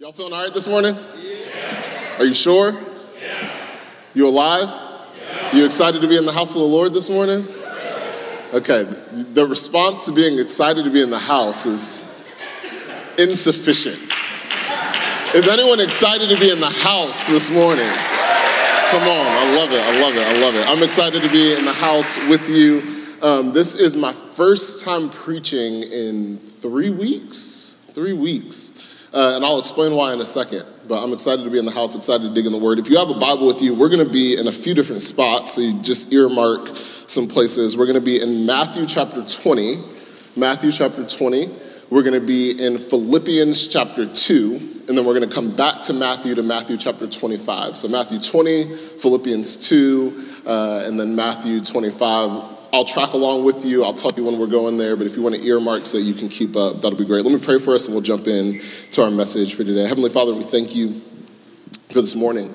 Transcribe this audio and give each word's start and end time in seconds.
Y'all 0.00 0.10
feeling 0.10 0.32
all 0.32 0.42
right 0.42 0.52
this 0.52 0.66
morning? 0.66 0.92
Yeah. 1.22 2.18
Are 2.18 2.24
you 2.24 2.34
sure? 2.34 2.72
Yeah. 3.22 3.70
You 4.12 4.26
alive? 4.26 4.64
Yeah. 4.66 5.56
You 5.56 5.64
excited 5.64 6.02
to 6.02 6.08
be 6.08 6.16
in 6.16 6.26
the 6.26 6.32
house 6.32 6.56
of 6.56 6.62
the 6.62 6.66
Lord 6.66 6.92
this 6.92 7.08
morning? 7.08 7.46
Okay, 8.52 8.82
the 9.32 9.46
response 9.48 10.04
to 10.06 10.12
being 10.12 10.40
excited 10.40 10.84
to 10.84 10.90
be 10.90 11.00
in 11.00 11.10
the 11.10 11.18
house 11.18 11.64
is 11.64 12.02
insufficient. 13.20 14.10
Is 15.32 15.48
anyone 15.48 15.78
excited 15.78 16.28
to 16.28 16.40
be 16.40 16.50
in 16.50 16.58
the 16.58 16.70
house 16.70 17.24
this 17.26 17.52
morning? 17.52 17.86
Come 17.86 19.02
on, 19.02 19.26
I 19.26 19.54
love 19.56 19.70
it, 19.70 19.80
I 19.80 20.00
love 20.00 20.16
it, 20.16 20.26
I 20.26 20.40
love 20.40 20.54
it. 20.56 20.68
I'm 20.68 20.82
excited 20.82 21.22
to 21.22 21.30
be 21.30 21.56
in 21.56 21.64
the 21.64 21.72
house 21.72 22.18
with 22.28 22.48
you. 22.48 22.82
Um, 23.22 23.52
this 23.52 23.76
is 23.76 23.96
my 23.96 24.12
first 24.12 24.84
time 24.84 25.08
preaching 25.08 25.84
in 25.84 26.38
three 26.38 26.90
weeks. 26.90 27.76
Three 27.92 28.12
weeks. 28.12 28.93
Uh, 29.14 29.36
and 29.36 29.44
I'll 29.44 29.60
explain 29.60 29.94
why 29.94 30.12
in 30.12 30.20
a 30.20 30.24
second. 30.24 30.64
But 30.88 31.02
I'm 31.02 31.12
excited 31.12 31.44
to 31.44 31.50
be 31.50 31.58
in 31.60 31.64
the 31.64 31.70
house, 31.70 31.94
excited 31.94 32.26
to 32.26 32.34
dig 32.34 32.46
in 32.46 32.52
the 32.52 32.58
Word. 32.58 32.80
If 32.80 32.90
you 32.90 32.98
have 32.98 33.08
a 33.08 33.18
Bible 33.18 33.46
with 33.46 33.62
you, 33.62 33.72
we're 33.72 33.88
going 33.88 34.04
to 34.04 34.12
be 34.12 34.36
in 34.38 34.48
a 34.48 34.52
few 34.52 34.74
different 34.74 35.02
spots. 35.02 35.52
So 35.52 35.60
you 35.60 35.80
just 35.82 36.12
earmark 36.12 36.68
some 36.74 37.28
places. 37.28 37.76
We're 37.76 37.86
going 37.86 37.98
to 37.98 38.04
be 38.04 38.20
in 38.20 38.44
Matthew 38.44 38.86
chapter 38.86 39.24
20. 39.24 39.76
Matthew 40.36 40.72
chapter 40.72 41.06
20. 41.06 41.46
We're 41.90 42.02
going 42.02 42.20
to 42.20 42.26
be 42.26 42.60
in 42.60 42.76
Philippians 42.76 43.68
chapter 43.68 44.04
2. 44.04 44.82
And 44.88 44.98
then 44.98 45.06
we're 45.06 45.14
going 45.14 45.28
to 45.28 45.34
come 45.34 45.54
back 45.54 45.82
to 45.82 45.92
Matthew 45.92 46.34
to 46.34 46.42
Matthew 46.42 46.76
chapter 46.76 47.06
25. 47.06 47.76
So 47.76 47.86
Matthew 47.86 48.18
20, 48.18 48.64
Philippians 48.74 49.68
2, 49.68 50.42
uh, 50.44 50.82
and 50.86 50.98
then 50.98 51.14
Matthew 51.14 51.60
25 51.60 52.53
I'll 52.74 52.84
track 52.84 53.12
along 53.12 53.44
with 53.44 53.64
you. 53.64 53.84
I'll 53.84 53.94
tell 53.94 54.10
you 54.16 54.24
when 54.24 54.36
we're 54.36 54.48
going 54.48 54.76
there, 54.76 54.96
but 54.96 55.06
if 55.06 55.14
you 55.14 55.22
want 55.22 55.36
to 55.36 55.46
earmark 55.46 55.86
so 55.86 55.96
you 55.96 56.12
can 56.12 56.28
keep 56.28 56.56
up, 56.56 56.80
that'll 56.82 56.98
be 56.98 57.04
great. 57.04 57.24
Let 57.24 57.32
me 57.32 57.38
pray 57.38 57.60
for 57.60 57.72
us 57.72 57.86
and 57.86 57.94
we'll 57.94 58.02
jump 58.02 58.26
in 58.26 58.60
to 58.90 59.04
our 59.04 59.12
message 59.12 59.54
for 59.54 59.62
today. 59.62 59.86
Heavenly 59.86 60.10
Father, 60.10 60.34
we 60.34 60.42
thank 60.42 60.74
you 60.74 61.00
for 61.90 62.00
this 62.00 62.16
morning. 62.16 62.52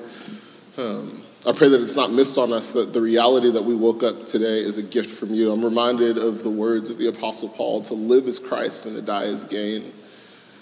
Um, 0.77 1.23
I 1.47 1.53
pray 1.53 1.69
that 1.69 1.79
it's 1.79 1.95
not 1.95 2.11
missed 2.11 2.37
on 2.37 2.51
us 2.51 2.73
that 2.73 2.91
the 2.91 3.01
reality 3.01 3.49
that 3.49 3.63
we 3.63 3.73
woke 3.73 4.03
up 4.03 4.25
today 4.25 4.59
is 4.59 4.77
a 4.77 4.83
gift 4.83 5.09
from 5.09 5.33
you. 5.33 5.53
I'm 5.53 5.63
reminded 5.63 6.17
of 6.17 6.43
the 6.43 6.49
words 6.49 6.89
of 6.89 6.97
the 6.97 7.07
Apostle 7.07 7.47
Paul 7.47 7.81
to 7.83 7.93
live 7.93 8.27
as 8.27 8.39
Christ 8.39 8.87
and 8.87 8.97
to 8.97 9.01
die 9.01 9.27
as 9.27 9.45
gain. 9.45 9.93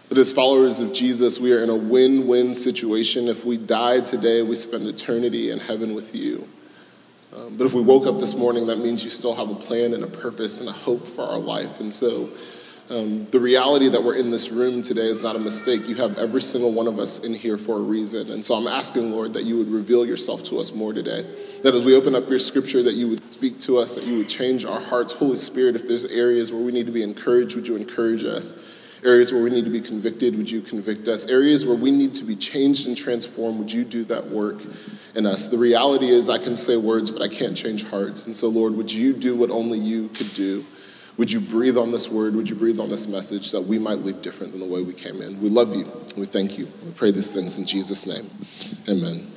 That 0.09 0.19
as 0.19 0.31
followers 0.31 0.79
of 0.79 0.93
Jesus, 0.93 1.39
we 1.39 1.51
are 1.51 1.63
in 1.63 1.71
a 1.71 1.75
win 1.75 2.27
win 2.27 2.53
situation. 2.53 3.27
If 3.27 3.43
we 3.43 3.57
die 3.57 4.01
today, 4.01 4.43
we 4.43 4.53
spend 4.53 4.85
eternity 4.85 5.49
in 5.49 5.57
heaven 5.57 5.95
with 5.95 6.15
you. 6.15 6.47
Um, 7.37 7.55
but 7.55 7.65
if 7.65 7.73
we 7.73 7.81
woke 7.81 8.07
up 8.07 8.19
this 8.19 8.35
morning, 8.35 8.65
that 8.67 8.79
means 8.79 9.03
you 9.03 9.11
still 9.11 9.35
have 9.35 9.49
a 9.49 9.55
plan 9.55 9.93
and 9.93 10.03
a 10.03 10.07
purpose 10.07 10.59
and 10.59 10.69
a 10.69 10.73
hope 10.73 11.05
for 11.05 11.23
our 11.23 11.37
life. 11.37 11.79
And 11.79 11.93
so 11.93 12.29
um, 12.89 13.25
the 13.27 13.39
reality 13.39 13.89
that 13.89 14.03
we're 14.03 14.15
in 14.15 14.31
this 14.31 14.49
room 14.49 14.81
today 14.81 15.05
is 15.05 15.21
not 15.21 15.35
a 15.35 15.39
mistake. 15.39 15.87
You 15.87 15.95
have 15.95 16.17
every 16.17 16.41
single 16.41 16.71
one 16.71 16.87
of 16.87 16.97
us 16.97 17.19
in 17.19 17.35
here 17.35 17.57
for 17.57 17.77
a 17.77 17.81
reason. 17.81 18.31
And 18.31 18.43
so 18.43 18.55
I'm 18.55 18.65
asking, 18.65 19.11
Lord, 19.11 19.33
that 19.33 19.43
you 19.43 19.57
would 19.57 19.67
reveal 19.67 20.03
yourself 20.03 20.43
to 20.45 20.57
us 20.57 20.73
more 20.73 20.93
today. 20.93 21.25
That 21.61 21.75
as 21.75 21.83
we 21.83 21.95
open 21.95 22.15
up 22.15 22.27
your 22.27 22.39
scripture, 22.39 22.81
that 22.81 22.95
you 22.95 23.07
would 23.09 23.33
speak 23.33 23.59
to 23.61 23.77
us, 23.77 23.95
that 23.95 24.05
you 24.05 24.17
would 24.17 24.29
change 24.29 24.65
our 24.65 24.79
hearts. 24.79 25.13
Holy 25.13 25.35
Spirit, 25.35 25.75
if 25.75 25.87
there's 25.87 26.05
areas 26.05 26.51
where 26.51 26.63
we 26.63 26.71
need 26.71 26.87
to 26.87 26.91
be 26.91 27.03
encouraged, 27.03 27.55
would 27.55 27.67
you 27.67 27.75
encourage 27.75 28.23
us? 28.23 28.73
Areas 29.03 29.31
where 29.31 29.43
we 29.43 29.49
need 29.49 29.65
to 29.65 29.69
be 29.69 29.81
convicted, 29.81 30.35
would 30.35 30.49
you 30.49 30.61
convict 30.61 31.07
us? 31.07 31.29
Areas 31.29 31.65
where 31.65 31.77
we 31.77 31.91
need 31.91 32.13
to 32.15 32.23
be 32.23 32.35
changed 32.35 32.87
and 32.87 32.97
transformed, 32.97 33.59
would 33.59 33.71
you 33.71 33.83
do 33.83 34.03
that 34.05 34.27
work 34.27 34.61
in 35.15 35.25
us? 35.25 35.47
The 35.47 35.57
reality 35.57 36.07
is, 36.07 36.29
I 36.29 36.37
can 36.37 36.55
say 36.55 36.77
words, 36.77 37.11
but 37.11 37.21
I 37.21 37.27
can't 37.27 37.55
change 37.55 37.83
hearts. 37.83 38.25
And 38.25 38.35
so, 38.35 38.47
Lord, 38.47 38.75
would 38.75 38.91
you 38.91 39.13
do 39.13 39.35
what 39.35 39.51
only 39.51 39.77
you 39.77 40.09
could 40.09 40.33
do? 40.33 40.65
Would 41.17 41.31
you 41.31 41.39
breathe 41.39 41.77
on 41.77 41.91
this 41.91 42.09
word? 42.09 42.35
Would 42.35 42.49
you 42.49 42.55
breathe 42.55 42.79
on 42.79 42.89
this 42.89 43.07
message 43.07 43.47
so 43.47 43.61
that 43.61 43.67
we 43.67 43.79
might 43.79 43.99
live 43.99 44.21
different 44.21 44.51
than 44.51 44.61
the 44.61 44.67
way 44.67 44.83
we 44.83 44.93
came 44.93 45.21
in? 45.21 45.41
We 45.41 45.49
love 45.49 45.75
you. 45.75 45.91
We 46.15 46.25
thank 46.25 46.57
you. 46.57 46.67
We 46.83 46.91
pray 46.91 47.11
these 47.11 47.33
things 47.33 47.57
in 47.57 47.65
Jesus' 47.65 48.05
name. 48.05 48.29
Amen. 48.87 49.27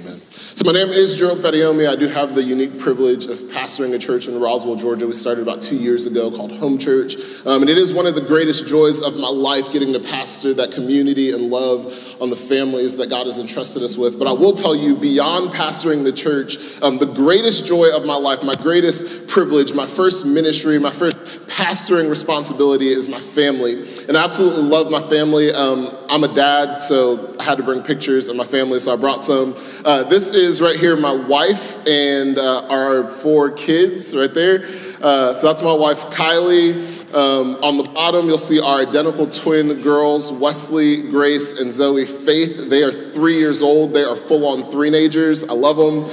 Amen. 0.00 0.20
So 0.38 0.64
my 0.64 0.72
name 0.72 0.88
is 0.88 1.16
Gerald 1.16 1.38
Fadayomi. 1.38 1.88
I 1.88 1.96
do 1.96 2.06
have 2.06 2.36
the 2.36 2.42
unique 2.44 2.78
privilege 2.78 3.26
of 3.26 3.38
pastoring 3.50 3.92
a 3.94 3.98
church 3.98 4.28
in 4.28 4.38
Roswell, 4.38 4.76
Georgia. 4.76 5.04
We 5.04 5.12
started 5.12 5.42
about 5.42 5.60
two 5.60 5.74
years 5.74 6.06
ago 6.06 6.30
called 6.30 6.52
Home 6.58 6.78
Church. 6.78 7.16
Um, 7.44 7.62
and 7.62 7.68
it 7.68 7.76
is 7.76 7.92
one 7.92 8.06
of 8.06 8.14
the 8.14 8.20
greatest 8.20 8.68
joys 8.68 9.00
of 9.00 9.16
my 9.16 9.28
life 9.28 9.72
getting 9.72 9.92
to 9.94 9.98
pastor 10.00 10.54
that 10.54 10.70
community 10.70 11.32
and 11.32 11.50
love 11.50 11.86
on 12.22 12.30
the 12.30 12.36
families 12.36 12.96
that 12.98 13.10
God 13.10 13.26
has 13.26 13.40
entrusted 13.40 13.82
us 13.82 13.96
with. 13.96 14.16
But 14.16 14.28
I 14.28 14.32
will 14.32 14.52
tell 14.52 14.76
you, 14.76 14.94
beyond 14.94 15.50
pastoring 15.50 16.04
the 16.04 16.12
church, 16.12 16.80
um, 16.82 16.98
the 16.98 17.12
greatest 17.12 17.66
joy 17.66 17.88
of 17.92 18.06
my 18.06 18.16
life, 18.16 18.44
my 18.44 18.54
greatest 18.54 19.26
privilege, 19.26 19.74
my 19.74 19.86
first 19.86 20.24
ministry, 20.24 20.78
my 20.78 20.92
first 20.92 21.16
pastoring 21.48 22.08
responsibility 22.08 22.88
is 22.88 23.08
my 23.08 23.18
family. 23.18 23.80
And 24.06 24.16
I 24.16 24.24
absolutely 24.24 24.62
love 24.62 24.88
my 24.88 25.02
family. 25.02 25.50
Um, 25.50 25.90
I'm 26.08 26.22
a 26.22 26.32
dad, 26.32 26.80
so 26.80 27.34
I 27.40 27.42
had 27.42 27.58
to 27.58 27.64
bring 27.64 27.82
pictures 27.82 28.28
of 28.28 28.36
my 28.36 28.44
family, 28.44 28.78
so 28.78 28.92
I 28.92 28.96
brought 28.96 29.22
some. 29.22 29.54
Uh, 29.84 30.04
this 30.04 30.27
is 30.34 30.60
right 30.60 30.76
here 30.76 30.96
my 30.96 31.14
wife 31.14 31.76
and 31.86 32.38
uh, 32.38 32.66
our 32.68 33.04
four 33.04 33.50
kids 33.50 34.14
right 34.14 34.32
there. 34.32 34.64
Uh, 35.02 35.32
so 35.32 35.46
that's 35.46 35.62
my 35.62 35.74
wife, 35.74 36.04
Kylie. 36.10 36.96
Um, 37.14 37.56
on 37.62 37.78
the 37.78 37.84
bottom, 37.84 38.26
you'll 38.26 38.36
see 38.36 38.60
our 38.60 38.80
identical 38.80 39.26
twin 39.26 39.80
girls, 39.80 40.32
Wesley, 40.32 41.08
Grace, 41.08 41.60
and 41.60 41.72
Zoe 41.72 42.04
Faith. 42.04 42.68
They 42.68 42.82
are 42.82 42.92
three 42.92 43.38
years 43.38 43.62
old. 43.62 43.94
They 43.94 44.04
are 44.04 44.16
full 44.16 44.46
on 44.46 44.62
three-nagers. 44.62 45.48
I 45.48 45.54
love 45.54 45.76
them. 45.78 46.04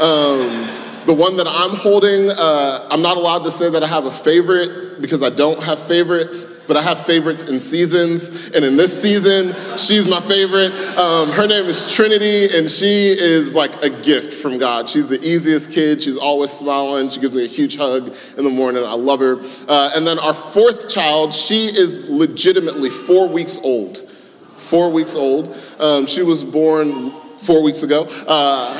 Um, 0.00 0.89
the 1.06 1.14
one 1.14 1.36
that 1.36 1.46
I'm 1.48 1.74
holding, 1.74 2.30
uh, 2.30 2.88
I'm 2.90 3.02
not 3.02 3.16
allowed 3.16 3.44
to 3.44 3.50
say 3.50 3.70
that 3.70 3.82
I 3.82 3.86
have 3.86 4.04
a 4.04 4.10
favorite 4.10 5.00
because 5.00 5.22
I 5.22 5.30
don't 5.30 5.60
have 5.62 5.78
favorites, 5.78 6.44
but 6.68 6.76
I 6.76 6.82
have 6.82 7.04
favorites 7.04 7.48
in 7.48 7.58
seasons. 7.58 8.50
And 8.50 8.64
in 8.64 8.76
this 8.76 9.00
season, 9.00 9.54
she's 9.78 10.06
my 10.06 10.20
favorite. 10.20 10.72
Um, 10.98 11.30
her 11.30 11.46
name 11.46 11.66
is 11.66 11.94
Trinity, 11.94 12.56
and 12.56 12.70
she 12.70 13.08
is 13.08 13.54
like 13.54 13.82
a 13.82 13.90
gift 13.90 14.42
from 14.42 14.58
God. 14.58 14.88
She's 14.88 15.06
the 15.06 15.20
easiest 15.20 15.72
kid. 15.72 16.02
She's 16.02 16.18
always 16.18 16.50
smiling. 16.50 17.08
She 17.08 17.20
gives 17.20 17.34
me 17.34 17.44
a 17.44 17.48
huge 17.48 17.76
hug 17.76 18.14
in 18.36 18.44
the 18.44 18.50
morning. 18.50 18.84
I 18.84 18.94
love 18.94 19.20
her. 19.20 19.40
Uh, 19.68 19.92
and 19.94 20.06
then 20.06 20.18
our 20.18 20.34
fourth 20.34 20.88
child, 20.88 21.32
she 21.32 21.66
is 21.66 22.08
legitimately 22.08 22.90
four 22.90 23.28
weeks 23.28 23.58
old. 23.62 23.98
Four 24.56 24.90
weeks 24.90 25.16
old. 25.16 25.56
Um, 25.78 26.06
she 26.06 26.22
was 26.22 26.44
born 26.44 27.12
four 27.40 27.62
weeks 27.62 27.82
ago. 27.82 28.06
Uh, 28.26 28.74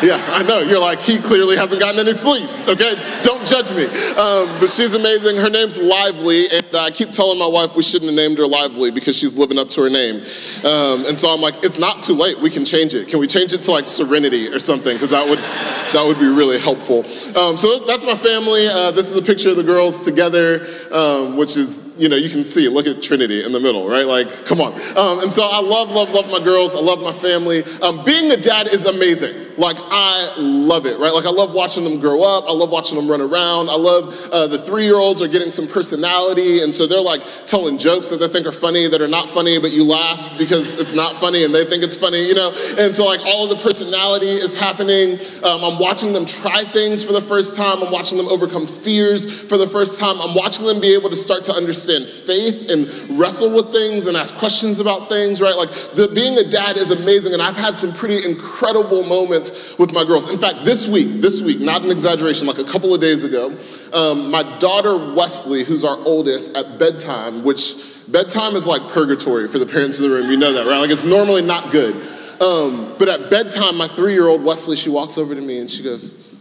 yeah, 0.02 0.22
I 0.32 0.42
know. 0.42 0.60
You're 0.60 0.80
like, 0.80 1.00
he 1.00 1.18
clearly 1.18 1.56
hasn't 1.56 1.80
gotten 1.80 2.00
any 2.00 2.12
sleep, 2.12 2.48
okay? 2.68 2.94
Don't 3.22 3.46
judge 3.46 3.70
me. 3.72 3.84
Um, 4.16 4.48
but 4.60 4.70
she's 4.70 4.94
amazing. 4.94 5.36
Her 5.36 5.50
name's 5.50 5.76
Lively, 5.76 6.48
and 6.50 6.64
I 6.74 6.90
keep 6.90 7.10
telling 7.10 7.38
my 7.38 7.46
wife 7.46 7.76
we 7.76 7.82
shouldn't 7.82 8.10
have 8.10 8.16
named 8.16 8.38
her 8.38 8.46
Lively 8.46 8.90
because 8.90 9.16
she's 9.16 9.36
living 9.36 9.58
up 9.58 9.68
to 9.70 9.82
her 9.82 9.90
name. 9.90 10.16
Um, 10.64 11.04
and 11.06 11.18
so 11.18 11.32
I'm 11.32 11.40
like, 11.40 11.62
it's 11.64 11.78
not 11.78 12.02
too 12.02 12.14
late. 12.14 12.38
We 12.38 12.50
can 12.50 12.64
change 12.64 12.94
it. 12.94 13.08
Can 13.08 13.18
we 13.18 13.26
change 13.26 13.52
it 13.52 13.62
to 13.62 13.70
like 13.72 13.86
Serenity 13.86 14.48
or 14.48 14.58
something? 14.58 14.94
Because 14.94 15.10
that 15.10 15.28
would, 15.28 15.38
that 15.38 16.04
would 16.06 16.18
be 16.18 16.28
really 16.28 16.58
helpful. 16.58 17.00
Um, 17.36 17.56
so 17.56 17.80
that's 17.80 18.04
my 18.04 18.16
family. 18.16 18.68
Uh, 18.68 18.90
this 18.92 19.10
is 19.10 19.16
a 19.16 19.22
picture 19.22 19.50
of 19.50 19.56
the 19.56 19.64
girls 19.64 20.04
together, 20.04 20.66
um, 20.92 21.36
which 21.36 21.56
is, 21.56 21.89
you 22.00 22.08
know, 22.08 22.16
you 22.16 22.30
can 22.30 22.44
see, 22.44 22.66
look 22.68 22.86
at 22.86 23.02
Trinity 23.02 23.44
in 23.44 23.52
the 23.52 23.60
middle, 23.60 23.86
right? 23.86 24.06
Like, 24.06 24.28
come 24.46 24.60
on. 24.60 24.72
Um, 24.96 25.20
and 25.20 25.32
so 25.32 25.42
I 25.44 25.60
love, 25.60 25.90
love, 25.90 26.10
love 26.10 26.30
my 26.30 26.42
girls. 26.42 26.74
I 26.74 26.80
love 26.80 27.02
my 27.02 27.12
family. 27.12 27.62
Um, 27.82 28.02
being 28.04 28.32
a 28.32 28.36
dad 28.36 28.68
is 28.68 28.86
amazing. 28.86 29.49
Like, 29.60 29.76
I 29.78 30.32
love 30.38 30.86
it, 30.86 30.98
right? 30.98 31.12
Like, 31.12 31.26
I 31.26 31.30
love 31.30 31.52
watching 31.52 31.84
them 31.84 32.00
grow 32.00 32.22
up. 32.22 32.44
I 32.48 32.52
love 32.54 32.70
watching 32.72 32.96
them 32.96 33.10
run 33.10 33.20
around. 33.20 33.68
I 33.68 33.76
love 33.76 34.08
uh, 34.32 34.46
the 34.46 34.56
three 34.56 34.84
year 34.84 34.96
olds 34.96 35.20
are 35.20 35.28
getting 35.28 35.50
some 35.50 35.68
personality. 35.68 36.62
And 36.62 36.74
so 36.74 36.86
they're 36.86 36.98
like 36.98 37.20
telling 37.44 37.76
jokes 37.76 38.08
that 38.08 38.20
they 38.20 38.28
think 38.28 38.46
are 38.46 38.56
funny 38.56 38.88
that 38.88 39.02
are 39.02 39.08
not 39.08 39.28
funny, 39.28 39.60
but 39.60 39.70
you 39.70 39.84
laugh 39.84 40.38
because 40.38 40.80
it's 40.80 40.94
not 40.94 41.14
funny 41.14 41.44
and 41.44 41.54
they 41.54 41.66
think 41.66 41.82
it's 41.82 41.96
funny, 41.96 42.26
you 42.26 42.34
know? 42.34 42.48
And 42.78 42.96
so, 42.96 43.04
like, 43.04 43.20
all 43.26 43.44
of 43.44 43.50
the 43.50 43.62
personality 43.62 44.32
is 44.32 44.58
happening. 44.58 45.20
Um, 45.44 45.60
I'm 45.62 45.78
watching 45.78 46.14
them 46.14 46.24
try 46.24 46.64
things 46.64 47.04
for 47.04 47.12
the 47.12 47.20
first 47.20 47.54
time. 47.54 47.82
I'm 47.82 47.92
watching 47.92 48.16
them 48.16 48.28
overcome 48.28 48.66
fears 48.66 49.28
for 49.28 49.58
the 49.58 49.68
first 49.68 50.00
time. 50.00 50.16
I'm 50.22 50.34
watching 50.34 50.64
them 50.64 50.80
be 50.80 50.94
able 50.94 51.10
to 51.10 51.16
start 51.16 51.44
to 51.44 51.52
understand 51.52 52.06
faith 52.06 52.70
and 52.70 52.88
wrestle 53.20 53.54
with 53.54 53.72
things 53.72 54.06
and 54.06 54.16
ask 54.16 54.34
questions 54.36 54.80
about 54.80 55.10
things, 55.10 55.42
right? 55.42 55.54
Like, 55.54 55.68
the, 56.00 56.10
being 56.14 56.38
a 56.38 56.48
dad 56.50 56.78
is 56.78 56.92
amazing. 56.92 57.34
And 57.34 57.42
I've 57.42 57.58
had 57.58 57.76
some 57.76 57.92
pretty 57.92 58.24
incredible 58.24 59.04
moments 59.04 59.49
with 59.78 59.92
my 59.92 60.04
girls. 60.04 60.30
In 60.30 60.38
fact, 60.38 60.64
this 60.64 60.86
week, 60.86 61.20
this 61.20 61.42
week, 61.42 61.60
not 61.60 61.82
an 61.82 61.90
exaggeration, 61.90 62.46
like 62.46 62.58
a 62.58 62.64
couple 62.64 62.94
of 62.94 63.00
days 63.00 63.22
ago, 63.22 63.56
um, 63.92 64.30
my 64.30 64.42
daughter 64.58 64.96
Wesley, 65.14 65.64
who's 65.64 65.84
our 65.84 65.96
oldest, 66.06 66.56
at 66.56 66.78
bedtime, 66.78 67.44
which 67.44 67.74
bedtime 68.08 68.56
is 68.56 68.66
like 68.66 68.82
purgatory 68.88 69.48
for 69.48 69.58
the 69.58 69.66
parents 69.66 69.98
in 69.98 70.08
the 70.08 70.14
room. 70.14 70.30
You 70.30 70.36
know 70.36 70.52
that, 70.52 70.66
right? 70.66 70.78
Like 70.78 70.90
it's 70.90 71.04
normally 71.04 71.42
not 71.42 71.70
good. 71.70 71.94
Um, 72.40 72.94
but 72.98 73.08
at 73.08 73.30
bedtime, 73.30 73.76
my 73.76 73.86
three 73.86 74.14
year 74.14 74.26
old 74.26 74.42
Wesley, 74.42 74.76
she 74.76 74.88
walks 74.88 75.18
over 75.18 75.34
to 75.34 75.40
me 75.40 75.60
and 75.60 75.70
she 75.70 75.82
goes, 75.82 76.34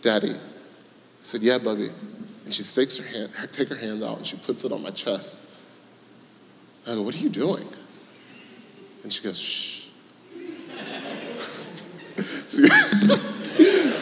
Daddy. 0.00 0.30
I 0.30 1.22
said, 1.22 1.42
Yeah, 1.42 1.58
Bubby. 1.58 1.90
And 2.44 2.54
she 2.54 2.62
takes 2.62 2.96
her 2.96 3.04
hand, 3.04 3.36
take 3.52 3.68
her 3.68 3.76
hand 3.76 4.02
out 4.02 4.18
and 4.18 4.26
she 4.26 4.36
puts 4.36 4.64
it 4.64 4.72
on 4.72 4.82
my 4.82 4.90
chest. 4.90 5.40
I 6.86 6.94
go, 6.94 7.02
What 7.02 7.14
are 7.14 7.18
you 7.18 7.30
doing? 7.30 7.66
And 9.02 9.12
she 9.12 9.22
goes, 9.22 9.38
Shh. 9.38 9.77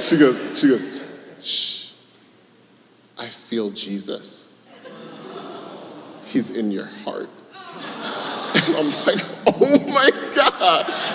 She 0.00 0.16
goes, 0.16 0.58
she 0.58 0.68
goes, 0.68 1.02
shh. 1.42 1.92
I 3.18 3.26
feel 3.26 3.70
Jesus. 3.70 4.48
He's 6.24 6.50
in 6.56 6.70
your 6.70 6.86
heart. 7.04 7.28
And 8.68 8.74
I'm 8.74 8.86
like, 9.06 9.20
oh 9.46 9.78
my 9.86 10.10
gosh. 10.34 11.06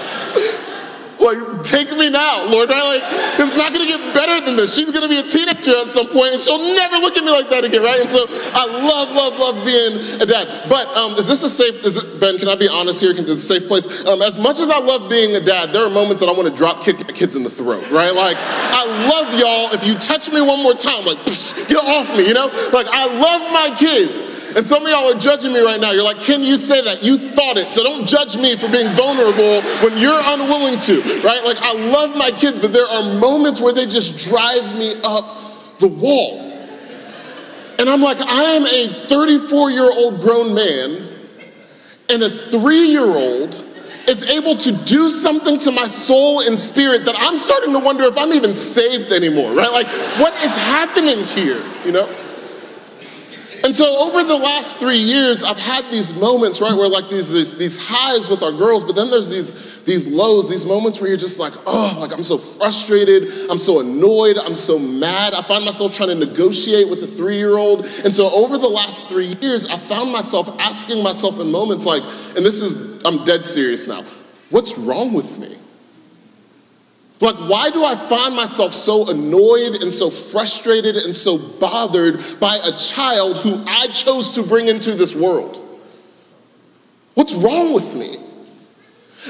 Like, 1.21 1.62
take 1.62 1.94
me 1.94 2.09
now, 2.09 2.50
Lord, 2.50 2.73
right? 2.73 2.97
Like, 2.97 3.06
it's 3.38 3.53
not 3.53 3.69
gonna 3.69 3.85
get 3.85 4.01
better 4.18 4.41
than 4.44 4.57
this. 4.57 4.73
She's 4.73 4.89
gonna 4.89 5.07
be 5.07 5.21
a 5.21 5.27
teenager 5.29 5.77
at 5.77 5.88
some 5.94 6.09
point, 6.09 6.33
and 6.33 6.41
she'll 6.41 6.57
never 6.73 6.97
look 6.97 7.15
at 7.15 7.23
me 7.23 7.29
like 7.29 7.47
that 7.53 7.63
again, 7.63 7.83
right? 7.85 8.01
And 8.01 8.09
so 8.09 8.25
I 8.57 8.65
love, 8.65 9.13
love, 9.13 9.38
love 9.38 9.62
being 9.62 10.01
a 10.18 10.25
dad. 10.25 10.50
But 10.65 10.89
um, 10.97 11.13
is 11.21 11.27
this 11.29 11.44
a 11.44 11.50
safe, 11.50 11.85
is 11.85 12.01
it, 12.01 12.19
Ben, 12.19 12.39
can 12.41 12.50
I 12.50 12.56
be 12.56 12.68
honest 12.68 13.00
here? 13.00 13.13
Can, 13.13 13.29
is 13.29 13.38
this 13.38 13.45
a 13.45 13.59
safe 13.59 13.68
place? 13.69 14.03
Um, 14.06 14.21
as 14.23 14.38
much 14.38 14.59
as 14.59 14.69
I 14.69 14.79
love 14.79 15.09
being 15.09 15.35
a 15.35 15.39
dad, 15.39 15.71
there 15.71 15.85
are 15.85 15.94
moments 15.94 16.25
that 16.25 16.27
I 16.27 16.33
wanna 16.33 16.50
drop 16.50 16.81
kick 16.83 16.97
my 16.97 17.13
kids 17.13 17.35
in 17.35 17.44
the 17.44 17.53
throat, 17.53 17.85
right? 17.91 18.13
Like, 18.18 18.38
I 18.41 18.81
love 19.06 19.29
y'all. 19.38 19.69
If 19.77 19.85
you 19.85 19.94
touch 20.01 20.31
me 20.33 20.41
one 20.41 20.63
more 20.63 20.73
time, 20.73 21.06
like, 21.06 21.21
get 21.69 21.77
off 21.85 22.09
me, 22.18 22.25
you 22.25 22.33
know? 22.33 22.50
Like, 22.73 22.89
I 22.89 23.06
love 23.06 23.45
my 23.53 23.69
kids. 23.77 24.31
And 24.56 24.68
some 24.68 24.83
of 24.83 24.89
y'all 24.89 25.15
are 25.15 25.19
judging 25.19 25.53
me 25.53 25.62
right 25.62 25.80
now. 25.80 25.92
You're 25.92 26.03
like, 26.03 26.19
can 26.19 26.44
you 26.44 26.57
say 26.57 26.81
that? 26.81 27.03
You 27.03 27.18
thought 27.18 27.57
it. 27.57 27.71
So 27.71 27.83
don't 27.83 28.06
judge 28.06 28.38
me 28.38 28.56
for 28.56 28.69
being 28.69 28.89
vulnerable 28.95 29.62
when 29.81 29.98
you're 29.98 30.21
unwilling 30.24 30.80
to, 30.80 31.01
right? 31.24 31.42
Like, 31.45 31.62
I 31.62 31.74
love 31.92 32.18
my 32.18 32.31
kids, 32.31 32.59
but 32.59 32.74
there 32.74 32.86
are 32.86 33.19
moments 33.19 33.62
where 33.62 33.74
they 33.74 33.86
just 33.86 34.30
drive 34.30 34.75
me 34.75 34.95
up 35.03 35.25
the 35.80 35.88
wall. 35.88 36.51
And 37.80 37.89
I'm 37.89 38.01
like, 38.01 38.18
I 38.21 38.44
am 38.44 38.65
a 38.65 38.94
34 39.07 39.71
year 39.71 39.89
old 39.92 40.19
grown 40.19 40.54
man, 40.54 41.09
and 42.09 42.21
a 42.21 42.30
three 42.30 42.88
year 42.88 43.07
old 43.07 43.56
is 44.07 44.30
able 44.30 44.56
to 44.56 44.71
do 44.83 45.09
something 45.09 45.57
to 45.59 45.71
my 45.71 45.88
soul 45.88 46.42
and 46.42 46.59
spirit 46.59 47.06
that 47.06 47.15
I'm 47.18 47.38
starting 47.38 47.74
to 47.74 47.80
wonder 47.80 48.04
if 48.04 48.18
I'm 48.18 48.33
even 48.33 48.54
saved 48.54 49.12
anymore, 49.12 49.54
right? 49.54 49.71
Like, 49.71 49.88
what 50.19 50.33
is 50.44 50.51
happening 50.51 51.24
here, 51.24 51.63
you 51.86 51.92
know? 51.92 52.07
And 53.63 53.75
so 53.75 53.85
over 54.07 54.23
the 54.23 54.37
last 54.37 54.77
three 54.77 54.97
years, 54.97 55.43
I've 55.43 55.59
had 55.59 55.85
these 55.91 56.13
moments, 56.19 56.61
right, 56.61 56.73
where 56.73 56.89
like 56.89 57.09
these, 57.09 57.31
these, 57.31 57.55
these 57.57 57.77
highs 57.79 58.29
with 58.29 58.41
our 58.41 58.51
girls, 58.51 58.83
but 58.83 58.95
then 58.95 59.11
there's 59.11 59.29
these, 59.29 59.83
these 59.83 60.07
lows, 60.07 60.49
these 60.49 60.65
moments 60.65 60.99
where 60.99 61.09
you're 61.09 61.17
just 61.17 61.39
like, 61.39 61.53
oh, 61.67 61.97
like 62.01 62.11
I'm 62.11 62.23
so 62.23 62.37
frustrated, 62.37 63.29
I'm 63.49 63.59
so 63.59 63.79
annoyed, 63.79 64.37
I'm 64.37 64.55
so 64.55 64.79
mad. 64.79 65.33
I 65.33 65.41
find 65.43 65.63
myself 65.63 65.93
trying 65.95 66.09
to 66.09 66.15
negotiate 66.15 66.89
with 66.89 67.03
a 67.03 67.07
three-year-old. 67.07 67.85
And 68.03 68.15
so 68.15 68.29
over 68.33 68.57
the 68.57 68.67
last 68.67 69.07
three 69.07 69.33
years, 69.41 69.67
I 69.67 69.77
found 69.77 70.11
myself 70.11 70.49
asking 70.59 71.03
myself 71.03 71.39
in 71.39 71.51
moments 71.51 71.85
like, 71.85 72.03
and 72.03 72.45
this 72.45 72.61
is, 72.61 73.03
I'm 73.03 73.23
dead 73.25 73.45
serious 73.45 73.87
now, 73.87 74.03
what's 74.49 74.77
wrong 74.77 75.13
with 75.13 75.37
me? 75.37 75.55
Like, 77.21 77.35
why 77.35 77.69
do 77.69 77.85
I 77.85 77.95
find 77.95 78.35
myself 78.35 78.73
so 78.73 79.09
annoyed 79.09 79.83
and 79.83 79.94
so 79.94 80.09
frustrated 80.09 80.95
and 80.95 81.13
so 81.13 81.38
bothered 81.38 82.23
by 82.39 82.57
a 82.65 82.75
child 82.75 83.38
who 83.38 83.63
I 83.68 83.88
chose 83.88 84.33
to 84.35 84.44
bring 84.44 84.68
into 84.68 84.95
this 84.95 85.15
world? 85.15 85.59
What's 87.13 87.35
wrong 87.35 87.73
with 87.73 87.94
me? 87.94 88.18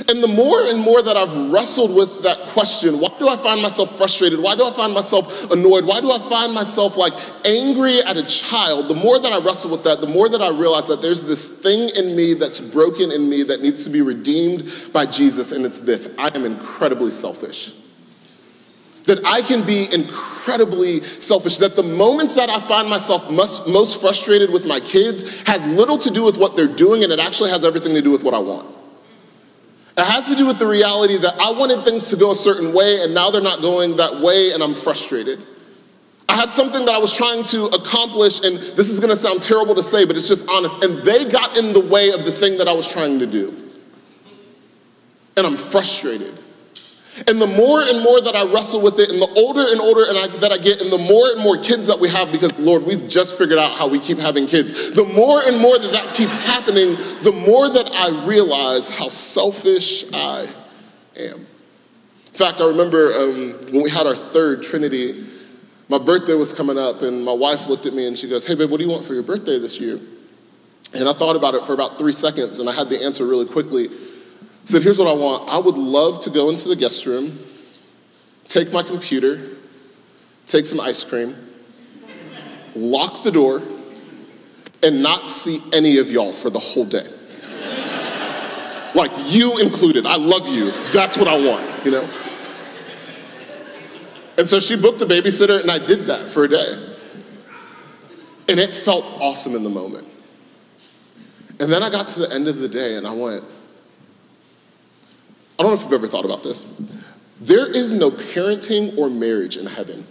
And 0.07 0.23
the 0.23 0.27
more 0.27 0.67
and 0.67 0.79
more 0.79 1.01
that 1.01 1.17
I've 1.17 1.51
wrestled 1.51 1.93
with 1.93 2.23
that 2.23 2.39
question, 2.53 2.99
why 2.99 3.09
do 3.19 3.27
I 3.27 3.35
find 3.35 3.61
myself 3.61 3.97
frustrated? 3.97 4.39
Why 4.39 4.55
do 4.55 4.63
I 4.63 4.71
find 4.71 4.93
myself 4.93 5.51
annoyed? 5.51 5.85
Why 5.85 5.99
do 5.99 6.09
I 6.11 6.19
find 6.29 6.53
myself 6.53 6.95
like 6.95 7.13
angry 7.45 7.99
at 8.01 8.15
a 8.15 8.25
child? 8.25 8.87
The 8.87 8.95
more 8.95 9.19
that 9.19 9.31
I 9.31 9.39
wrestle 9.39 9.71
with 9.71 9.83
that, 9.83 9.99
the 9.99 10.07
more 10.07 10.29
that 10.29 10.41
I 10.41 10.49
realize 10.49 10.87
that 10.87 11.01
there's 11.01 11.23
this 11.23 11.49
thing 11.49 11.91
in 11.97 12.15
me 12.15 12.35
that's 12.35 12.61
broken 12.61 13.11
in 13.11 13.29
me 13.29 13.43
that 13.43 13.61
needs 13.61 13.83
to 13.83 13.89
be 13.89 14.01
redeemed 14.01 14.71
by 14.93 15.05
Jesus, 15.05 15.51
and 15.51 15.65
it's 15.65 15.81
this 15.81 16.15
I 16.17 16.29
am 16.35 16.45
incredibly 16.45 17.11
selfish 17.11 17.75
that 19.05 19.19
I 19.25 19.41
can 19.41 19.65
be 19.65 19.91
incredibly 19.91 21.01
selfish, 21.01 21.57
that 21.57 21.75
the 21.75 21.83
moments 21.83 22.35
that 22.35 22.49
I 22.49 22.59
find 22.59 22.87
myself 22.87 23.29
most, 23.31 23.67
most, 23.67 23.99
frustrated 23.99 24.51
with 24.51 24.65
my 24.65 24.79
kids 24.79 25.41
has 25.47 25.65
little 25.65 25.97
to 25.97 26.11
do 26.11 26.23
with 26.23 26.37
what 26.37 26.55
they're 26.55 26.67
doing 26.67 27.03
and 27.03 27.11
it 27.11 27.19
actually 27.19 27.49
has 27.49 27.65
everything 27.65 27.95
to 27.95 28.01
do 28.01 28.11
with 28.11 28.23
what 28.23 28.35
I 28.35 28.39
want. 28.39 28.67
It 30.01 30.07
has 30.07 30.27
to 30.29 30.35
do 30.35 30.47
with 30.47 30.57
the 30.57 30.65
reality 30.65 31.15
that 31.17 31.35
I 31.39 31.51
wanted 31.51 31.83
things 31.83 32.09
to 32.09 32.15
go 32.15 32.31
a 32.31 32.35
certain 32.35 32.73
way 32.73 33.01
and 33.03 33.13
now 33.13 33.29
they're 33.29 33.39
not 33.39 33.61
going 33.61 33.97
that 33.97 34.19
way 34.19 34.51
and 34.51 34.63
I'm 34.63 34.73
frustrated. 34.73 35.39
I 36.27 36.33
had 36.33 36.51
something 36.51 36.83
that 36.85 36.95
I 36.95 36.97
was 36.97 37.15
trying 37.15 37.43
to 37.43 37.65
accomplish, 37.65 38.39
and 38.39 38.57
this 38.57 38.89
is 38.89 38.99
gonna 38.99 39.15
sound 39.15 39.41
terrible 39.41 39.75
to 39.75 39.83
say, 39.83 40.05
but 40.05 40.15
it's 40.15 40.27
just 40.27 40.49
honest, 40.49 40.83
and 40.83 40.97
they 41.03 41.25
got 41.25 41.55
in 41.55 41.71
the 41.71 41.81
way 41.81 42.09
of 42.09 42.25
the 42.25 42.31
thing 42.31 42.57
that 42.57 42.67
I 42.67 42.73
was 42.73 42.91
trying 42.91 43.19
to 43.19 43.27
do. 43.27 43.53
And 45.37 45.45
I'm 45.45 45.55
frustrated. 45.57 46.40
And 47.27 47.41
the 47.41 47.47
more 47.47 47.81
and 47.81 48.01
more 48.01 48.21
that 48.21 48.35
I 48.35 48.45
wrestle 48.45 48.81
with 48.81 48.97
it, 48.97 49.11
and 49.11 49.21
the 49.21 49.27
older 49.35 49.65
and 49.67 49.81
older 49.81 50.05
and 50.07 50.17
I, 50.17 50.27
that 50.39 50.51
I 50.51 50.57
get, 50.57 50.81
and 50.81 50.91
the 50.91 50.97
more 50.97 51.27
and 51.35 51.41
more 51.41 51.57
kids 51.57 51.87
that 51.87 51.99
we 51.99 52.07
have, 52.07 52.31
because 52.31 52.57
Lord, 52.57 52.83
we 52.83 52.95
just 53.07 53.37
figured 53.37 53.59
out 53.59 53.71
how 53.71 53.89
we 53.89 53.99
keep 53.99 54.17
having 54.17 54.47
kids, 54.47 54.91
the 54.91 55.03
more 55.03 55.41
and 55.43 55.59
more 55.59 55.77
that 55.77 55.91
that 55.91 56.15
keeps 56.15 56.39
happening, 56.39 56.95
the 57.23 57.33
more 57.45 57.67
that 57.67 57.91
I 57.91 58.25
realize 58.25 58.89
how 58.97 59.09
selfish 59.09 60.05
I 60.13 60.47
am. 61.17 61.39
In 61.39 62.33
fact, 62.33 62.61
I 62.61 62.67
remember 62.67 63.13
um, 63.13 63.51
when 63.71 63.83
we 63.83 63.89
had 63.89 64.07
our 64.07 64.15
third 64.15 64.63
Trinity, 64.63 65.25
my 65.89 65.97
birthday 65.99 66.35
was 66.35 66.53
coming 66.53 66.77
up, 66.77 67.01
and 67.01 67.25
my 67.25 67.33
wife 67.33 67.67
looked 67.67 67.85
at 67.85 67.93
me 67.93 68.07
and 68.07 68.17
she 68.17 68.29
goes, 68.29 68.47
Hey, 68.47 68.55
babe, 68.55 68.71
what 68.71 68.77
do 68.77 68.85
you 68.85 68.89
want 68.89 69.03
for 69.03 69.13
your 69.13 69.23
birthday 69.23 69.59
this 69.59 69.81
year? 69.81 69.99
And 70.93 71.09
I 71.09 71.13
thought 71.13 71.35
about 71.35 71.55
it 71.55 71.65
for 71.65 71.73
about 71.73 71.97
three 71.97 72.13
seconds, 72.13 72.59
and 72.59 72.69
I 72.69 72.73
had 72.73 72.89
the 72.89 73.03
answer 73.03 73.25
really 73.25 73.45
quickly 73.45 73.89
said, 74.65 74.83
Here's 74.83 74.99
what 74.99 75.07
I 75.07 75.13
want. 75.13 75.49
I 75.49 75.57
would 75.57 75.77
love 75.77 76.19
to 76.21 76.29
go 76.29 76.49
into 76.49 76.69
the 76.69 76.75
guest 76.75 77.05
room, 77.05 77.39
take 78.47 78.71
my 78.71 78.83
computer, 78.83 79.57
take 80.45 80.65
some 80.65 80.79
ice 80.79 81.03
cream, 81.03 81.35
lock 82.75 83.23
the 83.23 83.31
door, 83.31 83.61
and 84.83 85.03
not 85.03 85.29
see 85.29 85.59
any 85.73 85.97
of 85.97 86.09
y'all 86.09 86.31
for 86.31 86.49
the 86.49 86.59
whole 86.59 86.85
day. 86.85 87.05
like 88.95 89.11
you 89.27 89.59
included. 89.59 90.05
I 90.05 90.17
love 90.17 90.47
you. 90.47 90.71
That's 90.91 91.17
what 91.17 91.27
I 91.27 91.37
want, 91.37 91.85
you 91.85 91.91
know? 91.91 92.09
And 94.37 94.49
so 94.49 94.59
she 94.59 94.75
booked 94.75 95.01
a 95.01 95.05
babysitter, 95.05 95.61
and 95.61 95.69
I 95.69 95.77
did 95.77 96.07
that 96.07 96.29
for 96.29 96.45
a 96.45 96.47
day. 96.47 96.95
And 98.49 98.59
it 98.59 98.73
felt 98.73 99.05
awesome 99.21 99.55
in 99.55 99.63
the 99.63 99.69
moment. 99.69 100.07
And 101.59 101.71
then 101.71 101.83
I 101.83 101.91
got 101.91 102.07
to 102.09 102.19
the 102.21 102.33
end 102.33 102.47
of 102.47 102.57
the 102.57 102.67
day, 102.67 102.97
and 102.97 103.05
I 103.05 103.13
went, 103.13 103.43
I 105.61 105.63
don't 105.63 105.73
know 105.73 105.77
if 105.77 105.83
you've 105.83 105.93
ever 105.93 106.07
thought 106.07 106.25
about 106.25 106.41
this. 106.41 106.63
There 107.39 107.69
is 107.69 107.93
no 107.93 108.09
parenting 108.09 108.97
or 108.97 109.11
marriage 109.11 109.57
in 109.57 109.67
heaven. 109.67 110.07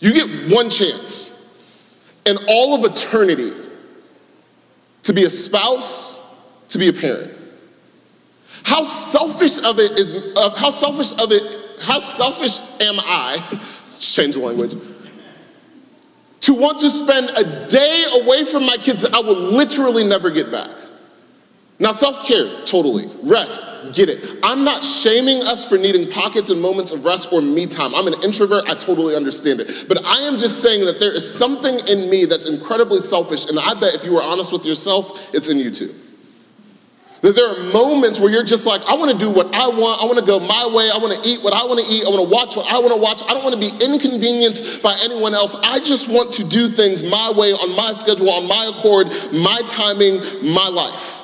You 0.00 0.12
get 0.12 0.54
one 0.54 0.68
chance 0.68 1.30
in 2.26 2.36
all 2.46 2.74
of 2.74 2.84
eternity 2.84 3.52
to 5.04 5.14
be 5.14 5.22
a 5.22 5.30
spouse, 5.30 6.20
to 6.68 6.78
be 6.78 6.88
a 6.88 6.92
parent. 6.92 7.32
How 8.64 8.84
selfish 8.84 9.64
of 9.64 9.78
it 9.78 9.98
is, 9.98 10.34
uh, 10.36 10.54
how 10.54 10.68
selfish 10.68 11.12
of 11.12 11.32
it, 11.32 11.56
how 11.80 12.00
selfish 12.00 12.60
am 12.82 12.96
I, 13.00 13.38
change 13.98 14.34
the 14.34 14.42
language, 14.42 14.74
to 16.40 16.52
want 16.52 16.80
to 16.80 16.90
spend 16.90 17.30
a 17.30 17.66
day 17.68 18.04
away 18.20 18.44
from 18.44 18.66
my 18.66 18.76
kids 18.76 19.00
that 19.00 19.14
I 19.14 19.20
will 19.20 19.40
literally 19.40 20.04
never 20.04 20.30
get 20.30 20.50
back. 20.50 20.68
Now, 21.78 21.92
self 21.92 22.26
care, 22.26 22.64
totally. 22.64 23.04
Rest, 23.22 23.62
get 23.92 24.08
it. 24.08 24.38
I'm 24.42 24.64
not 24.64 24.82
shaming 24.82 25.42
us 25.42 25.68
for 25.68 25.76
needing 25.76 26.10
pockets 26.10 26.50
and 26.50 26.60
moments 26.60 26.92
of 26.92 27.04
rest 27.04 27.32
or 27.32 27.42
me 27.42 27.66
time. 27.66 27.94
I'm 27.94 28.06
an 28.06 28.14
introvert, 28.24 28.64
I 28.68 28.74
totally 28.74 29.14
understand 29.14 29.60
it. 29.60 29.84
But 29.86 30.02
I 30.04 30.20
am 30.20 30.38
just 30.38 30.62
saying 30.62 30.86
that 30.86 30.98
there 30.98 31.14
is 31.14 31.28
something 31.28 31.78
in 31.88 32.08
me 32.08 32.24
that's 32.24 32.48
incredibly 32.48 32.98
selfish, 32.98 33.50
and 33.50 33.58
I 33.58 33.74
bet 33.74 33.94
if 33.94 34.04
you 34.04 34.14
were 34.14 34.22
honest 34.22 34.52
with 34.52 34.64
yourself, 34.64 35.34
it's 35.34 35.48
in 35.48 35.58
you 35.58 35.70
too. 35.70 35.94
That 37.20 37.34
there 37.34 37.48
are 37.48 37.72
moments 37.72 38.20
where 38.20 38.30
you're 38.30 38.44
just 38.44 38.66
like, 38.66 38.80
I 38.86 38.94
want 38.94 39.10
to 39.10 39.18
do 39.18 39.30
what 39.30 39.52
I 39.54 39.68
want. 39.68 40.02
I 40.02 40.06
want 40.06 40.18
to 40.18 40.24
go 40.24 40.38
my 40.38 40.70
way. 40.72 40.88
I 40.92 40.98
want 40.98 41.12
to 41.12 41.28
eat 41.28 41.42
what 41.42 41.52
I 41.52 41.64
want 41.64 41.80
to 41.80 41.86
eat. 41.92 42.04
I 42.06 42.08
want 42.08 42.22
to 42.22 42.32
watch 42.32 42.56
what 42.56 42.70
I 42.70 42.78
want 42.78 42.94
to 42.94 43.00
watch. 43.00 43.22
I 43.24 43.34
don't 43.34 43.42
want 43.42 43.56
to 43.56 43.60
be 43.60 43.72
inconvenienced 43.84 44.82
by 44.82 44.96
anyone 45.02 45.34
else. 45.34 45.56
I 45.64 45.80
just 45.80 46.08
want 46.08 46.30
to 46.34 46.44
do 46.44 46.68
things 46.68 47.02
my 47.02 47.32
way, 47.36 47.52
on 47.52 47.74
my 47.74 47.92
schedule, 47.92 48.30
on 48.30 48.46
my 48.46 48.70
accord, 48.76 49.08
my 49.32 49.60
timing, 49.66 50.20
my 50.54 50.68
life. 50.68 51.15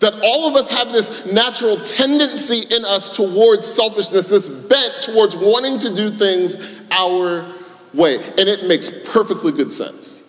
That 0.00 0.14
all 0.24 0.48
of 0.48 0.56
us 0.56 0.72
have 0.76 0.92
this 0.92 1.30
natural 1.30 1.76
tendency 1.78 2.74
in 2.74 2.84
us 2.84 3.10
towards 3.10 3.66
selfishness, 3.68 4.30
this 4.30 4.48
bent 4.48 5.00
towards 5.00 5.36
wanting 5.36 5.78
to 5.78 5.94
do 5.94 6.10
things 6.10 6.80
our 6.90 7.46
way. 7.92 8.16
And 8.16 8.40
it 8.40 8.66
makes 8.66 8.88
perfectly 8.88 9.52
good 9.52 9.72
sense. 9.72 10.26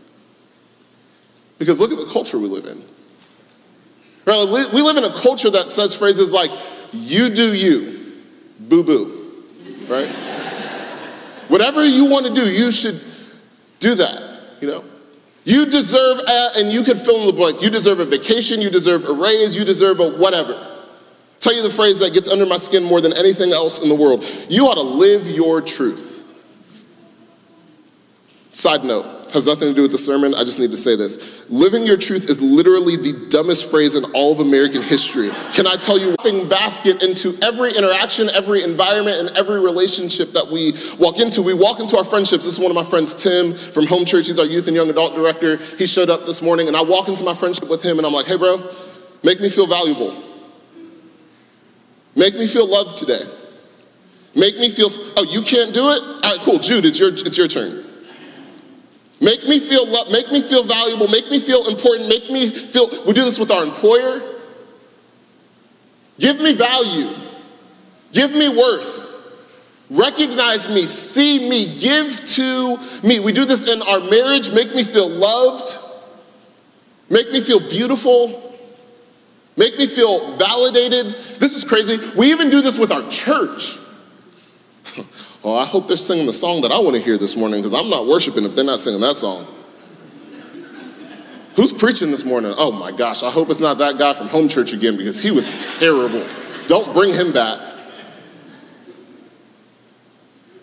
Because 1.58 1.80
look 1.80 1.92
at 1.92 2.00
the 2.00 2.12
culture 2.12 2.38
we 2.38 2.48
live 2.48 2.66
in. 2.66 2.84
We 4.26 4.82
live 4.82 4.98
in 4.98 5.04
a 5.04 5.14
culture 5.14 5.50
that 5.50 5.68
says 5.68 5.96
phrases 5.96 6.34
like, 6.34 6.52
you 6.92 7.30
do 7.30 7.54
you, 7.56 8.14
boo 8.60 8.84
boo, 8.84 9.46
right? 9.88 10.08
Whatever 11.48 11.86
you 11.86 12.06
want 12.10 12.26
to 12.26 12.34
do, 12.34 12.50
you 12.50 12.72
should 12.72 13.00
do 13.80 13.96
that, 13.96 14.40
you 14.60 14.68
know? 14.68 14.84
You 15.44 15.66
deserve, 15.66 16.20
a, 16.20 16.50
and 16.58 16.72
you 16.72 16.84
could 16.84 17.00
fill 17.00 17.22
in 17.22 17.28
the 17.28 17.34
blank. 17.34 17.62
You 17.62 17.70
deserve 17.70 18.00
a 18.00 18.06
vacation, 18.06 18.62
you 18.62 18.70
deserve 18.70 19.06
a 19.06 19.14
raise, 19.14 19.58
you 19.58 19.66
deserve 19.66 20.00
a 20.00 20.10
whatever. 20.10 20.68
Tell 21.40 21.56
you 21.56 21.64
the 21.64 21.72
phrase 21.72 22.00
that 22.00 22.14
gets 22.14 22.30
under 22.30 22.46
my 22.46 22.58
skin 22.58 22.84
more 22.84 23.02
than 23.02 23.14
anything 23.14 23.52
else 23.52 23.80
in 23.82 23.90
the 23.90 23.96
world. 23.96 24.24
You 24.50 24.66
ought 24.66 24.76
to 24.76 24.82
live 24.82 25.28
your 25.28 25.62
truth. 25.62 26.10
Side 28.54 28.84
note 28.84 29.21
has 29.34 29.48
nothing 29.48 29.70
to 29.70 29.74
do 29.74 29.82
with 29.82 29.92
the 29.92 29.98
sermon. 29.98 30.34
I 30.36 30.44
just 30.44 30.60
need 30.60 30.72
to 30.72 30.78
say 30.78 30.96
this. 30.96 31.50
Living 31.50 31.84
your 31.84 31.98
truth 31.98 32.30
is 32.30 32.42
literally 32.42 32.96
the 32.98 33.28
dumbest 33.30 33.70
phrase 33.72 33.96
in 33.96 34.04
all 34.14 34.34
of 34.34 34.40
American 34.40 34.82
history. 34.82 35.30
Can 35.54 35.68
I 35.68 35.76
tell 35.76 35.98
you, 35.98 36.16
one 36.24 36.50
basket 36.50 37.04
into 37.04 37.38
every 37.42 37.72
interaction, 37.72 38.30
every 38.30 38.64
environment, 38.64 39.20
and 39.20 39.38
every 39.38 39.60
relationship 39.60 40.32
that 40.32 40.48
we 40.52 40.74
walk 41.00 41.20
into. 41.20 41.42
We 41.42 41.54
walk 41.54 41.80
into 41.80 41.98
our 41.98 42.04
friendships. 42.04 42.46
This 42.46 42.54
is 42.54 42.60
one 42.60 42.72
of 42.72 42.76
my 42.76 42.84
friends, 42.84 43.16
Tim 43.16 43.54
from 43.54 43.88
Home 43.88 44.06
Church. 44.06 44.28
He's 44.28 44.40
our 44.40 44.46
youth 44.46 44.68
and 44.68 44.76
young 44.76 44.90
adult 44.90 45.16
director. 45.16 45.58
He 45.58 45.86
showed 45.86 46.10
up 46.10 46.26
this 46.26 46.42
morning, 46.42 46.68
and 46.68 46.76
I 46.76 46.84
walk 46.84 47.08
into 47.08 47.24
my 47.24 47.34
friendship 47.34 47.70
with 47.70 47.84
him, 47.84 47.98
and 47.98 48.06
I'm 48.06 48.14
like, 48.14 48.26
hey, 48.26 48.38
bro, 48.38 48.58
make 49.24 49.40
me 49.40 49.50
feel 49.50 49.68
valuable. 49.68 50.14
Make 52.16 52.36
me 52.36 52.48
feel 52.48 52.70
loved 52.70 52.98
today. 52.98 53.24
Make 54.36 54.58
me 54.58 54.70
feel, 54.70 54.88
oh, 55.18 55.26
you 55.30 55.42
can't 55.42 55.74
do 55.74 55.90
it? 55.90 56.02
All 56.24 56.36
right, 56.36 56.40
cool. 56.42 56.58
Jude, 56.58 56.86
it's 56.86 57.00
your, 57.00 57.10
it's 57.10 57.38
your 57.38 57.48
turn. 57.48 57.86
Make 59.22 59.48
me 59.48 59.60
feel 59.60 59.88
loved, 59.88 60.12
make 60.12 60.32
me 60.32 60.42
feel 60.42 60.64
valuable, 60.64 61.08
make 61.08 61.30
me 61.30 61.40
feel 61.40 61.68
important, 61.68 62.10
make 62.10 62.30
me 62.32 62.50
feel, 62.50 62.90
we 63.06 63.14
do 63.14 63.24
this 63.24 63.38
with 63.40 63.52
our 63.52 63.64
employer. 63.64 64.20
Give 66.20 66.42
me 66.42 66.54
value. 66.54 67.10
Give 68.12 68.34
me 68.34 68.50
worth. 68.50 69.10
Recognize 69.92 70.68
me, 70.70 70.82
see 70.82 71.50
me, 71.50 71.78
give 71.78 72.26
to 72.26 72.78
me. 73.04 73.20
We 73.20 73.32
do 73.32 73.46
this 73.46 73.68
in 73.72 73.82
our 73.84 74.00
marriage. 74.00 74.52
Make 74.52 74.74
me 74.74 74.84
feel 74.84 75.10
loved. 75.10 75.78
Make 77.10 77.32
me 77.32 77.42
feel 77.42 77.60
beautiful. 77.60 78.58
Make 79.56 79.78
me 79.78 79.86
feel 79.86 80.36
validated. 80.38 81.08
This 81.40 81.56
is 81.56 81.64
crazy. 81.64 81.98
We 82.18 82.32
even 82.32 82.50
do 82.50 82.62
this 82.62 82.80
with 82.80 82.92
our 82.92 83.08
church. 83.10 83.78
oh, 85.44 85.56
I 85.56 85.66
hope 85.66 85.88
they're 85.88 85.98
singing 85.98 86.26
the 86.26 86.34
song 86.34 86.62
that 86.62 86.72
I 86.72 86.80
want 86.80 86.96
to 86.96 87.02
hear 87.02 87.18
this 87.18 87.36
morning 87.36 87.60
because 87.60 87.74
I'm 87.74 87.90
not 87.90 88.08
worshiping 88.08 88.44
if 88.46 88.56
they're 88.56 88.66
not 88.66 88.80
singing 88.80 89.02
that 89.02 89.16
song. 89.16 89.48
Who's 91.56 91.74
preaching 91.74 92.12
this 92.12 92.24
morning? 92.24 92.54
Oh 92.58 92.72
my 92.72 92.92
gosh, 92.92 93.24
I 93.24 93.30
hope 93.30 93.50
it's 93.50 93.60
not 93.60 93.78
that 93.80 93.98
guy 93.98 94.14
from 94.14 94.28
home 94.28 94.48
church 94.48 94.74
again 94.74 94.96
because 94.96 95.22
he 95.22 95.32
was 95.32 95.52
terrible. 95.78 96.26
Don't 96.68 96.94
bring 96.94 97.14
him 97.14 97.34
back. 97.34 97.60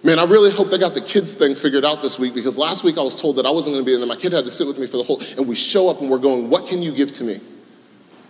Man, 0.02 0.18
I 0.18 0.25
really 0.25 0.50
hope 0.50 0.70
they 0.70 0.78
got 0.78 0.94
the 0.94 1.00
kids 1.00 1.35
thing 1.35 1.54
figured 1.54 1.85
out 1.85 2.00
this 2.00 2.18
week 2.18 2.32
because 2.32 2.56
last 2.56 2.85
week 2.85 2.97
I 2.97 3.02
was 3.02 3.16
told 3.16 3.37
that 3.37 3.47
I 3.47 3.50
wasn't 3.50 3.75
going 3.75 3.85
to 3.85 3.87
be 3.87 3.94
in 3.94 4.00
there. 4.00 4.08
My 4.08 4.16
kid 4.16 4.32
had 4.32 4.44
to 4.44 4.50
sit 4.50 4.66
with 4.66 4.78
me 4.78 4.87
for 4.87 4.97
the 4.97 5.02
whole, 5.02 5.20
and 5.37 5.47
we 5.47 5.54
show 5.54 5.90
up 5.90 6.00
and 6.00 6.08
we're 6.08 6.18
going, 6.18 6.49
What 6.49 6.66
can 6.66 6.82
you 6.82 6.92
give 6.92 7.12
to 7.12 7.25
me? 7.25 7.40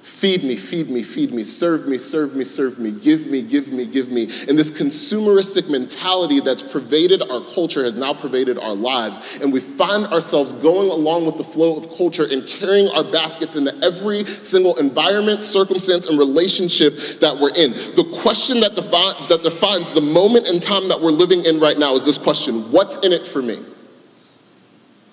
Feed 0.02 0.45
me, 0.45 0.57
feed 0.57 0.90
me, 0.90 1.02
feed 1.02 1.33
me, 1.33 1.43
serve 1.43 1.88
me, 1.88 1.99
serve 1.99 2.35
me, 2.37 2.45
serve 2.45 2.78
me, 2.78 2.93
give 2.93 3.26
me, 3.26 3.43
give 3.43 3.73
me, 3.73 3.85
give 3.85 4.11
me. 4.11 4.23
And 4.49 4.57
this 4.57 4.71
consumeristic 4.71 5.69
mentality 5.69 6.38
that's 6.38 6.62
pervaded 6.62 7.21
our 7.23 7.40
culture 7.52 7.83
has 7.83 7.97
now 7.97 8.14
pervaded 8.14 8.59
our 8.59 8.75
lives. 8.75 9.38
And 9.43 9.52
we 9.52 9.59
find 9.59 10.07
ourselves 10.07 10.52
going 10.55 10.90
along 10.90 11.26
with 11.26 11.37
the 11.37 11.45
flow 11.45 11.76
of 11.76 11.90
culture 11.97 12.26
and 12.31 12.47
carrying 12.47 12.88
our 12.88 13.02
baskets 13.02 13.57
into 13.57 13.75
every 13.85 14.25
single 14.25 14.76
environment, 14.78 15.43
circumstance, 15.43 16.07
and 16.07 16.19
relationship 16.19 16.97
that 17.21 17.37
we're 17.37 17.55
in. 17.55 17.73
The 17.73 18.09
question 18.23 18.61
that, 18.61 18.76
defi- 18.76 19.26
that 19.28 19.43
defines 19.43 19.93
the 19.93 20.00
moment 20.00 20.49
in 20.49 20.61
time 20.61 20.88
that 20.88 21.00
we're 21.00 21.11
living 21.11 21.45
in 21.45 21.59
right 21.59 21.78
now 21.78 21.95
is 21.95 22.05
this 22.05 22.19
question 22.19 22.71
What's 22.71 22.99
in 23.05 23.12
it 23.12 23.26
for 23.26 23.43
me? 23.43 23.59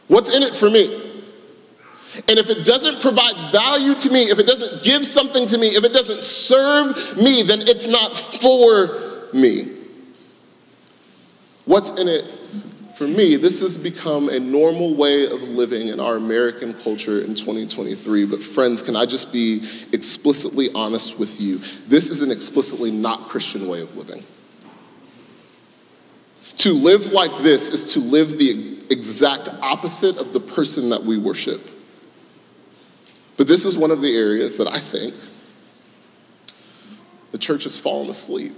What's 0.08 0.36
in 0.36 0.44
it 0.44 0.56
for 0.56 0.70
me? 0.70 1.05
And 2.28 2.40
if 2.40 2.50
it 2.50 2.66
doesn't 2.66 3.02
provide 3.02 3.52
value 3.52 3.96
to 3.96 4.10
me, 4.10 4.24
if 4.24 4.40
it 4.40 4.48
doesn't 4.48 4.84
give 4.84 5.06
something 5.06 5.46
to 5.48 5.58
me, 5.58 5.68
if 5.68 5.84
it 5.84 5.94
doesn't 5.94 6.24
serve 6.24 7.18
me, 7.18 7.44
then 7.44 7.62
it's 7.62 7.88
not 7.88 8.16
for 8.16 9.34
me. 9.34 9.72
What's 11.66 11.92
in 12.00 12.08
it 12.08 12.24
for 12.96 13.08
me? 13.08 13.36
This 13.36 13.62
has 13.62 13.78
become 13.78 14.30
a 14.30 14.40
normal 14.40 14.96
way 14.96 15.26
of 15.26 15.42
living 15.42 15.90
in 15.90 16.00
our 16.00 16.16
American 16.16 16.74
culture 16.74 17.20
in 17.20 17.36
2023. 17.36 18.26
But, 18.26 18.42
friends, 18.42 18.82
can 18.82 18.96
I 18.96 19.06
just 19.06 19.34
be 19.34 19.58
explicitly 19.92 20.70
honest 20.74 21.20
with 21.20 21.42
you? 21.42 21.58
This 21.88 22.10
is 22.10 22.22
an 22.22 22.32
explicitly 22.32 22.92
not 22.92 23.28
Christian 23.28 23.68
way 23.68 23.82
of 23.82 23.96
living. 23.98 24.24
To 26.60 26.74
live 26.74 27.12
like 27.12 27.32
this 27.44 27.70
is 27.70 27.94
to 27.94 28.00
live 28.00 28.38
the 28.38 28.84
exact 28.90 29.50
opposite 29.62 30.18
of 30.18 30.32
the 30.32 30.40
person 30.40 30.90
that 30.90 31.04
we 31.04 31.18
worship. 31.18 31.75
But 33.38 33.48
this 33.48 33.66
is 33.66 33.78
one 33.78 33.92
of 33.92 34.02
the 34.02 34.16
areas 34.16 34.58
that 34.58 34.68
I 34.68 34.80
think 34.80 35.14
the 37.32 37.38
church 37.38 37.64
has 37.64 37.78
fallen 37.78 38.10
asleep. 38.10 38.54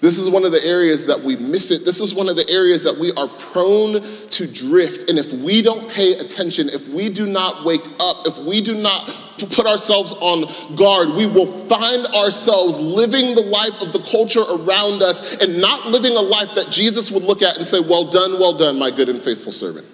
This 0.00 0.18
is 0.18 0.28
one 0.28 0.44
of 0.44 0.52
the 0.52 0.62
areas 0.62 1.06
that 1.06 1.18
we 1.18 1.36
miss 1.36 1.70
it. 1.70 1.86
This 1.86 2.00
is 2.00 2.14
one 2.14 2.28
of 2.28 2.36
the 2.36 2.46
areas 2.50 2.84
that 2.84 2.98
we 2.98 3.12
are 3.12 3.28
prone 3.28 4.02
to 4.02 4.46
drift. 4.46 5.08
And 5.08 5.18
if 5.18 5.32
we 5.32 5.62
don't 5.62 5.90
pay 5.90 6.18
attention, 6.18 6.68
if 6.68 6.86
we 6.88 7.08
do 7.08 7.26
not 7.26 7.64
wake 7.64 7.84
up, 7.98 8.26
if 8.26 8.36
we 8.38 8.60
do 8.60 8.74
not 8.74 9.08
put 9.38 9.66
ourselves 9.66 10.12
on 10.20 10.44
guard, 10.76 11.08
we 11.16 11.26
will 11.26 11.46
find 11.46 12.04
ourselves 12.14 12.78
living 12.78 13.34
the 13.34 13.42
life 13.42 13.80
of 13.80 13.94
the 13.94 14.00
culture 14.10 14.42
around 14.42 15.02
us 15.02 15.42
and 15.42 15.58
not 15.58 15.86
living 15.86 16.12
a 16.12 16.20
life 16.20 16.54
that 16.54 16.70
Jesus 16.70 17.10
would 17.10 17.22
look 17.22 17.40
at 17.40 17.56
and 17.56 17.66
say, 17.66 17.80
Well 17.80 18.04
done, 18.10 18.34
well 18.34 18.52
done, 18.52 18.78
my 18.78 18.90
good 18.90 19.08
and 19.08 19.20
faithful 19.20 19.52
servant. 19.52 19.86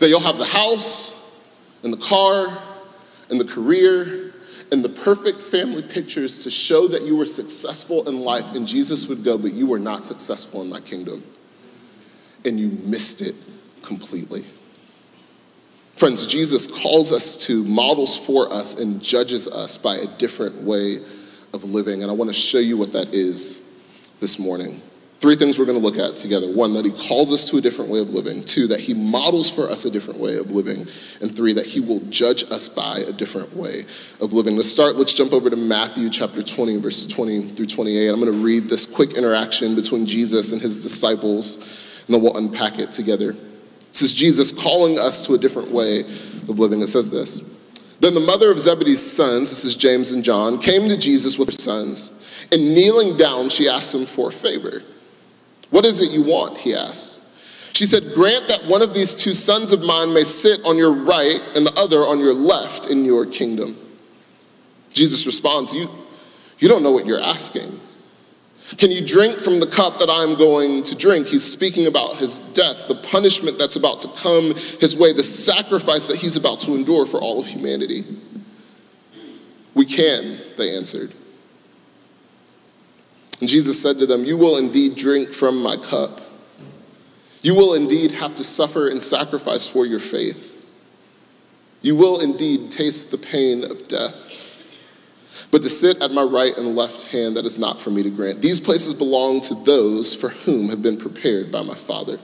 That 0.00 0.08
you'll 0.08 0.20
have 0.20 0.38
the 0.38 0.44
house 0.44 1.16
and 1.82 1.92
the 1.92 1.98
car 1.98 2.48
and 3.30 3.40
the 3.40 3.44
career 3.44 4.32
and 4.72 4.84
the 4.84 4.88
perfect 4.88 5.42
family 5.42 5.82
pictures 5.82 6.44
to 6.44 6.50
show 6.50 6.86
that 6.88 7.02
you 7.02 7.16
were 7.16 7.26
successful 7.26 8.08
in 8.08 8.20
life. 8.20 8.54
And 8.54 8.66
Jesus 8.66 9.06
would 9.06 9.24
go, 9.24 9.36
But 9.38 9.52
you 9.52 9.66
were 9.66 9.78
not 9.78 10.02
successful 10.02 10.62
in 10.62 10.68
my 10.68 10.80
kingdom. 10.80 11.22
And 12.44 12.58
you 12.58 12.68
missed 12.84 13.20
it 13.20 13.34
completely. 13.82 14.44
Friends, 15.94 16.26
Jesus 16.26 16.66
calls 16.66 17.12
us 17.12 17.36
to 17.46 17.62
models 17.64 18.16
for 18.16 18.50
us 18.50 18.80
and 18.80 19.02
judges 19.02 19.46
us 19.48 19.76
by 19.76 19.96
a 19.96 20.06
different 20.16 20.56
way 20.62 20.96
of 21.52 21.64
living. 21.64 22.02
And 22.02 22.10
I 22.10 22.14
want 22.14 22.30
to 22.30 22.34
show 22.34 22.58
you 22.58 22.78
what 22.78 22.92
that 22.92 23.14
is 23.14 23.60
this 24.18 24.38
morning. 24.38 24.80
Three 25.20 25.36
things 25.36 25.58
we're 25.58 25.66
going 25.66 25.78
to 25.78 25.84
look 25.84 25.98
at 25.98 26.16
together. 26.16 26.50
One, 26.50 26.72
that 26.72 26.86
he 26.86 26.90
calls 26.90 27.30
us 27.30 27.44
to 27.50 27.58
a 27.58 27.60
different 27.60 27.90
way 27.90 28.00
of 28.00 28.08
living. 28.08 28.42
Two, 28.42 28.66
that 28.68 28.80
he 28.80 28.94
models 28.94 29.50
for 29.50 29.68
us 29.68 29.84
a 29.84 29.90
different 29.90 30.18
way 30.18 30.38
of 30.38 30.50
living. 30.50 30.80
And 31.20 31.34
three, 31.34 31.52
that 31.52 31.66
he 31.66 31.78
will 31.78 32.00
judge 32.08 32.50
us 32.50 32.70
by 32.70 33.00
a 33.06 33.12
different 33.12 33.54
way 33.54 33.80
of 34.22 34.32
living. 34.32 34.56
Let's 34.56 34.70
start, 34.70 34.96
let's 34.96 35.12
jump 35.12 35.34
over 35.34 35.50
to 35.50 35.56
Matthew 35.56 36.08
chapter 36.08 36.42
20, 36.42 36.78
verses 36.78 37.06
20 37.12 37.48
through 37.48 37.66
28. 37.66 38.08
I'm 38.08 38.18
going 38.18 38.32
to 38.32 38.38
read 38.38 38.64
this 38.64 38.86
quick 38.86 39.18
interaction 39.18 39.74
between 39.74 40.06
Jesus 40.06 40.52
and 40.52 40.62
his 40.62 40.78
disciples, 40.78 41.58
and 42.06 42.14
then 42.14 42.22
we'll 42.22 42.38
unpack 42.38 42.78
it 42.78 42.90
together. 42.90 43.36
This 43.88 44.00
is 44.00 44.14
Jesus 44.14 44.52
calling 44.52 44.98
us 44.98 45.26
to 45.26 45.34
a 45.34 45.38
different 45.38 45.70
way 45.70 46.00
of 46.00 46.58
living. 46.58 46.80
It 46.80 46.86
says 46.86 47.10
this. 47.10 47.40
Then 48.00 48.14
the 48.14 48.20
mother 48.20 48.50
of 48.50 48.58
Zebedee's 48.58 49.02
sons, 49.02 49.50
this 49.50 49.66
is 49.66 49.76
James 49.76 50.12
and 50.12 50.24
John, 50.24 50.56
came 50.58 50.88
to 50.88 50.96
Jesus 50.96 51.38
with 51.38 51.48
her 51.48 51.52
sons, 51.52 52.48
and 52.50 52.72
kneeling 52.72 53.18
down, 53.18 53.50
she 53.50 53.68
asked 53.68 53.94
him 53.94 54.06
for 54.06 54.30
a 54.30 54.32
favor. 54.32 54.82
What 55.70 55.84
is 55.84 56.00
it 56.00 56.12
you 56.12 56.22
want? 56.22 56.58
He 56.58 56.74
asked. 56.74 57.22
She 57.74 57.86
said, 57.86 58.12
Grant 58.14 58.48
that 58.48 58.62
one 58.66 58.82
of 58.82 58.92
these 58.92 59.14
two 59.14 59.32
sons 59.32 59.72
of 59.72 59.82
mine 59.82 60.12
may 60.12 60.22
sit 60.24 60.60
on 60.66 60.76
your 60.76 60.92
right 60.92 61.40
and 61.56 61.66
the 61.66 61.72
other 61.78 61.98
on 61.98 62.18
your 62.18 62.34
left 62.34 62.90
in 62.90 63.04
your 63.04 63.24
kingdom. 63.26 63.76
Jesus 64.92 65.24
responds, 65.26 65.74
You, 65.74 65.88
you 66.58 66.68
don't 66.68 66.82
know 66.82 66.90
what 66.90 67.06
you're 67.06 67.20
asking. 67.20 67.80
Can 68.76 68.92
you 68.92 69.04
drink 69.04 69.40
from 69.40 69.58
the 69.58 69.66
cup 69.66 69.98
that 69.98 70.08
I'm 70.10 70.36
going 70.36 70.84
to 70.84 70.96
drink? 70.96 71.26
He's 71.26 71.42
speaking 71.42 71.86
about 71.86 72.16
his 72.16 72.40
death, 72.40 72.86
the 72.86 72.94
punishment 72.94 73.58
that's 73.58 73.76
about 73.76 74.00
to 74.02 74.08
come 74.08 74.54
his 74.80 74.96
way, 74.96 75.12
the 75.12 75.24
sacrifice 75.24 76.06
that 76.06 76.18
he's 76.18 76.36
about 76.36 76.60
to 76.60 76.74
endure 76.74 77.04
for 77.04 77.18
all 77.18 77.40
of 77.40 77.46
humanity. 77.46 78.04
We 79.74 79.86
can, 79.86 80.38
they 80.56 80.76
answered. 80.76 81.12
And 83.40 83.48
Jesus 83.48 83.80
said 83.80 83.98
to 83.98 84.06
them, 84.06 84.24
You 84.24 84.36
will 84.36 84.58
indeed 84.58 84.96
drink 84.96 85.30
from 85.30 85.62
my 85.62 85.76
cup. 85.76 86.20
You 87.42 87.54
will 87.54 87.74
indeed 87.74 88.12
have 88.12 88.34
to 88.36 88.44
suffer 88.44 88.88
and 88.88 89.02
sacrifice 89.02 89.66
for 89.66 89.86
your 89.86 89.98
faith. 89.98 90.64
You 91.82 91.96
will 91.96 92.20
indeed 92.20 92.70
taste 92.70 93.10
the 93.10 93.18
pain 93.18 93.64
of 93.64 93.88
death. 93.88 94.36
But 95.50 95.62
to 95.62 95.70
sit 95.70 96.02
at 96.02 96.12
my 96.12 96.22
right 96.22 96.56
and 96.56 96.76
left 96.76 97.10
hand, 97.10 97.36
that 97.36 97.46
is 97.46 97.58
not 97.58 97.80
for 97.80 97.90
me 97.90 98.02
to 98.02 98.10
grant. 98.10 98.42
These 98.42 98.60
places 98.60 98.94
belong 98.94 99.40
to 99.42 99.54
those 99.54 100.14
for 100.14 100.28
whom 100.28 100.68
have 100.68 100.82
been 100.82 100.98
prepared 100.98 101.50
by 101.50 101.62
my 101.62 101.74
Father. 101.74 102.18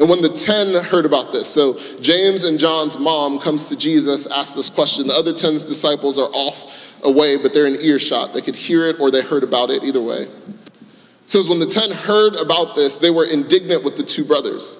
And 0.00 0.08
when 0.08 0.22
the 0.22 0.30
10 0.30 0.84
heard 0.84 1.04
about 1.04 1.30
this, 1.30 1.46
so 1.46 1.78
James 2.00 2.44
and 2.44 2.58
John's 2.58 2.98
mom 2.98 3.38
comes 3.38 3.68
to 3.68 3.76
Jesus, 3.76 4.26
asks 4.26 4.54
this 4.54 4.70
question. 4.70 5.06
The 5.06 5.14
other 5.14 5.32
10's 5.32 5.66
disciples 5.66 6.18
are 6.18 6.30
off 6.32 6.89
away, 7.04 7.36
but 7.36 7.52
they're 7.52 7.66
in 7.66 7.76
earshot. 7.82 8.32
They 8.32 8.40
could 8.40 8.56
hear 8.56 8.86
it 8.86 9.00
or 9.00 9.10
they 9.10 9.22
heard 9.22 9.42
about 9.42 9.70
it, 9.70 9.84
either 9.84 10.00
way. 10.00 10.22
It 10.22 11.30
says, 11.30 11.48
when 11.48 11.60
the 11.60 11.66
10 11.66 11.90
heard 11.90 12.34
about 12.36 12.74
this, 12.74 12.96
they 12.96 13.10
were 13.10 13.24
indignant 13.24 13.84
with 13.84 13.96
the 13.96 14.02
two 14.02 14.24
brothers. 14.24 14.78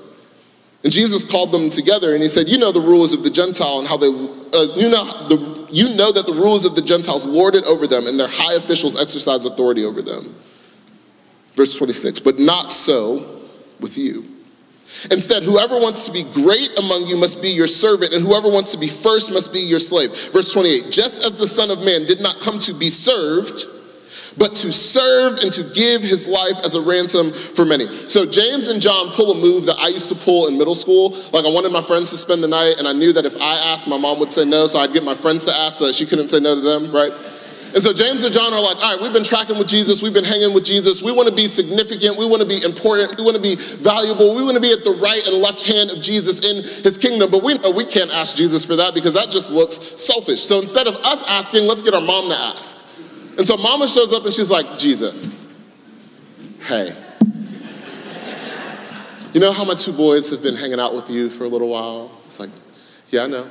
And 0.82 0.92
Jesus 0.92 1.24
called 1.24 1.52
them 1.52 1.68
together 1.68 2.14
and 2.14 2.22
he 2.22 2.28
said, 2.28 2.48
You 2.48 2.56
know 2.56 2.72
the 2.72 2.80
rulers 2.80 3.12
of 3.12 3.22
the 3.22 3.30
Gentile 3.30 3.80
and 3.80 3.86
how 3.86 3.98
they, 3.98 4.06
uh, 4.06 4.76
you, 4.76 4.88
know 4.88 5.04
the, 5.28 5.68
you 5.70 5.94
know 5.94 6.10
that 6.10 6.24
the 6.24 6.32
rulers 6.32 6.64
of 6.64 6.74
the 6.74 6.80
Gentiles 6.80 7.26
lord 7.26 7.54
it 7.54 7.66
over 7.66 7.86
them 7.86 8.06
and 8.06 8.18
their 8.18 8.28
high 8.30 8.54
officials 8.54 9.00
exercise 9.00 9.44
authority 9.44 9.84
over 9.84 10.00
them. 10.00 10.34
Verse 11.54 11.76
26, 11.76 12.20
but 12.20 12.38
not 12.38 12.70
so 12.70 13.42
with 13.80 13.98
you. 13.98 14.29
Instead, 15.10 15.42
whoever 15.42 15.76
wants 15.76 16.06
to 16.06 16.12
be 16.12 16.24
great 16.32 16.70
among 16.78 17.06
you 17.06 17.16
must 17.16 17.42
be 17.42 17.48
your 17.48 17.66
servant, 17.66 18.12
and 18.12 18.24
whoever 18.24 18.48
wants 18.48 18.72
to 18.72 18.78
be 18.78 18.88
first 18.88 19.32
must 19.32 19.52
be 19.52 19.60
your 19.60 19.80
slave. 19.80 20.10
Verse 20.32 20.52
28 20.52 20.90
Just 20.90 21.24
as 21.24 21.34
the 21.34 21.46
Son 21.46 21.70
of 21.70 21.84
Man 21.84 22.06
did 22.06 22.20
not 22.20 22.38
come 22.40 22.58
to 22.60 22.74
be 22.74 22.90
served, 22.90 23.64
but 24.38 24.54
to 24.54 24.72
serve 24.72 25.38
and 25.40 25.52
to 25.52 25.62
give 25.74 26.02
his 26.02 26.28
life 26.28 26.64
as 26.64 26.74
a 26.74 26.80
ransom 26.80 27.32
for 27.32 27.64
many. 27.64 27.86
So 28.08 28.24
James 28.24 28.68
and 28.68 28.80
John 28.80 29.10
pull 29.10 29.32
a 29.32 29.34
move 29.34 29.66
that 29.66 29.76
I 29.78 29.88
used 29.88 30.08
to 30.10 30.14
pull 30.14 30.48
in 30.48 30.56
middle 30.56 30.74
school. 30.74 31.10
Like 31.32 31.44
I 31.44 31.50
wanted 31.50 31.72
my 31.72 31.82
friends 31.82 32.10
to 32.10 32.16
spend 32.16 32.42
the 32.42 32.48
night, 32.48 32.74
and 32.78 32.86
I 32.86 32.92
knew 32.92 33.12
that 33.12 33.24
if 33.24 33.36
I 33.40 33.72
asked, 33.72 33.88
my 33.88 33.98
mom 33.98 34.18
would 34.20 34.32
say 34.32 34.44
no, 34.44 34.66
so 34.66 34.78
I'd 34.78 34.92
get 34.92 35.02
my 35.02 35.14
friends 35.14 35.46
to 35.46 35.52
ask 35.52 35.78
so 35.78 35.90
she 35.92 36.06
couldn't 36.06 36.28
say 36.28 36.40
no 36.40 36.54
to 36.54 36.60
them, 36.60 36.92
right? 36.92 37.12
And 37.72 37.80
so 37.80 37.92
James 37.92 38.24
and 38.24 38.34
John 38.34 38.52
are 38.52 38.60
like, 38.60 38.76
all 38.82 38.94
right, 38.94 39.00
we've 39.00 39.12
been 39.12 39.24
tracking 39.24 39.56
with 39.56 39.68
Jesus, 39.68 40.02
we've 40.02 40.12
been 40.12 40.24
hanging 40.24 40.52
with 40.52 40.64
Jesus, 40.64 41.02
we 41.02 41.12
want 41.12 41.28
to 41.28 41.34
be 41.34 41.46
significant, 41.46 42.18
we 42.18 42.26
want 42.26 42.42
to 42.42 42.48
be 42.48 42.62
important, 42.64 43.16
we 43.16 43.22
want 43.22 43.36
to 43.36 43.42
be 43.42 43.54
valuable, 43.54 44.34
we 44.34 44.42
want 44.42 44.56
to 44.56 44.60
be 44.60 44.72
at 44.72 44.82
the 44.82 44.90
right 44.90 45.24
and 45.28 45.36
left 45.38 45.64
hand 45.64 45.90
of 45.90 46.02
Jesus 46.02 46.44
in 46.44 46.56
his 46.82 46.98
kingdom. 46.98 47.30
But 47.30 47.44
we 47.44 47.54
know 47.54 47.70
we 47.70 47.84
can't 47.84 48.10
ask 48.10 48.34
Jesus 48.34 48.64
for 48.64 48.74
that 48.74 48.94
because 48.94 49.14
that 49.14 49.30
just 49.30 49.52
looks 49.52 49.78
selfish. 50.02 50.40
So 50.40 50.60
instead 50.60 50.88
of 50.88 50.96
us 50.96 51.22
asking, 51.28 51.68
let's 51.68 51.82
get 51.82 51.94
our 51.94 52.00
mom 52.00 52.28
to 52.30 52.36
ask. 52.36 52.84
And 53.38 53.46
so 53.46 53.56
mama 53.56 53.86
shows 53.86 54.12
up 54.12 54.24
and 54.24 54.34
she's 54.34 54.50
like, 54.50 54.76
Jesus, 54.76 55.38
hey. 56.66 56.90
You 59.32 59.40
know 59.40 59.52
how 59.52 59.64
my 59.64 59.74
two 59.74 59.92
boys 59.92 60.28
have 60.32 60.42
been 60.42 60.56
hanging 60.56 60.80
out 60.80 60.92
with 60.92 61.08
you 61.08 61.30
for 61.30 61.44
a 61.44 61.48
little 61.48 61.70
while? 61.70 62.10
It's 62.26 62.40
like, 62.40 62.50
yeah, 63.10 63.22
I 63.22 63.26
know. 63.28 63.48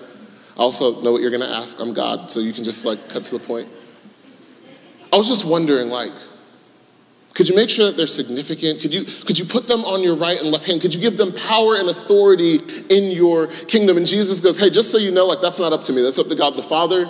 I 0.57 0.61
also 0.61 1.01
know 1.01 1.13
what 1.13 1.21
you're 1.21 1.31
gonna 1.31 1.45
ask. 1.45 1.79
I'm 1.79 1.93
God, 1.93 2.29
so 2.29 2.41
you 2.41 2.51
can 2.51 2.65
just 2.65 2.85
like 2.85 3.07
cut 3.07 3.23
to 3.23 3.37
the 3.37 3.43
point. 3.45 3.69
I 5.11 5.17
was 5.17 5.27
just 5.27 5.45
wondering, 5.45 5.89
like, 5.89 6.11
could 7.33 7.47
you 7.47 7.55
make 7.55 7.69
sure 7.69 7.85
that 7.85 7.95
they're 7.95 8.07
significant? 8.07 8.81
Could 8.81 8.93
you, 8.93 9.05
could 9.05 9.39
you 9.39 9.45
put 9.45 9.67
them 9.67 9.81
on 9.85 10.03
your 10.03 10.15
right 10.15 10.39
and 10.39 10.51
left 10.51 10.65
hand? 10.65 10.81
Could 10.81 10.93
you 10.93 10.99
give 10.99 11.17
them 11.17 11.31
power 11.31 11.75
and 11.75 11.89
authority 11.89 12.59
in 12.89 13.11
your 13.11 13.47
kingdom? 13.47 13.97
And 13.97 14.05
Jesus 14.05 14.41
goes, 14.41 14.59
hey, 14.59 14.69
just 14.69 14.91
so 14.91 14.97
you 14.97 15.11
know, 15.11 15.25
like, 15.25 15.39
that's 15.41 15.59
not 15.59 15.71
up 15.71 15.83
to 15.85 15.93
me. 15.93 16.01
That's 16.01 16.19
up 16.19 16.27
to 16.27 16.35
God 16.35 16.57
the 16.57 16.63
Father. 16.63 17.09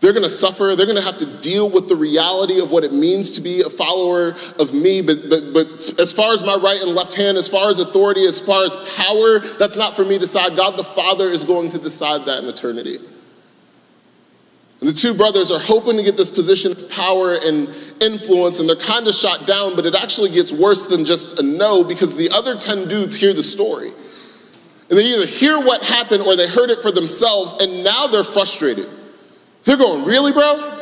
They're 0.00 0.14
going 0.14 0.24
to 0.24 0.30
suffer. 0.30 0.74
They're 0.74 0.86
going 0.86 0.96
to 0.96 1.04
have 1.04 1.18
to 1.18 1.40
deal 1.40 1.68
with 1.68 1.88
the 1.88 1.96
reality 1.96 2.58
of 2.58 2.70
what 2.70 2.84
it 2.84 2.92
means 2.94 3.32
to 3.32 3.42
be 3.42 3.60
a 3.60 3.68
follower 3.68 4.28
of 4.58 4.72
me. 4.72 5.02
But, 5.02 5.28
but, 5.28 5.52
but 5.52 6.00
as 6.00 6.10
far 6.10 6.32
as 6.32 6.42
my 6.42 6.54
right 6.54 6.80
and 6.80 6.94
left 6.94 7.14
hand, 7.14 7.36
as 7.36 7.46
far 7.46 7.68
as 7.68 7.80
authority, 7.80 8.24
as 8.24 8.40
far 8.40 8.64
as 8.64 8.76
power, 8.96 9.40
that's 9.58 9.76
not 9.76 9.94
for 9.94 10.04
me 10.04 10.14
to 10.14 10.20
decide. 10.20 10.56
God 10.56 10.78
the 10.78 10.84
Father 10.84 11.26
is 11.26 11.44
going 11.44 11.68
to 11.68 11.78
decide 11.78 12.24
that 12.24 12.42
in 12.42 12.48
eternity. 12.48 12.98
And 14.80 14.88
the 14.88 14.94
two 14.94 15.12
brothers 15.12 15.50
are 15.50 15.58
hoping 15.58 15.98
to 15.98 16.02
get 16.02 16.16
this 16.16 16.30
position 16.30 16.72
of 16.72 16.88
power 16.88 17.36
and 17.44 17.68
influence, 18.00 18.60
and 18.60 18.68
they're 18.68 18.76
kind 18.76 19.06
of 19.06 19.14
shot 19.14 19.46
down, 19.46 19.76
but 19.76 19.84
it 19.84 19.94
actually 19.94 20.30
gets 20.30 20.52
worse 20.52 20.86
than 20.86 21.04
just 21.04 21.38
a 21.38 21.42
no 21.42 21.84
because 21.84 22.16
the 22.16 22.30
other 22.30 22.56
10 22.56 22.88
dudes 22.88 23.14
hear 23.14 23.34
the 23.34 23.42
story. 23.42 23.88
And 24.88 24.98
they 24.98 25.04
either 25.04 25.26
hear 25.26 25.60
what 25.60 25.84
happened 25.84 26.22
or 26.22 26.34
they 26.34 26.48
heard 26.48 26.70
it 26.70 26.80
for 26.80 26.90
themselves, 26.90 27.62
and 27.62 27.84
now 27.84 28.06
they're 28.06 28.24
frustrated. 28.24 28.88
They're 29.64 29.76
going, 29.76 30.04
Really, 30.04 30.32
bro? 30.32 30.78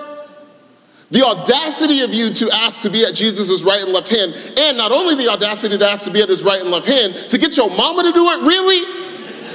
The 1.10 1.24
audacity 1.24 2.02
of 2.02 2.12
you 2.12 2.32
to 2.34 2.50
ask 2.52 2.82
to 2.82 2.90
be 2.90 3.02
at 3.04 3.14
Jesus' 3.14 3.62
right 3.62 3.82
and 3.82 3.92
left 3.92 4.14
hand, 4.14 4.32
and 4.58 4.76
not 4.76 4.92
only 4.92 5.14
the 5.16 5.28
audacity 5.28 5.76
to 5.76 5.88
ask 5.88 6.04
to 6.04 6.12
be 6.12 6.22
at 6.22 6.28
his 6.28 6.44
right 6.44 6.60
and 6.60 6.70
left 6.70 6.86
hand, 6.86 7.14
to 7.14 7.38
get 7.38 7.56
your 7.56 7.70
mama 7.70 8.02
to 8.04 8.12
do 8.12 8.28
it, 8.30 8.46
really? 8.46 8.84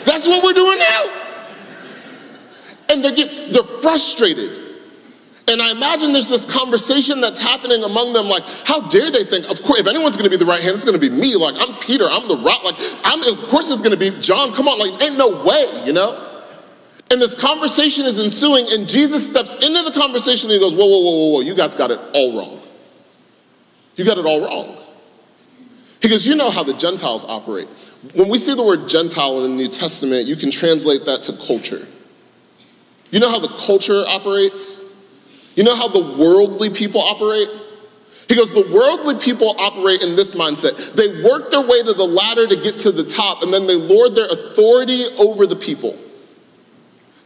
That's 0.03 0.27
what 0.27 0.43
we're 0.43 0.53
doing 0.53 0.79
now? 0.79 1.22
And 2.93 3.03
they 3.03 3.15
get 3.15 3.51
they're 3.51 3.63
frustrated. 3.63 4.59
And 5.47 5.61
I 5.61 5.71
imagine 5.71 6.13
there's 6.13 6.29
this 6.29 6.45
conversation 6.45 7.19
that's 7.19 7.39
happening 7.43 7.83
among 7.83 8.13
them, 8.13 8.27
like, 8.27 8.43
how 8.65 8.79
dare 8.87 9.11
they 9.11 9.25
think, 9.25 9.49
of 9.51 9.61
course, 9.61 9.81
if 9.81 9.87
anyone's 9.87 10.15
gonna 10.15 10.29
be 10.29 10.37
the 10.37 10.45
right 10.45 10.61
hand, 10.61 10.73
it's 10.73 10.85
gonna 10.85 10.97
be 10.97 11.09
me. 11.09 11.35
Like, 11.35 11.55
I'm 11.59 11.75
Peter, 11.79 12.05
I'm 12.09 12.29
the 12.29 12.37
rock, 12.37 12.63
like, 12.63 12.75
I'm, 13.03 13.19
of 13.19 13.49
course 13.49 13.69
it's 13.69 13.81
gonna 13.81 13.97
be 13.97 14.11
John, 14.21 14.53
come 14.53 14.69
on, 14.69 14.79
like, 14.79 15.03
ain't 15.03 15.17
no 15.17 15.43
way, 15.43 15.67
you 15.85 15.91
know? 15.91 16.33
And 17.11 17.21
this 17.21 17.35
conversation 17.35 18.05
is 18.05 18.23
ensuing, 18.23 18.65
and 18.71 18.87
Jesus 18.87 19.27
steps 19.27 19.55
into 19.55 19.83
the 19.83 19.91
conversation 19.93 20.49
and 20.49 20.59
he 20.59 20.59
goes, 20.59 20.73
whoa, 20.73 20.87
whoa, 20.87 21.01
whoa, 21.01 21.11
whoa, 21.11 21.33
whoa, 21.33 21.41
you 21.41 21.55
guys 21.55 21.75
got 21.75 21.91
it 21.91 21.99
all 22.13 22.37
wrong. 22.37 22.61
You 23.95 24.05
got 24.05 24.17
it 24.17 24.25
all 24.25 24.41
wrong. 24.41 24.77
He 26.01 26.09
goes, 26.09 26.25
you 26.25 26.35
know 26.35 26.49
how 26.49 26.63
the 26.63 26.73
Gentiles 26.73 27.25
operate. 27.25 27.67
When 28.15 28.29
we 28.29 28.37
see 28.37 28.55
the 28.55 28.63
word 28.63 28.89
Gentile 28.89 29.43
in 29.43 29.51
the 29.51 29.57
New 29.57 29.67
Testament, 29.67 30.25
you 30.25 30.35
can 30.35 30.49
translate 30.51 31.05
that 31.05 31.21
to 31.23 31.33
culture. 31.33 31.85
You 33.13 33.19
know 33.19 33.29
how 33.29 33.37
the 33.37 33.55
culture 33.67 34.03
operates? 34.07 34.83
You 35.55 35.63
know 35.63 35.75
how 35.75 35.87
the 35.87 36.17
worldly 36.17 36.71
people 36.71 36.99
operate? 36.99 37.47
He 38.27 38.35
goes, 38.35 38.51
the 38.51 38.67
worldly 38.73 39.21
people 39.23 39.53
operate 39.59 40.01
in 40.01 40.15
this 40.15 40.33
mindset. 40.33 40.93
They 40.93 41.21
work 41.21 41.51
their 41.51 41.61
way 41.61 41.83
to 41.83 41.93
the 41.93 42.07
ladder 42.07 42.47
to 42.47 42.55
get 42.55 42.77
to 42.79 42.91
the 42.91 43.03
top, 43.03 43.43
and 43.43 43.53
then 43.53 43.67
they 43.67 43.75
lord 43.75 44.15
their 44.15 44.25
authority 44.25 45.05
over 45.19 45.45
the 45.45 45.55
people. 45.55 45.95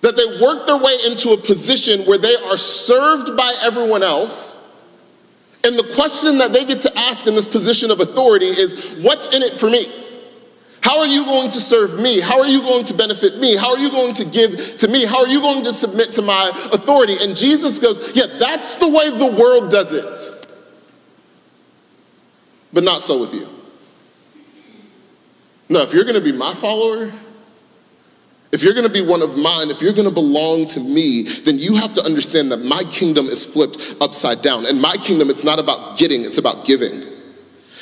That 0.02 0.18
they 0.18 0.44
work 0.44 0.68
their 0.68 0.78
way 0.78 0.94
into 1.08 1.30
a 1.30 1.38
position 1.38 2.02
where 2.02 2.18
they 2.18 2.36
are 2.36 2.58
served 2.58 3.38
by 3.38 3.56
everyone 3.64 4.04
else. 4.04 4.60
And 5.64 5.80
the 5.80 5.90
question 5.96 6.38
that 6.40 6.52
they 6.52 6.66
get 6.66 6.82
to 6.82 6.92
ask 6.98 7.28
in 7.28 7.34
this 7.34 7.48
position 7.48 7.92
of 7.92 8.02
authority 8.02 8.48
is, 8.48 9.00
what's 9.04 9.34
in 9.34 9.42
it 9.42 9.54
for 9.54 9.70
me? 9.70 9.86
How 10.88 11.00
are 11.00 11.08
you 11.08 11.26
going 11.26 11.50
to 11.50 11.60
serve 11.60 12.00
me? 12.00 12.22
How 12.22 12.40
are 12.40 12.48
you 12.48 12.62
going 12.62 12.86
to 12.86 12.94
benefit 12.94 13.40
me? 13.40 13.58
How 13.58 13.72
are 13.72 13.78
you 13.78 13.92
going 13.92 14.14
to 14.14 14.26
give 14.26 14.78
to 14.78 14.88
me? 14.88 15.06
How 15.06 15.20
are 15.20 15.28
you 15.28 15.42
going 15.42 15.62
to 15.66 15.74
submit 15.74 16.14
to 16.14 16.22
my 16.22 16.50
authority? 16.72 17.16
And 17.20 17.36
Jesus 17.36 17.78
goes, 17.78 18.16
Yeah, 18.16 18.24
that's 18.40 18.76
the 18.76 18.88
way 18.88 19.10
the 19.10 19.36
world 19.38 19.70
does 19.70 19.92
it. 19.92 20.48
But 22.72 22.86
not 22.86 23.02
so 23.02 23.20
with 23.20 23.34
you. 23.34 23.50
No, 25.68 25.82
if 25.82 25.94
you're 25.94 26.06
going 26.06 26.16
to 26.16 26.22
be 26.22 26.32
my 26.32 26.54
follower, 26.54 27.12
if 28.54 28.64
you're 28.64 28.74
going 28.74 28.88
to 28.88 28.94
be 28.94 29.06
one 29.06 29.22
of 29.22 29.38
mine, 29.38 29.70
if 29.70 29.82
you're 29.82 29.92
going 29.92 30.08
to 30.08 30.14
belong 30.14 30.68
to 30.68 30.80
me, 30.80 31.24
then 31.44 31.60
you 31.60 31.76
have 31.76 31.96
to 31.96 32.02
understand 32.04 32.50
that 32.54 32.64
my 32.64 32.84
kingdom 32.84 33.26
is 33.26 33.44
flipped 33.44 33.98
upside 34.00 34.42
down. 34.42 34.66
And 34.66 34.82
my 34.82 34.96
kingdom, 34.96 35.30
it's 35.30 35.44
not 35.44 35.60
about 35.60 35.98
getting, 35.98 36.22
it's 36.24 36.38
about 36.38 36.64
giving. 36.64 37.04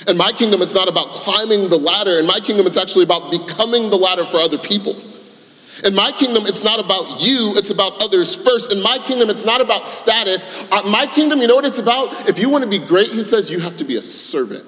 In 0.08 0.18
my 0.18 0.32
kingdom, 0.32 0.62
it's 0.62 0.76
not 0.76 0.88
about 0.88 1.08
climbing 1.08 1.70
the 1.70 1.78
ladder. 1.78 2.20
In 2.20 2.28
my 2.28 2.40
kingdom, 2.40 2.68
it's 2.68 2.78
actually 2.78 3.04
about 3.04 3.32
becoming 3.32 3.90
the 3.90 3.98
ladder 3.98 4.26
for 4.26 4.38
other 4.38 4.58
people. 4.58 4.96
In 5.84 5.94
my 5.94 6.12
kingdom, 6.12 6.46
it's 6.46 6.64
not 6.64 6.80
about 6.80 7.26
you, 7.26 7.54
it's 7.56 7.70
about 7.70 8.02
others 8.02 8.34
first. 8.36 8.72
In 8.72 8.82
my 8.82 8.98
kingdom, 9.00 9.30
it's 9.30 9.44
not 9.44 9.62
about 9.62 9.88
status. 9.88 10.66
Uh, 10.72 10.84
my 10.84 11.06
kingdom, 11.06 11.40
you 11.40 11.48
know 11.48 11.56
what 11.56 11.66
it's 11.66 11.80
about? 11.80 12.30
If 12.30 12.40
you 12.40 12.50
want 12.50 12.64
to 12.64 12.70
be 12.70 12.80
great, 12.80 13.08
he 13.08 13.20
says, 13.20 13.52
you 13.52 13.60
have 13.60 13.76
to 13.78 13.84
be 13.84 13.98
a 13.98 14.02
servant. 14.02 14.64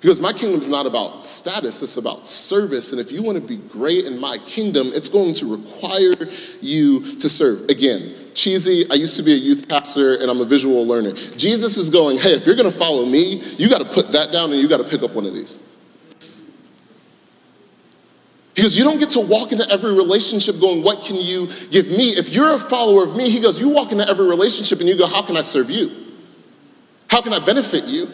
Because 0.00 0.20
my 0.20 0.34
kingdom's 0.34 0.68
not 0.68 0.84
about 0.84 1.22
status, 1.22 1.80
it's 1.82 1.96
about 1.96 2.26
service. 2.26 2.92
And 2.92 3.00
if 3.00 3.10
you 3.10 3.22
want 3.22 3.38
to 3.38 3.42
be 3.42 3.56
great 3.56 4.04
in 4.04 4.18
my 4.18 4.36
kingdom, 4.44 4.90
it's 4.92 5.08
going 5.08 5.32
to 5.34 5.56
require 5.56 6.12
you 6.60 7.00
to 7.16 7.28
serve. 7.30 7.70
Again, 7.70 8.12
cheesy. 8.34 8.84
I 8.90 8.94
used 8.94 9.16
to 9.16 9.22
be 9.22 9.32
a 9.32 9.36
youth 9.36 9.68
pastor 9.68 10.14
and 10.20 10.30
I'm 10.30 10.40
a 10.40 10.44
visual 10.44 10.86
learner. 10.86 11.12
Jesus 11.12 11.76
is 11.76 11.90
going, 11.90 12.18
hey, 12.18 12.32
if 12.32 12.46
you're 12.46 12.56
going 12.56 12.70
to 12.70 12.76
follow 12.76 13.06
me, 13.06 13.40
you 13.56 13.68
got 13.68 13.78
to 13.78 13.84
put 13.84 14.12
that 14.12 14.32
down 14.32 14.52
and 14.52 14.60
you 14.60 14.68
got 14.68 14.78
to 14.78 14.84
pick 14.84 15.02
up 15.02 15.14
one 15.14 15.26
of 15.26 15.34
these. 15.34 15.58
He 18.54 18.62
goes, 18.62 18.78
You 18.78 18.84
don't 18.84 18.98
get 18.98 19.10
to 19.10 19.20
walk 19.20 19.52
into 19.52 19.68
every 19.70 19.92
relationship 19.92 20.60
going, 20.60 20.82
What 20.82 21.04
can 21.04 21.16
you 21.16 21.48
give 21.70 21.88
me? 21.88 22.10
If 22.10 22.32
you're 22.32 22.54
a 22.54 22.58
follower 22.58 23.04
of 23.04 23.16
me, 23.16 23.28
he 23.28 23.40
goes, 23.40 23.60
You 23.60 23.68
walk 23.68 23.90
into 23.90 24.08
every 24.08 24.28
relationship 24.28 24.78
and 24.80 24.88
you 24.88 24.96
go, 24.96 25.08
How 25.08 25.22
can 25.22 25.36
I 25.36 25.40
serve 25.40 25.70
you? 25.70 25.90
How 27.10 27.20
can 27.20 27.32
I 27.32 27.44
benefit 27.44 27.84
you? 27.84 28.08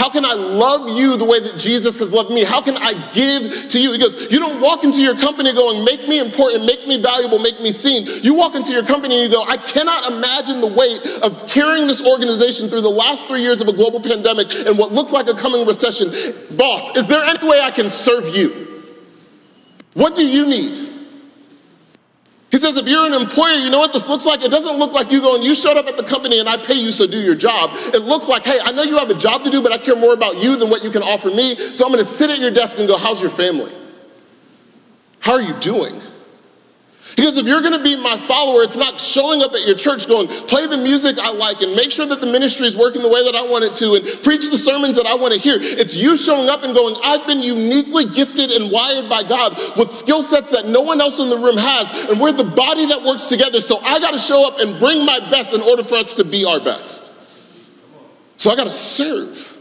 How 0.00 0.08
can 0.08 0.24
I 0.24 0.32
love 0.32 0.88
you 0.88 1.18
the 1.18 1.26
way 1.26 1.40
that 1.40 1.58
Jesus 1.58 1.98
has 1.98 2.10
loved 2.10 2.30
me? 2.30 2.42
How 2.42 2.62
can 2.62 2.72
I 2.78 2.96
give 3.12 3.68
to 3.68 3.76
you? 3.76 3.92
He 3.92 3.98
goes, 3.98 4.32
You 4.32 4.40
don't 4.40 4.58
walk 4.58 4.82
into 4.82 5.02
your 5.02 5.14
company 5.14 5.52
going, 5.52 5.84
Make 5.84 6.08
me 6.08 6.20
important, 6.20 6.64
make 6.64 6.88
me 6.88 6.96
valuable, 6.96 7.38
make 7.38 7.60
me 7.60 7.68
seen. 7.68 8.08
You 8.24 8.32
walk 8.32 8.54
into 8.54 8.72
your 8.72 8.82
company 8.82 9.20
and 9.20 9.28
you 9.28 9.36
go, 9.36 9.44
I 9.44 9.58
cannot 9.58 10.10
imagine 10.10 10.62
the 10.62 10.72
weight 10.72 11.04
of 11.20 11.46
carrying 11.46 11.86
this 11.86 12.00
organization 12.00 12.70
through 12.70 12.80
the 12.80 12.88
last 12.88 13.28
three 13.28 13.42
years 13.42 13.60
of 13.60 13.68
a 13.68 13.74
global 13.74 14.00
pandemic 14.00 14.48
and 14.64 14.78
what 14.78 14.90
looks 14.90 15.12
like 15.12 15.28
a 15.28 15.34
coming 15.34 15.66
recession. 15.66 16.08
Boss, 16.56 16.96
is 16.96 17.06
there 17.06 17.22
any 17.22 17.46
way 17.46 17.60
I 17.60 17.70
can 17.70 17.90
serve 17.90 18.34
you? 18.34 18.88
What 19.92 20.16
do 20.16 20.26
you 20.26 20.48
need? 20.48 20.89
He 22.50 22.58
says, 22.58 22.76
if 22.76 22.88
you're 22.88 23.06
an 23.06 23.12
employer, 23.12 23.54
you 23.54 23.70
know 23.70 23.78
what 23.78 23.92
this 23.92 24.08
looks 24.08 24.26
like? 24.26 24.42
It 24.42 24.50
doesn't 24.50 24.76
look 24.76 24.92
like 24.92 25.12
you 25.12 25.20
going, 25.20 25.42
you 25.42 25.54
showed 25.54 25.76
up 25.76 25.86
at 25.86 25.96
the 25.96 26.02
company 26.02 26.40
and 26.40 26.48
I 26.48 26.56
pay 26.56 26.74
you, 26.74 26.90
so 26.90 27.06
do 27.06 27.18
your 27.18 27.36
job. 27.36 27.70
It 27.94 28.02
looks 28.02 28.28
like, 28.28 28.44
hey, 28.44 28.58
I 28.64 28.72
know 28.72 28.82
you 28.82 28.98
have 28.98 29.08
a 29.08 29.14
job 29.14 29.44
to 29.44 29.50
do, 29.50 29.62
but 29.62 29.70
I 29.70 29.78
care 29.78 29.94
more 29.94 30.14
about 30.14 30.42
you 30.42 30.56
than 30.56 30.68
what 30.68 30.82
you 30.82 30.90
can 30.90 31.02
offer 31.02 31.28
me. 31.28 31.54
So 31.54 31.86
I'm 31.86 31.92
gonna 31.92 32.04
sit 32.04 32.28
at 32.28 32.40
your 32.40 32.50
desk 32.50 32.78
and 32.78 32.88
go, 32.88 32.98
how's 32.98 33.20
your 33.20 33.30
family? 33.30 33.72
How 35.20 35.34
are 35.34 35.40
you 35.40 35.54
doing? 35.60 36.00
Because 37.16 37.38
if 37.38 37.46
you're 37.46 37.62
gonna 37.62 37.82
be 37.82 37.96
my 37.96 38.16
follower, 38.16 38.62
it's 38.62 38.76
not 38.76 38.98
showing 38.98 39.42
up 39.42 39.52
at 39.52 39.66
your 39.66 39.76
church 39.76 40.06
going, 40.06 40.28
play 40.28 40.66
the 40.66 40.76
music 40.76 41.16
I 41.18 41.32
like 41.32 41.60
and 41.62 41.74
make 41.74 41.90
sure 41.90 42.06
that 42.06 42.20
the 42.20 42.26
ministry 42.26 42.66
is 42.66 42.76
working 42.76 43.02
the 43.02 43.08
way 43.08 43.24
that 43.24 43.34
I 43.34 43.42
want 43.42 43.64
it 43.64 43.74
to 43.74 43.94
and 43.94 44.04
preach 44.22 44.50
the 44.50 44.58
sermons 44.58 44.96
that 44.96 45.06
I 45.06 45.14
wanna 45.14 45.36
hear. 45.36 45.58
It's 45.60 45.96
you 45.96 46.16
showing 46.16 46.48
up 46.48 46.62
and 46.62 46.74
going, 46.74 46.96
I've 47.04 47.26
been 47.26 47.42
uniquely 47.42 48.04
gifted 48.06 48.50
and 48.50 48.70
wired 48.70 49.08
by 49.08 49.22
God 49.22 49.56
with 49.76 49.90
skill 49.92 50.22
sets 50.22 50.50
that 50.50 50.66
no 50.66 50.82
one 50.82 51.00
else 51.00 51.20
in 51.20 51.28
the 51.28 51.38
room 51.38 51.56
has, 51.56 52.10
and 52.10 52.20
we're 52.20 52.32
the 52.32 52.44
body 52.44 52.86
that 52.86 53.02
works 53.02 53.28
together, 53.28 53.60
so 53.60 53.78
I 53.80 53.98
gotta 54.00 54.18
show 54.18 54.46
up 54.46 54.60
and 54.60 54.78
bring 54.78 55.04
my 55.04 55.18
best 55.30 55.54
in 55.54 55.62
order 55.62 55.82
for 55.82 55.96
us 55.96 56.14
to 56.16 56.24
be 56.24 56.44
our 56.44 56.60
best. 56.60 57.12
So 58.36 58.50
I 58.50 58.56
gotta 58.56 58.70
serve. 58.70 59.59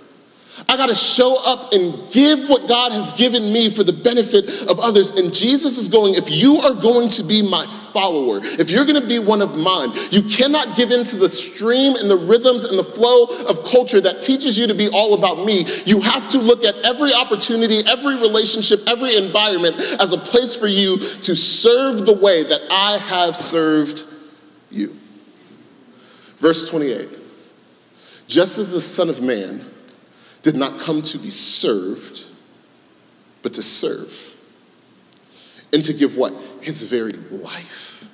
I 0.67 0.75
got 0.75 0.89
to 0.89 0.95
show 0.95 1.41
up 1.45 1.73
and 1.73 1.93
give 2.11 2.49
what 2.49 2.67
God 2.67 2.91
has 2.91 3.11
given 3.11 3.53
me 3.53 3.69
for 3.69 3.83
the 3.83 3.93
benefit 3.93 4.69
of 4.69 4.79
others. 4.79 5.11
And 5.11 5.33
Jesus 5.33 5.77
is 5.77 5.87
going, 5.87 6.15
if 6.15 6.29
you 6.29 6.57
are 6.57 6.73
going 6.73 7.09
to 7.09 7.23
be 7.23 7.41
my 7.41 7.65
follower, 7.65 8.39
if 8.43 8.69
you're 8.69 8.85
going 8.85 9.01
to 9.01 9.07
be 9.07 9.19
one 9.19 9.41
of 9.41 9.57
mine, 9.57 9.91
you 10.11 10.21
cannot 10.23 10.75
give 10.75 10.91
into 10.91 11.15
the 11.15 11.29
stream 11.29 11.95
and 11.95 12.09
the 12.09 12.17
rhythms 12.17 12.65
and 12.65 12.77
the 12.77 12.83
flow 12.83 13.25
of 13.47 13.63
culture 13.65 14.01
that 14.01 14.21
teaches 14.21 14.57
you 14.57 14.67
to 14.67 14.75
be 14.75 14.89
all 14.93 15.13
about 15.13 15.45
me. 15.45 15.65
You 15.85 16.01
have 16.01 16.27
to 16.29 16.39
look 16.39 16.63
at 16.63 16.75
every 16.83 17.13
opportunity, 17.13 17.79
every 17.87 18.17
relationship, 18.17 18.81
every 18.87 19.15
environment 19.15 19.75
as 19.99 20.13
a 20.13 20.17
place 20.17 20.55
for 20.55 20.67
you 20.67 20.97
to 20.97 21.35
serve 21.35 22.05
the 22.05 22.17
way 22.17 22.43
that 22.43 22.61
I 22.69 22.97
have 23.09 23.35
served 23.35 24.03
you. 24.71 24.95
Verse 26.37 26.69
28 26.69 27.09
Just 28.27 28.57
as 28.57 28.71
the 28.71 28.81
Son 28.81 29.09
of 29.09 29.21
Man, 29.21 29.65
did 30.41 30.55
not 30.55 30.79
come 30.79 31.01
to 31.01 31.17
be 31.17 31.29
served, 31.29 32.25
but 33.41 33.53
to 33.55 33.63
serve. 33.63 34.33
And 35.71 35.83
to 35.83 35.93
give 35.93 36.17
what? 36.17 36.33
His 36.61 36.81
very 36.83 37.11
life 37.11 38.09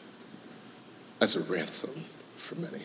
as 1.21 1.35
a 1.35 1.51
ransom 1.51 1.91
for 2.35 2.55
many. 2.55 2.83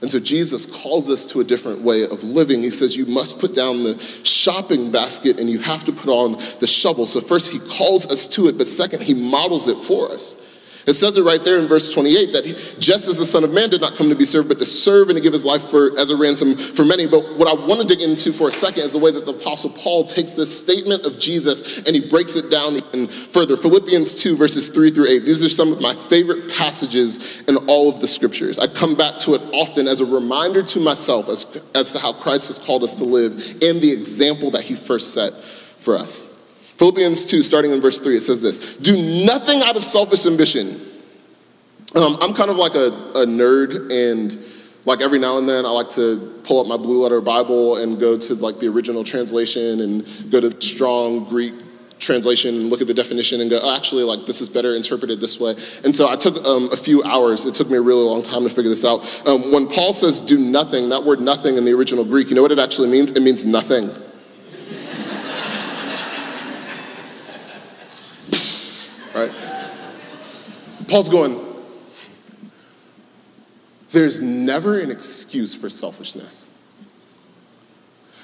And 0.00 0.10
so 0.10 0.20
Jesus 0.20 0.66
calls 0.66 1.10
us 1.10 1.26
to 1.26 1.40
a 1.40 1.44
different 1.44 1.82
way 1.82 2.04
of 2.04 2.22
living. 2.22 2.62
He 2.62 2.70
says 2.70 2.96
you 2.96 3.06
must 3.06 3.40
put 3.40 3.54
down 3.54 3.82
the 3.82 3.98
shopping 4.22 4.92
basket 4.92 5.40
and 5.40 5.50
you 5.50 5.58
have 5.58 5.84
to 5.84 5.92
put 5.92 6.08
on 6.08 6.32
the 6.60 6.66
shovel. 6.68 7.04
So, 7.04 7.20
first, 7.20 7.52
he 7.52 7.58
calls 7.58 8.06
us 8.06 8.28
to 8.28 8.46
it, 8.46 8.56
but 8.56 8.68
second, 8.68 9.02
he 9.02 9.14
models 9.14 9.66
it 9.66 9.76
for 9.76 10.10
us. 10.10 10.57
It 10.88 10.94
says 10.94 11.18
it 11.18 11.22
right 11.22 11.44
there 11.44 11.60
in 11.60 11.68
verse 11.68 11.92
28 11.92 12.32
that 12.32 12.46
he, 12.46 12.52
just 12.80 13.08
as 13.08 13.18
the 13.18 13.26
Son 13.26 13.44
of 13.44 13.52
Man 13.52 13.68
did 13.68 13.82
not 13.82 13.94
come 13.94 14.08
to 14.08 14.16
be 14.16 14.24
served, 14.24 14.48
but 14.48 14.58
to 14.58 14.64
serve 14.64 15.10
and 15.10 15.18
to 15.18 15.22
give 15.22 15.34
his 15.34 15.44
life 15.44 15.60
for, 15.60 15.92
as 15.98 16.08
a 16.08 16.16
ransom 16.16 16.56
for 16.56 16.82
many. 16.82 17.06
But 17.06 17.36
what 17.36 17.46
I 17.46 17.52
want 17.66 17.82
to 17.82 17.86
dig 17.86 18.00
into 18.00 18.32
for 18.32 18.48
a 18.48 18.50
second 18.52 18.84
is 18.84 18.92
the 18.92 18.98
way 18.98 19.10
that 19.12 19.26
the 19.26 19.34
Apostle 19.34 19.68
Paul 19.68 20.04
takes 20.04 20.32
this 20.32 20.58
statement 20.58 21.04
of 21.04 21.18
Jesus 21.18 21.78
and 21.86 21.94
he 21.94 22.08
breaks 22.08 22.36
it 22.36 22.50
down 22.50 22.76
even 22.76 23.06
further. 23.06 23.58
Philippians 23.58 24.22
2, 24.22 24.34
verses 24.38 24.70
3 24.70 24.88
through 24.90 25.08
8. 25.08 25.24
These 25.26 25.44
are 25.44 25.50
some 25.50 25.74
of 25.74 25.82
my 25.82 25.92
favorite 25.92 26.50
passages 26.56 27.42
in 27.42 27.58
all 27.68 27.90
of 27.90 28.00
the 28.00 28.06
scriptures. 28.06 28.58
I 28.58 28.66
come 28.66 28.96
back 28.96 29.18
to 29.18 29.34
it 29.34 29.42
often 29.52 29.86
as 29.88 30.00
a 30.00 30.06
reminder 30.06 30.62
to 30.62 30.80
myself 30.80 31.28
as, 31.28 31.62
as 31.74 31.92
to 31.92 31.98
how 31.98 32.14
Christ 32.14 32.46
has 32.46 32.58
called 32.58 32.82
us 32.82 32.96
to 32.96 33.04
live 33.04 33.32
and 33.60 33.82
the 33.82 33.92
example 33.92 34.50
that 34.52 34.62
he 34.62 34.74
first 34.74 35.12
set 35.12 35.34
for 35.34 35.96
us. 35.96 36.37
Philippians 36.78 37.24
2, 37.24 37.42
starting 37.42 37.72
in 37.72 37.80
verse 37.80 37.98
3, 37.98 38.16
it 38.16 38.20
says 38.20 38.40
this 38.40 38.76
Do 38.76 38.94
nothing 39.26 39.62
out 39.62 39.76
of 39.76 39.84
selfish 39.84 40.26
ambition. 40.26 40.80
Um, 41.96 42.16
I'm 42.20 42.34
kind 42.34 42.50
of 42.50 42.56
like 42.56 42.74
a, 42.74 42.88
a 43.14 43.26
nerd, 43.26 43.90
and 43.90 44.38
like 44.84 45.00
every 45.00 45.18
now 45.18 45.38
and 45.38 45.48
then 45.48 45.66
I 45.66 45.70
like 45.70 45.88
to 45.90 46.40
pull 46.44 46.60
up 46.60 46.66
my 46.66 46.76
blue 46.76 47.02
letter 47.02 47.20
Bible 47.20 47.78
and 47.78 47.98
go 47.98 48.16
to 48.16 48.34
like 48.34 48.60
the 48.60 48.68
original 48.68 49.02
translation 49.02 49.80
and 49.80 50.30
go 50.30 50.40
to 50.40 50.60
strong 50.60 51.24
Greek 51.24 51.54
translation 51.98 52.54
and 52.54 52.70
look 52.70 52.80
at 52.80 52.86
the 52.86 52.94
definition 52.94 53.40
and 53.40 53.50
go, 53.50 53.58
oh, 53.60 53.76
actually, 53.76 54.04
like 54.04 54.24
this 54.24 54.40
is 54.40 54.48
better 54.48 54.74
interpreted 54.76 55.20
this 55.20 55.40
way. 55.40 55.50
And 55.84 55.92
so 55.92 56.08
I 56.08 56.14
took 56.14 56.46
um, 56.46 56.70
a 56.72 56.76
few 56.76 57.02
hours. 57.02 57.44
It 57.44 57.54
took 57.54 57.68
me 57.68 57.76
a 57.76 57.82
really 57.82 58.02
long 58.02 58.22
time 58.22 58.44
to 58.44 58.50
figure 58.50 58.70
this 58.70 58.84
out. 58.84 59.00
Um, 59.26 59.50
when 59.50 59.66
Paul 59.66 59.92
says 59.92 60.20
do 60.20 60.38
nothing, 60.38 60.90
that 60.90 61.02
word 61.02 61.20
nothing 61.20 61.56
in 61.56 61.64
the 61.64 61.72
original 61.72 62.04
Greek, 62.04 62.30
you 62.30 62.36
know 62.36 62.42
what 62.42 62.52
it 62.52 62.60
actually 62.60 62.88
means? 62.88 63.10
It 63.10 63.22
means 63.22 63.44
nothing. 63.44 63.90
Right? 69.26 69.58
Paul's 70.88 71.08
going, 71.08 71.38
there's 73.90 74.22
never 74.22 74.80
an 74.80 74.90
excuse 74.90 75.54
for 75.54 75.68
selfishness. 75.70 76.48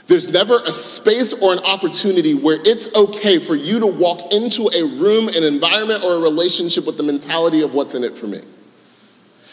There's 0.07 0.31
never 0.31 0.59
a 0.59 0.71
space 0.71 1.33
or 1.33 1.55
an 1.55 1.61
opportunity 1.61 2.35
where 2.35 2.59
it's 2.61 2.95
okay 2.95 3.39
for 3.39 3.55
you 3.55 3.81
to 3.81 3.87
walk 3.87 4.33
into 4.33 4.69
a 4.75 4.83
room, 4.83 5.29
an 5.29 5.43
environment, 5.43 6.05
or 6.05 6.15
a 6.15 6.21
relationship 6.21 6.87
with 6.87 6.99
the 6.99 7.03
mentality 7.03 7.63
of 7.63 7.73
what's 7.73 7.95
in 7.95 8.05
it 8.05 8.17
for 8.17 8.27
me. 8.27 8.41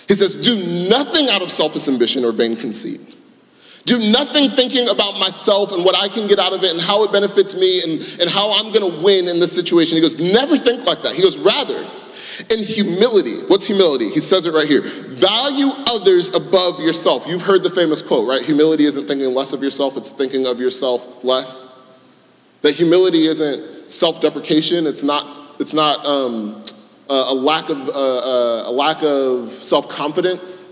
He 0.10 0.13
says, 0.13 0.36
Do 0.36 0.58
nothing 0.89 1.30
out 1.30 1.41
of 1.41 1.49
selfish 1.49 1.88
ambition 1.88 2.25
or 2.25 2.34
vain 2.34 2.58
conceit. 2.58 3.11
Do 3.86 3.98
nothing 4.12 4.50
thinking 4.52 4.88
about 4.89 5.20
myself 5.20 5.72
and 5.72 5.84
what 5.84 5.96
I 5.96 6.08
can 6.08 6.28
get 6.28 6.39
out 6.39 6.54
of 6.54 6.63
it 6.63 6.72
and 6.72 6.80
how 6.80 7.04
it 7.04 7.12
benefits 7.12 7.56
me 7.56 7.82
and, 7.84 8.22
and 8.22 8.30
how 8.30 8.52
I'm 8.58 8.72
gonna 8.72 9.02
win 9.02 9.28
in 9.28 9.39
this 9.39 9.54
situation. 9.54 9.96
He 9.96 10.02
goes, 10.02 10.20
Never 10.20 10.56
think 10.56 10.86
like 10.86 11.02
that. 11.02 11.13
He 11.13 11.22
goes, 11.22 11.38
Rather, 11.38 11.88
in 12.50 12.63
humility, 12.63 13.44
what's 13.48 13.67
humility? 13.67 14.10
He 14.10 14.20
says 14.20 14.46
it 14.46 14.54
right 14.54 14.67
here 14.67 14.82
value 14.82 15.70
others 15.88 16.34
above 16.36 16.80
yourself. 16.80 17.28
You've 17.28 17.44
heard 17.44 17.63
the 17.63 17.70
famous 17.70 18.02
quote, 18.02 18.28
right? 18.28 18.41
Humility 18.41 18.86
isn't 18.86 19.08
thinking 19.08 19.34
less 19.34 19.54
of 19.54 19.62
yourself, 19.62 19.98
it's 19.98 20.12
thinking 20.12 20.48
of 20.48 20.60
yourself 20.60 21.24
less. 21.24 21.65
That 22.62 22.74
humility 22.74 23.26
isn't 23.26 23.89
self 23.89 24.22
deprecation, 24.22 24.88
it's 24.88 25.04
not, 25.04 25.26
it's 25.60 25.74
not 25.74 26.06
um, 26.06 26.63
a, 27.10 27.34
lack 27.34 27.70
of, 27.70 27.89
uh, 27.89 27.91
uh, 27.91 28.63
a 28.70 28.72
lack 28.72 29.04
of 29.04 29.50
self 29.50 29.89
confidence. 29.89 30.65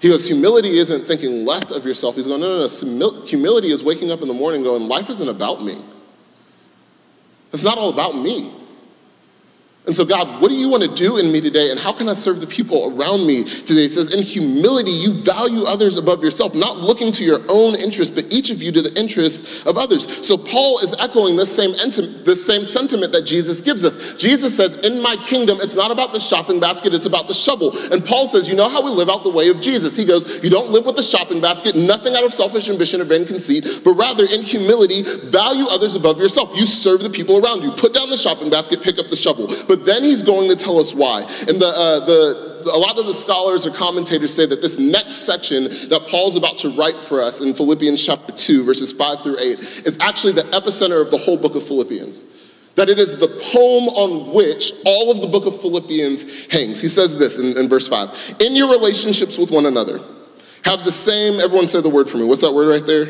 He 0.00 0.08
goes, 0.08 0.26
humility 0.26 0.70
isn't 0.70 1.06
thinking 1.06 1.46
less 1.46 1.70
of 1.70 1.84
yourself. 1.84 2.16
He's 2.16 2.26
going, 2.26 2.40
no, 2.40 2.66
no, 2.66 2.66
no. 2.98 3.24
Humility 3.24 3.68
is 3.68 3.82
waking 3.82 4.10
up 4.10 4.20
in 4.22 4.28
the 4.28 4.34
morning 4.34 4.62
going, 4.62 4.88
life 4.88 5.08
isn't 5.08 5.28
about 5.28 5.62
me. 5.62 5.76
It's 7.52 7.64
not 7.64 7.78
all 7.78 7.90
about 7.90 8.16
me. 8.16 8.52
And 9.86 9.94
so, 9.94 10.04
God, 10.04 10.42
what 10.42 10.48
do 10.48 10.56
you 10.56 10.68
want 10.68 10.82
to 10.82 10.92
do 10.92 11.18
in 11.18 11.30
me 11.30 11.40
today? 11.40 11.70
And 11.70 11.78
how 11.78 11.92
can 11.92 12.08
I 12.08 12.14
serve 12.14 12.40
the 12.40 12.46
people 12.46 12.90
around 12.90 13.24
me 13.24 13.44
today? 13.44 13.86
It 13.86 13.92
says, 13.92 14.14
in 14.14 14.22
humility, 14.22 14.90
you 14.90 15.12
value 15.12 15.62
others 15.62 15.96
above 15.96 16.24
yourself, 16.24 16.56
not 16.56 16.78
looking 16.78 17.12
to 17.12 17.24
your 17.24 17.38
own 17.48 17.76
interest, 17.78 18.16
but 18.16 18.26
each 18.28 18.50
of 18.50 18.60
you 18.60 18.72
to 18.72 18.82
the 18.82 18.92
interests 18.98 19.64
of 19.64 19.78
others. 19.78 20.26
So, 20.26 20.36
Paul 20.36 20.80
is 20.80 20.96
echoing 20.98 21.36
this 21.36 21.54
same, 21.54 21.70
this 22.24 22.44
same 22.44 22.64
sentiment 22.64 23.12
that 23.12 23.26
Jesus 23.26 23.60
gives 23.60 23.84
us. 23.84 24.14
Jesus 24.16 24.56
says, 24.56 24.74
In 24.84 25.00
my 25.00 25.14
kingdom, 25.22 25.58
it's 25.60 25.76
not 25.76 25.92
about 25.92 26.12
the 26.12 26.18
shopping 26.18 26.58
basket, 26.58 26.92
it's 26.92 27.06
about 27.06 27.28
the 27.28 27.34
shovel. 27.34 27.70
And 27.92 28.04
Paul 28.04 28.26
says, 28.26 28.50
You 28.50 28.56
know 28.56 28.68
how 28.68 28.82
we 28.82 28.90
live 28.90 29.08
out 29.08 29.22
the 29.22 29.30
way 29.30 29.48
of 29.50 29.60
Jesus. 29.60 29.96
He 29.96 30.04
goes, 30.04 30.42
You 30.42 30.50
don't 30.50 30.70
live 30.70 30.84
with 30.84 30.96
the 30.96 31.02
shopping 31.02 31.40
basket, 31.40 31.76
nothing 31.76 32.14
out 32.16 32.24
of 32.24 32.34
selfish 32.34 32.68
ambition 32.68 33.00
or 33.00 33.04
vain 33.04 33.24
conceit, 33.24 33.82
but 33.84 33.92
rather 33.94 34.24
in 34.24 34.42
humility, 34.42 35.04
value 35.30 35.66
others 35.70 35.94
above 35.94 36.18
yourself. 36.18 36.58
You 36.58 36.66
serve 36.66 37.02
the 37.02 37.10
people 37.10 37.38
around 37.38 37.62
you. 37.62 37.70
Put 37.70 37.94
down 37.94 38.10
the 38.10 38.16
shopping 38.16 38.50
basket, 38.50 38.82
pick 38.82 38.98
up 38.98 39.10
the 39.10 39.16
shovel. 39.16 39.46
But 39.68 39.75
but 39.76 39.84
then 39.84 40.02
he's 40.02 40.22
going 40.22 40.48
to 40.48 40.56
tell 40.56 40.78
us 40.78 40.94
why. 40.94 41.20
And 41.20 41.60
the, 41.60 41.66
uh, 41.68 42.06
the, 42.06 42.70
a 42.72 42.78
lot 42.78 42.98
of 42.98 43.06
the 43.06 43.12
scholars 43.12 43.66
or 43.66 43.70
commentators 43.70 44.32
say 44.34 44.46
that 44.46 44.62
this 44.62 44.78
next 44.78 45.26
section 45.26 45.64
that 45.64 46.06
Paul's 46.08 46.36
about 46.36 46.56
to 46.58 46.70
write 46.70 46.96
for 46.96 47.20
us 47.20 47.42
in 47.42 47.52
Philippians 47.52 48.04
chapter 48.04 48.32
2, 48.32 48.64
verses 48.64 48.92
5 48.92 49.22
through 49.22 49.38
8, 49.38 49.58
is 49.58 49.98
actually 50.00 50.32
the 50.32 50.42
epicenter 50.42 51.02
of 51.02 51.10
the 51.10 51.18
whole 51.18 51.36
book 51.36 51.54
of 51.54 51.66
Philippians. 51.66 52.24
That 52.76 52.88
it 52.88 52.98
is 52.98 53.18
the 53.18 53.28
poem 53.28 53.88
on 53.88 54.34
which 54.34 54.72
all 54.84 55.10
of 55.10 55.20
the 55.20 55.28
book 55.28 55.46
of 55.46 55.60
Philippians 55.60 56.52
hangs. 56.52 56.80
He 56.80 56.88
says 56.88 57.16
this 57.18 57.38
in, 57.38 57.56
in 57.56 57.68
verse 57.68 57.88
5 57.88 58.36
In 58.40 58.54
your 58.54 58.70
relationships 58.70 59.38
with 59.38 59.50
one 59.50 59.66
another, 59.66 59.98
have 60.64 60.84
the 60.84 60.92
same, 60.92 61.40
everyone 61.40 61.66
say 61.66 61.80
the 61.80 61.90
word 61.90 62.08
for 62.08 62.16
me. 62.16 62.24
What's 62.24 62.42
that 62.42 62.52
word 62.52 62.68
right 62.68 62.86
there? 62.86 63.06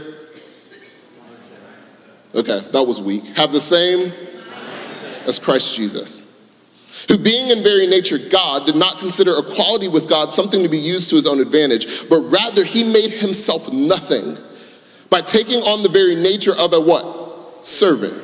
Okay, 2.34 2.60
that 2.72 2.82
was 2.82 3.00
weak. 3.00 3.24
Have 3.36 3.52
the 3.52 3.60
same 3.60 4.12
as 5.26 5.38
Christ 5.38 5.74
Jesus 5.74 6.25
who 7.08 7.18
being 7.18 7.50
in 7.50 7.62
very 7.62 7.86
nature 7.86 8.18
God 8.18 8.66
did 8.66 8.76
not 8.76 8.98
consider 8.98 9.32
equality 9.38 9.88
with 9.88 10.08
God 10.08 10.32
something 10.32 10.62
to 10.62 10.68
be 10.68 10.78
used 10.78 11.10
to 11.10 11.16
his 11.16 11.26
own 11.26 11.40
advantage, 11.40 12.08
but 12.08 12.20
rather 12.22 12.64
he 12.64 12.84
made 12.84 13.10
himself 13.10 13.72
nothing 13.72 14.36
by 15.10 15.20
taking 15.20 15.60
on 15.62 15.82
the 15.82 15.88
very 15.88 16.14
nature 16.14 16.54
of 16.58 16.72
a 16.72 16.80
what? 16.80 17.64
Servant. 17.66 18.14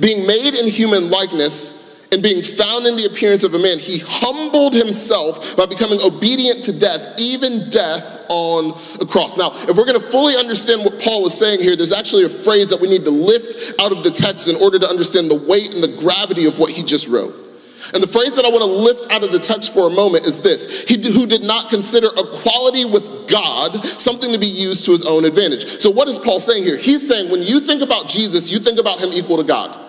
Being 0.00 0.26
made 0.26 0.54
in 0.54 0.66
human 0.66 1.10
likeness 1.10 1.86
and 2.12 2.22
being 2.22 2.42
found 2.42 2.86
in 2.86 2.96
the 2.96 3.04
appearance 3.04 3.44
of 3.44 3.54
a 3.54 3.58
man, 3.58 3.78
he 3.78 4.00
humbled 4.04 4.74
himself 4.74 5.56
by 5.56 5.66
becoming 5.66 5.98
obedient 6.02 6.64
to 6.64 6.78
death, 6.78 7.20
even 7.20 7.68
death 7.70 8.24
on 8.28 8.72
a 9.00 9.06
cross. 9.06 9.36
Now, 9.36 9.50
if 9.52 9.76
we're 9.76 9.84
going 9.84 10.00
to 10.00 10.06
fully 10.06 10.36
understand 10.36 10.84
what 10.84 11.00
Paul 11.00 11.26
is 11.26 11.36
saying 11.36 11.60
here, 11.60 11.76
there's 11.76 11.92
actually 11.92 12.24
a 12.24 12.28
phrase 12.28 12.70
that 12.70 12.80
we 12.80 12.88
need 12.88 13.04
to 13.04 13.10
lift 13.10 13.78
out 13.80 13.92
of 13.92 14.02
the 14.02 14.10
text 14.10 14.48
in 14.48 14.56
order 14.56 14.78
to 14.78 14.88
understand 14.88 15.30
the 15.30 15.36
weight 15.36 15.74
and 15.74 15.82
the 15.82 15.96
gravity 16.00 16.46
of 16.46 16.58
what 16.58 16.70
he 16.70 16.82
just 16.82 17.08
wrote. 17.08 17.47
And 17.94 18.02
the 18.02 18.08
phrase 18.08 18.36
that 18.36 18.44
I 18.44 18.50
want 18.50 18.62
to 18.62 18.70
lift 18.70 19.10
out 19.10 19.24
of 19.24 19.32
the 19.32 19.38
text 19.38 19.72
for 19.72 19.86
a 19.86 19.90
moment 19.90 20.26
is 20.26 20.42
this 20.42 20.84
He 20.84 20.96
who 21.10 21.26
did 21.26 21.42
not 21.42 21.70
consider 21.70 22.08
equality 22.16 22.84
with 22.84 23.28
God 23.28 23.84
something 23.84 24.32
to 24.32 24.38
be 24.38 24.46
used 24.46 24.84
to 24.86 24.92
his 24.92 25.06
own 25.06 25.24
advantage. 25.24 25.66
So, 25.80 25.90
what 25.90 26.08
is 26.08 26.18
Paul 26.18 26.40
saying 26.40 26.64
here? 26.64 26.76
He's 26.76 27.06
saying 27.06 27.30
when 27.30 27.42
you 27.42 27.60
think 27.60 27.82
about 27.82 28.08
Jesus, 28.08 28.50
you 28.50 28.58
think 28.58 28.78
about 28.78 29.00
him 29.00 29.10
equal 29.12 29.38
to 29.38 29.44
God. 29.44 29.86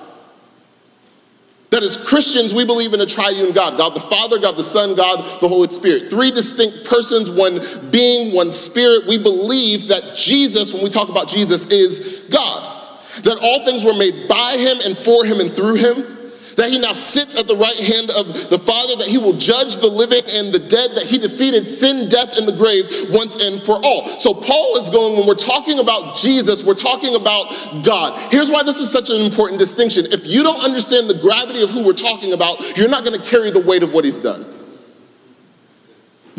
That 1.72 1.84
as 1.84 1.98
Christians, 1.98 2.52
we 2.52 2.66
believe 2.66 2.94
in 2.94 3.02
a 3.02 3.06
triune 3.06 3.52
God 3.52 3.78
God 3.78 3.96
the 3.96 4.00
Father, 4.00 4.40
God 4.40 4.56
the 4.56 4.64
Son, 4.64 4.96
God 4.96 5.20
the 5.42 5.48
Holy 5.48 5.70
Spirit. 5.70 6.10
Three 6.10 6.32
distinct 6.32 6.86
persons, 6.86 7.30
one 7.30 7.60
being, 7.92 8.34
one 8.34 8.52
spirit. 8.52 9.08
We 9.08 9.18
believe 9.18 9.90
that 9.90 10.16
Jesus, 10.16 10.74
when 10.74 10.84
we 10.84 10.90
talk 10.90 11.10
about 11.10 11.28
Jesus, 11.28 11.66
is 11.68 12.26
God. 12.30 12.78
That 13.24 13.38
all 13.42 13.66
things 13.66 13.84
were 13.84 13.94
made 13.94 14.28
by 14.30 14.56
him 14.58 14.78
and 14.86 14.98
for 14.98 15.26
him 15.26 15.40
and 15.40 15.52
through 15.52 15.76
him 15.76 16.19
that 16.60 16.70
he 16.70 16.78
now 16.78 16.92
sits 16.92 17.40
at 17.40 17.48
the 17.48 17.56
right 17.56 17.80
hand 17.80 18.12
of 18.20 18.28
the 18.52 18.60
Father, 18.60 19.00
that 19.00 19.08
he 19.08 19.18
will 19.18 19.34
judge 19.34 19.78
the 19.78 19.88
living 19.88 20.24
and 20.36 20.52
the 20.52 20.60
dead, 20.60 20.92
that 20.92 21.06
he 21.08 21.18
defeated 21.18 21.68
sin, 21.68 22.10
death, 22.10 22.38
and 22.38 22.46
the 22.46 22.52
grave 22.52 22.84
once 23.16 23.40
and 23.40 23.64
for 23.64 23.80
all. 23.82 24.04
So 24.20 24.34
Paul 24.34 24.76
is 24.78 24.90
going, 24.90 25.16
when 25.16 25.26
we're 25.26 25.40
talking 25.40 25.80
about 25.80 26.16
Jesus, 26.18 26.64
we're 26.64 26.76
talking 26.76 27.16
about 27.16 27.48
God. 27.84 28.20
Here's 28.30 28.52
why 28.52 28.64
this 28.64 28.80
is 28.80 28.92
such 28.92 29.10
an 29.10 29.22
important 29.22 29.58
distinction. 29.58 30.12
If 30.12 30.28
you 30.28 30.44
don't 30.44 30.60
understand 30.60 31.10
the 31.10 31.18
gravity 31.18 31.64
of 31.64 31.70
who 31.70 31.86
we're 31.86 31.94
talking 31.94 32.34
about, 32.34 32.60
you're 32.78 32.90
not 32.90 33.06
going 33.06 33.18
to 33.18 33.26
carry 33.26 33.52
the 33.52 33.62
weight 33.62 33.84
of 33.84 33.94
what 33.94 34.04
he's 34.04 34.20
done. 34.20 34.59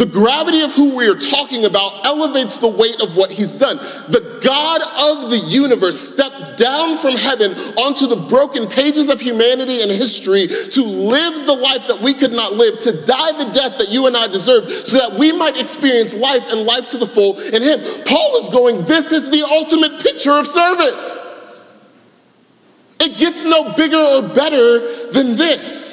The 0.01 0.07
gravity 0.07 0.63
of 0.63 0.73
who 0.73 0.97
we 0.97 1.07
are 1.09 1.15
talking 1.15 1.67
about 1.67 2.07
elevates 2.07 2.57
the 2.57 2.71
weight 2.71 3.03
of 3.03 3.19
what 3.19 3.31
he's 3.31 3.53
done. 3.53 3.77
The 3.77 4.41
God 4.43 4.81
of 4.81 5.29
the 5.29 5.37
universe 5.37 6.01
stepped 6.01 6.57
down 6.57 6.97
from 6.97 7.13
heaven 7.17 7.53
onto 7.77 8.07
the 8.07 8.17
broken 8.17 8.67
pages 8.67 9.11
of 9.11 9.21
humanity 9.21 9.83
and 9.83 9.91
history 9.91 10.47
to 10.47 10.83
live 10.83 11.45
the 11.45 11.53
life 11.53 11.87
that 11.87 12.01
we 12.01 12.15
could 12.15 12.33
not 12.33 12.55
live, 12.55 12.81
to 12.81 12.93
die 13.05 13.33
the 13.45 13.53
death 13.53 13.77
that 13.77 13.89
you 13.91 14.07
and 14.07 14.17
I 14.17 14.27
deserve, 14.27 14.71
so 14.71 14.97
that 14.97 15.19
we 15.19 15.33
might 15.37 15.61
experience 15.61 16.15
life 16.15 16.51
and 16.51 16.65
life 16.65 16.89
to 16.89 16.97
the 16.97 17.07
full 17.07 17.39
in 17.53 17.61
him. 17.61 17.81
Paul 18.07 18.41
is 18.41 18.49
going, 18.49 18.83
This 18.87 19.13
is 19.13 19.29
the 19.29 19.45
ultimate 19.45 20.03
picture 20.03 20.33
of 20.33 20.47
service. 20.47 21.27
It 23.01 23.19
gets 23.19 23.45
no 23.45 23.75
bigger 23.75 24.01
or 24.01 24.23
better 24.23 24.81
than 25.13 25.37
this. 25.37 25.93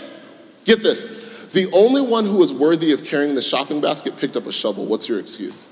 Get 0.63 0.81
this. 0.81 1.16
The 1.53 1.69
only 1.73 2.01
one 2.01 2.25
who 2.25 2.37
was 2.37 2.53
worthy 2.53 2.91
of 2.91 3.05
carrying 3.05 3.35
the 3.35 3.41
shopping 3.41 3.81
basket 3.81 4.17
picked 4.17 4.35
up 4.35 4.45
a 4.45 4.51
shovel. 4.51 4.85
What's 4.85 5.07
your 5.07 5.19
excuse? 5.19 5.69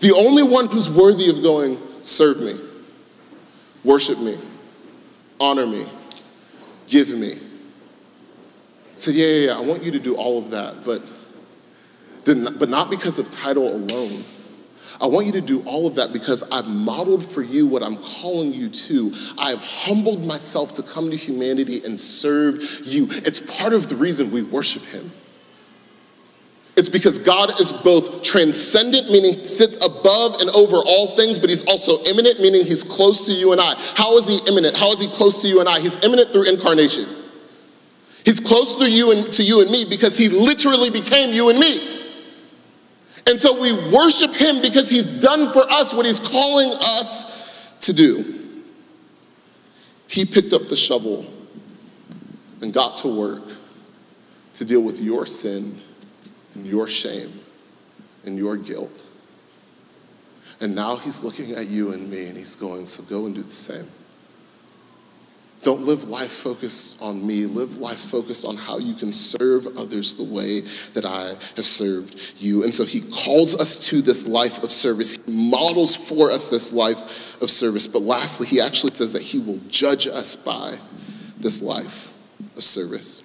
The 0.00 0.12
only 0.12 0.42
one 0.42 0.66
who's 0.66 0.90
worthy 0.90 1.30
of 1.30 1.42
going, 1.42 1.78
serve 2.02 2.40
me, 2.40 2.54
worship 3.82 4.18
me, 4.18 4.36
honor 5.40 5.66
me, 5.66 5.86
give 6.86 7.10
me. 7.16 7.34
Said, 8.94 9.14
yeah, 9.14 9.26
yeah, 9.26 9.46
yeah, 9.46 9.56
I 9.56 9.60
want 9.60 9.82
you 9.82 9.90
to 9.92 9.98
do 9.98 10.14
all 10.16 10.38
of 10.38 10.50
that, 10.50 10.84
but, 10.84 11.02
but 12.24 12.68
not 12.68 12.90
because 12.90 13.18
of 13.18 13.30
title 13.30 13.68
alone 13.68 14.24
I 15.00 15.06
want 15.06 15.26
you 15.26 15.32
to 15.32 15.40
do 15.40 15.62
all 15.66 15.86
of 15.86 15.96
that 15.96 16.12
because 16.12 16.42
I've 16.50 16.66
modeled 16.66 17.24
for 17.24 17.42
you 17.42 17.66
what 17.66 17.82
I'm 17.82 17.96
calling 17.96 18.52
you 18.52 18.68
to. 18.68 19.12
I 19.38 19.50
have 19.50 19.62
humbled 19.62 20.24
myself 20.24 20.72
to 20.74 20.82
come 20.82 21.10
to 21.10 21.16
humanity 21.16 21.82
and 21.84 21.98
serve 21.98 22.62
you. 22.84 23.06
It's 23.10 23.40
part 23.58 23.72
of 23.72 23.88
the 23.88 23.96
reason 23.96 24.30
we 24.30 24.42
worship 24.42 24.82
Him. 24.84 25.10
It's 26.76 26.90
because 26.90 27.18
God 27.18 27.58
is 27.58 27.72
both 27.72 28.22
transcendent, 28.22 29.10
meaning 29.10 29.38
he 29.38 29.44
sits 29.44 29.82
above 29.84 30.40
and 30.40 30.50
over 30.50 30.76
all 30.76 31.06
things, 31.08 31.38
but 31.38 31.48
he's 31.48 31.64
also 31.66 32.02
immanent, 32.02 32.38
meaning 32.38 32.64
he's 32.64 32.84
close 32.84 33.26
to 33.28 33.32
you 33.32 33.52
and 33.52 33.60
I. 33.60 33.74
How 33.96 34.18
is 34.18 34.28
he 34.28 34.38
immanent? 34.46 34.76
How 34.76 34.92
is 34.92 35.00
he 35.00 35.08
close 35.08 35.40
to 35.40 35.48
you 35.48 35.60
and 35.60 35.68
I? 35.68 35.80
He's 35.80 36.04
immanent 36.04 36.32
through 36.32 36.50
incarnation. 36.50 37.06
He's 38.26 38.40
close 38.40 38.76
to 38.76 38.90
you 38.90 39.10
and 39.12 39.32
to 39.32 39.42
you 39.42 39.62
and 39.62 39.70
me 39.70 39.86
because 39.88 40.18
he 40.18 40.28
literally 40.28 40.90
became 40.90 41.32
you 41.32 41.48
and 41.48 41.58
me. 41.58 41.95
And 43.26 43.40
so 43.40 43.60
we 43.60 43.72
worship 43.92 44.32
him 44.32 44.62
because 44.62 44.88
he's 44.88 45.10
done 45.10 45.52
for 45.52 45.68
us 45.70 45.92
what 45.92 46.06
he's 46.06 46.20
calling 46.20 46.70
us 46.72 47.76
to 47.80 47.92
do. 47.92 48.62
He 50.08 50.24
picked 50.24 50.52
up 50.52 50.68
the 50.68 50.76
shovel 50.76 51.26
and 52.62 52.72
got 52.72 52.96
to 52.98 53.08
work 53.08 53.42
to 54.54 54.64
deal 54.64 54.80
with 54.80 55.00
your 55.00 55.26
sin 55.26 55.76
and 56.54 56.66
your 56.66 56.86
shame 56.86 57.32
and 58.24 58.38
your 58.38 58.56
guilt. 58.56 59.04
And 60.60 60.74
now 60.74 60.96
he's 60.96 61.22
looking 61.22 61.52
at 61.52 61.66
you 61.66 61.92
and 61.92 62.10
me 62.10 62.28
and 62.28 62.36
he's 62.36 62.54
going, 62.54 62.86
So 62.86 63.02
go 63.02 63.26
and 63.26 63.34
do 63.34 63.42
the 63.42 63.50
same. 63.50 63.86
Don't 65.66 65.82
live 65.82 66.04
life 66.04 66.30
focused 66.30 67.02
on 67.02 67.26
me. 67.26 67.44
Live 67.44 67.78
life 67.78 67.98
focused 67.98 68.46
on 68.46 68.56
how 68.56 68.78
you 68.78 68.94
can 68.94 69.12
serve 69.12 69.66
others 69.76 70.14
the 70.14 70.22
way 70.22 70.60
that 70.92 71.04
I 71.04 71.30
have 71.56 71.64
served 71.64 72.34
you. 72.38 72.62
And 72.62 72.72
so 72.72 72.84
he 72.84 73.00
calls 73.00 73.60
us 73.60 73.88
to 73.88 74.00
this 74.00 74.28
life 74.28 74.62
of 74.62 74.70
service. 74.70 75.16
He 75.16 75.50
models 75.50 75.96
for 75.96 76.30
us 76.30 76.48
this 76.48 76.72
life 76.72 77.42
of 77.42 77.50
service. 77.50 77.88
But 77.88 78.02
lastly, 78.02 78.46
he 78.46 78.60
actually 78.60 78.94
says 78.94 79.12
that 79.14 79.22
he 79.22 79.40
will 79.40 79.58
judge 79.68 80.06
us 80.06 80.36
by 80.36 80.76
this 81.38 81.60
life 81.60 82.12
of 82.56 82.62
service. 82.62 83.24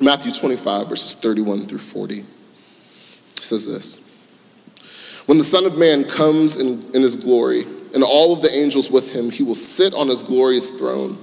Matthew 0.00 0.32
25, 0.32 0.88
verses 0.88 1.14
31 1.14 1.68
through 1.68 1.78
40 1.78 2.24
says 3.40 3.64
this 3.64 3.98
When 5.26 5.38
the 5.38 5.44
Son 5.44 5.64
of 5.64 5.78
Man 5.78 6.02
comes 6.02 6.56
in, 6.56 6.82
in 6.92 7.02
his 7.02 7.14
glory, 7.14 7.66
and 7.94 8.02
all 8.02 8.32
of 8.32 8.42
the 8.42 8.52
angels 8.52 8.90
with 8.90 9.14
him, 9.14 9.30
he 9.30 9.44
will 9.44 9.54
sit 9.54 9.94
on 9.94 10.08
his 10.08 10.24
glorious 10.24 10.72
throne. 10.72 11.22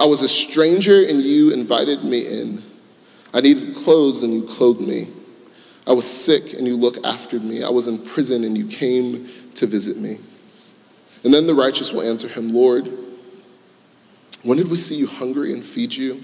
I 0.00 0.06
was 0.06 0.22
a 0.22 0.28
stranger 0.28 1.04
and 1.06 1.22
you 1.22 1.52
invited 1.52 2.02
me 2.02 2.26
in. 2.26 2.62
I 3.34 3.40
needed 3.42 3.76
clothes 3.76 4.22
and 4.22 4.32
you 4.32 4.42
clothed 4.42 4.80
me. 4.80 5.08
I 5.86 5.92
was 5.92 6.10
sick 6.10 6.54
and 6.54 6.66
you 6.66 6.74
looked 6.76 7.04
after 7.04 7.38
me. 7.38 7.62
I 7.62 7.68
was 7.68 7.86
in 7.86 7.98
prison 7.98 8.44
and 8.44 8.56
you 8.56 8.66
came 8.66 9.28
to 9.56 9.66
visit 9.66 9.98
me. 9.98 10.16
And 11.22 11.34
then 11.34 11.46
the 11.46 11.54
righteous 11.54 11.92
will 11.92 12.02
answer 12.02 12.28
him, 12.28 12.48
Lord, 12.52 12.88
when 14.42 14.56
did 14.56 14.70
we 14.70 14.76
see 14.76 14.94
you 14.94 15.06
hungry 15.06 15.52
and 15.52 15.62
feed 15.62 15.94
you, 15.94 16.22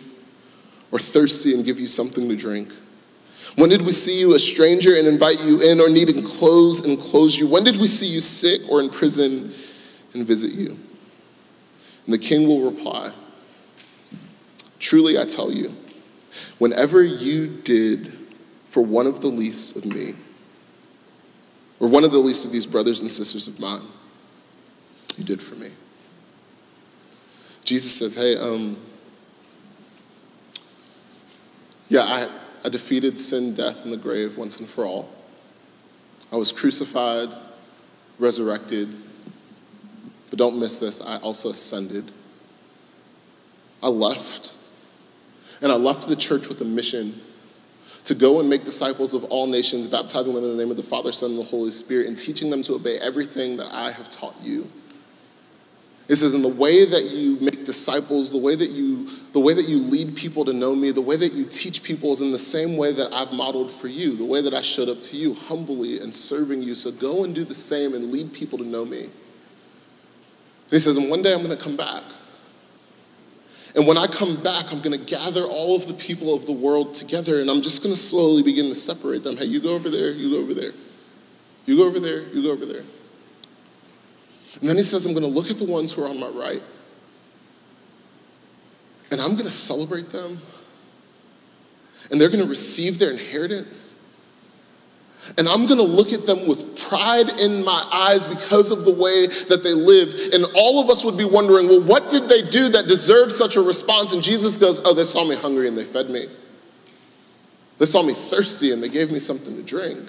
or 0.90 0.98
thirsty 0.98 1.52
and 1.54 1.62
give 1.64 1.78
you 1.78 1.86
something 1.86 2.28
to 2.30 2.36
drink? 2.36 2.72
When 3.56 3.68
did 3.68 3.82
we 3.82 3.92
see 3.92 4.18
you 4.18 4.34
a 4.34 4.38
stranger 4.38 4.96
and 4.96 5.06
invite 5.06 5.44
you 5.44 5.60
in, 5.60 5.80
or 5.80 5.90
needing 5.90 6.22
clothes 6.22 6.86
and 6.86 6.98
clothe 6.98 7.34
you? 7.34 7.46
When 7.46 7.62
did 7.62 7.76
we 7.76 7.86
see 7.86 8.06
you 8.06 8.20
sick 8.20 8.62
or 8.70 8.80
in 8.80 8.88
prison 8.88 9.52
and 10.14 10.26
visit 10.26 10.52
you? 10.52 10.78
And 12.06 12.14
the 12.14 12.18
king 12.18 12.46
will 12.46 12.62
reply, 12.62 13.12
Truly, 14.78 15.18
I 15.18 15.24
tell 15.24 15.50
you, 15.50 15.74
whenever 16.58 17.02
you 17.02 17.46
did 17.46 18.12
for 18.66 18.84
one 18.84 19.06
of 19.06 19.20
the 19.20 19.28
least 19.28 19.76
of 19.76 19.86
me, 19.86 20.12
or 21.80 21.88
one 21.88 22.04
of 22.04 22.12
the 22.12 22.18
least 22.18 22.44
of 22.44 22.52
these 22.52 22.66
brothers 22.66 23.00
and 23.00 23.10
sisters 23.10 23.48
of 23.48 23.58
mine, 23.60 23.86
you 25.16 25.24
did 25.24 25.42
for 25.42 25.54
me. 25.56 25.70
Jesus 27.64 27.96
says, 27.96 28.14
Hey, 28.14 28.36
um, 28.36 28.76
yeah, 31.88 32.02
I, 32.02 32.28
I 32.64 32.68
defeated 32.68 33.18
sin, 33.18 33.54
death, 33.54 33.84
and 33.84 33.92
the 33.92 33.96
grave 33.96 34.36
once 34.36 34.58
and 34.58 34.68
for 34.68 34.84
all. 34.84 35.08
I 36.32 36.36
was 36.36 36.52
crucified, 36.52 37.28
resurrected, 38.18 38.88
but 40.30 40.38
don't 40.38 40.58
miss 40.58 40.78
this, 40.78 41.00
I 41.00 41.18
also 41.18 41.50
ascended. 41.50 42.10
I 43.82 43.88
left 43.88 44.52
and 45.62 45.72
I 45.72 45.76
left 45.76 46.08
the 46.08 46.16
church 46.16 46.48
with 46.48 46.60
a 46.60 46.64
mission 46.64 47.20
to 48.04 48.14
go 48.14 48.38
and 48.38 48.48
make 48.48 48.64
disciples 48.64 49.14
of 49.14 49.24
all 49.24 49.46
nations, 49.46 49.86
baptizing 49.86 50.34
them 50.34 50.44
in 50.44 50.50
the 50.50 50.56
name 50.56 50.70
of 50.70 50.76
the 50.76 50.82
Father, 50.82 51.10
Son, 51.10 51.30
and 51.30 51.38
the 51.38 51.44
Holy 51.44 51.72
Spirit, 51.72 52.06
and 52.06 52.16
teaching 52.16 52.50
them 52.50 52.62
to 52.62 52.74
obey 52.74 52.98
everything 53.02 53.56
that 53.56 53.66
I 53.72 53.90
have 53.90 54.08
taught 54.08 54.36
you. 54.42 54.68
It 56.08 56.14
says, 56.14 56.34
in 56.34 56.42
the 56.42 56.48
way 56.48 56.84
that 56.84 57.10
you 57.10 57.36
make 57.40 57.64
disciples, 57.64 58.30
the 58.30 58.38
way 58.38 58.54
that 58.54 58.70
you, 58.70 59.08
the 59.32 59.40
way 59.40 59.54
that 59.54 59.68
you 59.68 59.78
lead 59.78 60.14
people 60.14 60.44
to 60.44 60.52
know 60.52 60.72
me, 60.72 60.92
the 60.92 61.00
way 61.00 61.16
that 61.16 61.32
you 61.32 61.46
teach 61.46 61.82
people 61.82 62.12
is 62.12 62.20
in 62.20 62.30
the 62.30 62.38
same 62.38 62.76
way 62.76 62.92
that 62.92 63.12
I've 63.12 63.32
modeled 63.32 63.72
for 63.72 63.88
you, 63.88 64.14
the 64.14 64.24
way 64.24 64.40
that 64.40 64.54
I 64.54 64.60
showed 64.60 64.88
up 64.88 65.00
to 65.00 65.16
you, 65.16 65.34
humbly 65.34 65.98
and 65.98 66.14
serving 66.14 66.62
you. 66.62 66.76
So 66.76 66.92
go 66.92 67.24
and 67.24 67.34
do 67.34 67.42
the 67.42 67.54
same 67.54 67.92
and 67.94 68.12
lead 68.12 68.32
people 68.32 68.56
to 68.58 68.64
know 68.64 68.84
me. 68.84 69.02
And 69.02 69.12
he 70.70 70.78
says, 70.78 70.96
and 70.96 71.10
one 71.10 71.22
day 71.22 71.34
I'm 71.34 71.42
going 71.42 71.56
to 71.56 71.62
come 71.62 71.76
back. 71.76 72.04
And 73.76 73.86
when 73.86 73.98
I 73.98 74.06
come 74.06 74.42
back, 74.42 74.72
I'm 74.72 74.80
going 74.80 74.98
to 74.98 75.04
gather 75.04 75.42
all 75.42 75.76
of 75.76 75.86
the 75.86 75.94
people 75.94 76.34
of 76.34 76.46
the 76.46 76.52
world 76.52 76.94
together 76.94 77.40
and 77.42 77.50
I'm 77.50 77.60
just 77.60 77.82
going 77.82 77.94
to 77.94 78.00
slowly 78.00 78.42
begin 78.42 78.70
to 78.70 78.74
separate 78.74 79.22
them. 79.22 79.36
Hey, 79.36 79.44
you 79.44 79.60
go 79.60 79.74
over 79.74 79.90
there, 79.90 80.10
you 80.10 80.30
go 80.30 80.38
over 80.38 80.54
there. 80.54 80.72
You 81.66 81.76
go 81.76 81.86
over 81.86 82.00
there, 82.00 82.22
you 82.28 82.42
go 82.42 82.52
over 82.52 82.64
there. 82.64 82.82
And 84.60 84.68
then 84.68 84.76
he 84.76 84.82
says, 84.82 85.04
I'm 85.04 85.12
going 85.12 85.26
to 85.26 85.30
look 85.30 85.50
at 85.50 85.58
the 85.58 85.66
ones 85.66 85.92
who 85.92 86.02
are 86.02 86.08
on 86.08 86.18
my 86.18 86.28
right 86.28 86.62
and 89.10 89.20
I'm 89.20 89.32
going 89.32 89.46
to 89.46 89.52
celebrate 89.52 90.08
them 90.08 90.38
and 92.10 92.20
they're 92.20 92.30
going 92.30 92.42
to 92.42 92.48
receive 92.48 92.98
their 92.98 93.10
inheritance. 93.10 93.95
And 95.38 95.48
I'm 95.48 95.66
gonna 95.66 95.82
look 95.82 96.12
at 96.12 96.26
them 96.26 96.46
with 96.46 96.78
pride 96.88 97.28
in 97.40 97.64
my 97.64 97.82
eyes 97.92 98.24
because 98.24 98.70
of 98.70 98.84
the 98.84 98.92
way 98.92 99.26
that 99.48 99.62
they 99.62 99.74
lived. 99.74 100.34
And 100.34 100.44
all 100.54 100.82
of 100.82 100.90
us 100.90 101.04
would 101.04 101.18
be 101.18 101.24
wondering, 101.24 101.68
well, 101.68 101.82
what 101.82 102.10
did 102.10 102.28
they 102.28 102.42
do 102.42 102.68
that 102.70 102.86
deserved 102.86 103.32
such 103.32 103.56
a 103.56 103.62
response? 103.62 104.14
And 104.14 104.22
Jesus 104.22 104.56
goes, 104.56 104.80
oh, 104.84 104.94
they 104.94 105.04
saw 105.04 105.24
me 105.24 105.36
hungry 105.36 105.68
and 105.68 105.76
they 105.76 105.84
fed 105.84 106.10
me. 106.10 106.26
They 107.78 107.86
saw 107.86 108.02
me 108.02 108.14
thirsty 108.14 108.72
and 108.72 108.82
they 108.82 108.88
gave 108.88 109.10
me 109.10 109.18
something 109.18 109.54
to 109.56 109.62
drink. 109.62 110.08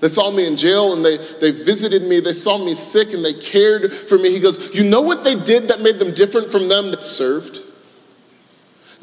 They 0.00 0.08
saw 0.08 0.30
me 0.30 0.46
in 0.46 0.56
jail 0.56 0.92
and 0.92 1.04
they, 1.04 1.16
they 1.16 1.50
visited 1.50 2.02
me. 2.02 2.20
They 2.20 2.32
saw 2.32 2.58
me 2.62 2.74
sick 2.74 3.14
and 3.14 3.24
they 3.24 3.32
cared 3.32 3.92
for 3.92 4.18
me. 4.18 4.30
He 4.30 4.38
goes, 4.38 4.74
You 4.74 4.84
know 4.84 5.00
what 5.00 5.24
they 5.24 5.34
did 5.34 5.68
that 5.68 5.80
made 5.80 5.98
them 5.98 6.12
different 6.12 6.50
from 6.50 6.68
them 6.68 6.90
that 6.90 7.02
served? 7.02 7.60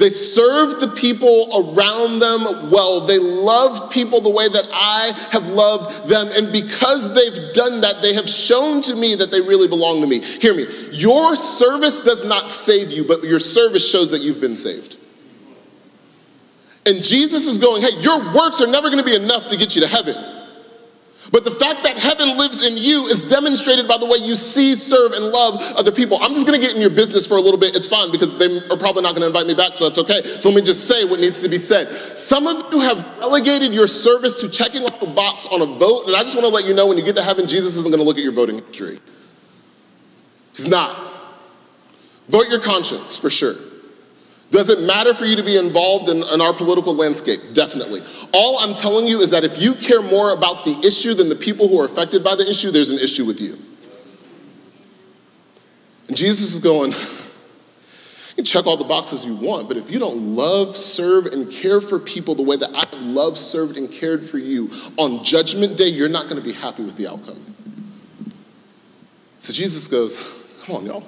They 0.01 0.09
served 0.09 0.81
the 0.81 0.87
people 0.87 1.75
around 1.77 2.17
them 2.17 2.71
well. 2.71 3.01
They 3.01 3.19
loved 3.19 3.91
people 3.93 4.19
the 4.19 4.31
way 4.31 4.47
that 4.47 4.67
I 4.73 5.11
have 5.31 5.47
loved 5.49 6.09
them. 6.09 6.27
And 6.33 6.51
because 6.51 7.13
they've 7.13 7.53
done 7.53 7.81
that, 7.81 8.01
they 8.01 8.15
have 8.15 8.27
shown 8.27 8.81
to 8.81 8.95
me 8.95 9.13
that 9.13 9.29
they 9.29 9.41
really 9.41 9.67
belong 9.67 10.01
to 10.01 10.07
me. 10.07 10.19
Hear 10.21 10.55
me. 10.55 10.65
Your 10.91 11.35
service 11.35 12.01
does 12.01 12.25
not 12.25 12.49
save 12.49 12.91
you, 12.91 13.03
but 13.03 13.23
your 13.23 13.37
service 13.37 13.87
shows 13.87 14.09
that 14.09 14.23
you've 14.23 14.41
been 14.41 14.55
saved. 14.55 14.97
And 16.87 17.03
Jesus 17.03 17.45
is 17.45 17.59
going, 17.59 17.83
hey, 17.83 18.01
your 18.01 18.33
works 18.33 18.59
are 18.59 18.65
never 18.65 18.89
going 18.89 19.05
to 19.05 19.05
be 19.05 19.15
enough 19.15 19.49
to 19.49 19.55
get 19.55 19.75
you 19.75 19.81
to 19.81 19.87
heaven. 19.87 20.15
But 21.31 21.45
the 21.45 21.51
fact 21.51 21.83
that 21.83 21.97
heaven 21.97 22.37
lives 22.37 22.67
in 22.67 22.77
you 22.77 23.07
is 23.07 23.23
demonstrated 23.23 23.87
by 23.87 23.97
the 23.97 24.05
way 24.05 24.17
you 24.17 24.35
see, 24.35 24.75
serve, 24.75 25.13
and 25.13 25.25
love 25.25 25.61
other 25.77 25.91
people. 25.91 26.17
I'm 26.21 26.33
just 26.33 26.45
gonna 26.45 26.59
get 26.59 26.75
in 26.75 26.81
your 26.81 26.89
business 26.89 27.25
for 27.25 27.37
a 27.37 27.41
little 27.41 27.59
bit. 27.59 27.73
It's 27.73 27.87
fine 27.87 28.11
because 28.11 28.37
they 28.37 28.59
are 28.69 28.77
probably 28.77 29.01
not 29.03 29.13
gonna 29.13 29.27
invite 29.27 29.47
me 29.47 29.55
back, 29.55 29.77
so 29.77 29.85
that's 29.87 29.97
okay. 29.99 30.21
So 30.23 30.49
let 30.49 30.55
me 30.57 30.61
just 30.61 30.89
say 30.89 31.05
what 31.05 31.21
needs 31.21 31.41
to 31.41 31.47
be 31.47 31.57
said. 31.57 31.89
Some 31.93 32.47
of 32.47 32.73
you 32.73 32.81
have 32.81 32.97
delegated 33.21 33.73
your 33.73 33.87
service 33.87 34.41
to 34.41 34.49
checking 34.49 34.83
off 34.83 35.01
a 35.01 35.07
box 35.07 35.47
on 35.47 35.61
a 35.61 35.65
vote, 35.65 36.07
and 36.07 36.15
I 36.17 36.19
just 36.19 36.35
wanna 36.35 36.49
let 36.49 36.65
you 36.65 36.73
know 36.73 36.87
when 36.87 36.97
you 36.97 37.05
get 37.05 37.15
to 37.15 37.23
heaven, 37.23 37.47
Jesus 37.47 37.77
isn't 37.77 37.91
gonna 37.91 38.03
look 38.03 38.17
at 38.17 38.23
your 38.23 38.33
voting 38.33 38.59
history. 38.59 38.99
He's 40.53 40.67
not. 40.67 40.97
Vote 42.27 42.49
your 42.49 42.59
conscience, 42.59 43.15
for 43.15 43.29
sure. 43.29 43.55
Does 44.51 44.69
it 44.69 44.81
matter 44.85 45.13
for 45.13 45.23
you 45.23 45.37
to 45.37 45.43
be 45.43 45.55
involved 45.57 46.09
in, 46.09 46.23
in, 46.23 46.41
our 46.41 46.53
political 46.53 46.93
landscape? 46.93 47.39
Definitely. 47.53 48.01
All 48.33 48.59
I'm 48.59 48.75
telling 48.75 49.07
you 49.07 49.21
is 49.21 49.29
that 49.29 49.45
if 49.45 49.61
you 49.61 49.73
care 49.73 50.01
more 50.01 50.33
about 50.33 50.65
the 50.65 50.77
issue 50.85 51.13
than 51.13 51.29
the 51.29 51.37
people 51.37 51.69
who 51.69 51.79
are 51.79 51.85
affected 51.85 52.21
by 52.21 52.35
the 52.35 52.47
issue, 52.47 52.69
there's 52.69 52.89
an 52.89 52.99
issue 52.99 53.23
with 53.23 53.39
you. 53.39 53.57
And 56.09 56.17
Jesus 56.17 56.53
is 56.53 56.59
going, 56.59 56.91
you 58.29 58.35
can 58.35 58.43
check 58.43 58.67
all 58.67 58.75
the 58.75 58.83
boxes 58.83 59.25
you 59.25 59.35
want, 59.35 59.69
but 59.69 59.77
if 59.77 59.89
you 59.89 59.99
don't 59.99 60.35
love, 60.35 60.75
serve, 60.75 61.27
and 61.27 61.49
care 61.49 61.79
for 61.79 61.97
people 61.97 62.35
the 62.35 62.43
way 62.43 62.57
that 62.57 62.71
I 62.75 62.79
have 62.79 63.01
loved, 63.01 63.37
served, 63.37 63.77
and 63.77 63.89
cared 63.89 64.25
for 64.25 64.37
you, 64.37 64.69
on 64.97 65.23
Judgment 65.23 65.77
Day, 65.77 65.87
you're 65.87 66.09
not 66.09 66.23
going 66.23 66.35
to 66.35 66.43
be 66.43 66.51
happy 66.51 66.83
with 66.83 66.97
the 66.97 67.07
outcome. 67.07 67.39
So 69.39 69.53
Jesus 69.53 69.87
goes, 69.87 70.45
come 70.65 70.75
on, 70.75 70.85
y'all. 70.85 71.07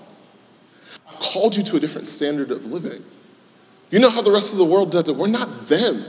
I've 1.05 1.19
called 1.19 1.57
you 1.57 1.63
to 1.63 1.75
a 1.75 1.79
different 1.81 2.07
standard 2.07 2.49
of 2.49 2.67
living. 2.67 3.03
You 3.93 3.99
know 3.99 4.09
how 4.09 4.23
the 4.23 4.31
rest 4.31 4.53
of 4.53 4.57
the 4.57 4.65
world 4.65 4.89
does 4.89 5.07
it. 5.07 5.15
We're 5.15 5.27
not 5.27 5.67
them. 5.67 6.03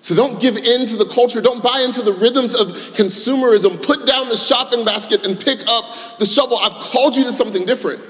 So 0.00 0.16
don't 0.16 0.40
give 0.40 0.56
in 0.56 0.84
to 0.86 0.96
the 0.96 1.04
culture. 1.04 1.40
Don't 1.40 1.62
buy 1.62 1.82
into 1.84 2.02
the 2.02 2.12
rhythms 2.12 2.52
of 2.52 2.66
consumerism. 2.96 3.80
Put 3.80 4.08
down 4.08 4.28
the 4.28 4.36
shopping 4.36 4.84
basket 4.84 5.24
and 5.24 5.38
pick 5.38 5.60
up 5.68 5.84
the 6.18 6.26
shovel. 6.26 6.58
I've 6.58 6.72
called 6.72 7.16
you 7.16 7.22
to 7.22 7.30
something 7.30 7.64
different. 7.64 8.00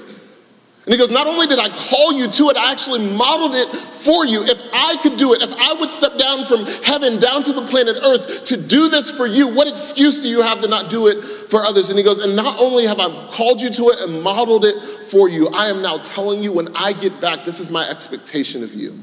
And 0.91 0.99
he 0.99 1.05
goes, 1.05 1.09
Not 1.09 1.25
only 1.25 1.47
did 1.47 1.57
I 1.57 1.69
call 1.69 2.11
you 2.11 2.27
to 2.27 2.49
it, 2.49 2.57
I 2.57 2.69
actually 2.69 2.99
modeled 3.15 3.55
it 3.55 3.69
for 3.69 4.25
you. 4.25 4.43
If 4.43 4.61
I 4.73 4.97
could 5.01 5.15
do 5.15 5.31
it, 5.31 5.41
if 5.41 5.55
I 5.57 5.71
would 5.79 5.89
step 5.89 6.17
down 6.17 6.43
from 6.43 6.65
heaven 6.83 7.17
down 7.17 7.43
to 7.43 7.53
the 7.53 7.61
planet 7.61 7.95
Earth 8.03 8.43
to 8.43 8.57
do 8.57 8.89
this 8.89 9.09
for 9.09 9.25
you, 9.25 9.47
what 9.47 9.69
excuse 9.69 10.21
do 10.21 10.27
you 10.27 10.41
have 10.41 10.59
to 10.59 10.67
not 10.67 10.89
do 10.89 11.07
it 11.07 11.23
for 11.23 11.61
others? 11.61 11.91
And 11.91 11.97
he 11.97 12.03
goes, 12.03 12.19
And 12.19 12.35
not 12.35 12.59
only 12.59 12.85
have 12.87 12.99
I 12.99 13.07
called 13.29 13.61
you 13.61 13.69
to 13.69 13.83
it 13.83 14.01
and 14.01 14.21
modeled 14.21 14.65
it 14.65 14.83
for 14.83 15.29
you, 15.29 15.47
I 15.53 15.67
am 15.67 15.81
now 15.81 15.97
telling 15.99 16.43
you 16.43 16.51
when 16.51 16.67
I 16.75 16.91
get 16.91 17.21
back, 17.21 17.45
this 17.45 17.61
is 17.61 17.71
my 17.71 17.87
expectation 17.87 18.61
of 18.61 18.73
you 18.73 18.99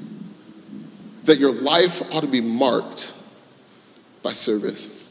that 1.25 1.39
your 1.39 1.53
life 1.53 2.03
ought 2.13 2.21
to 2.21 2.27
be 2.29 2.43
marked 2.43 3.15
by 4.23 4.33
service. 4.33 5.11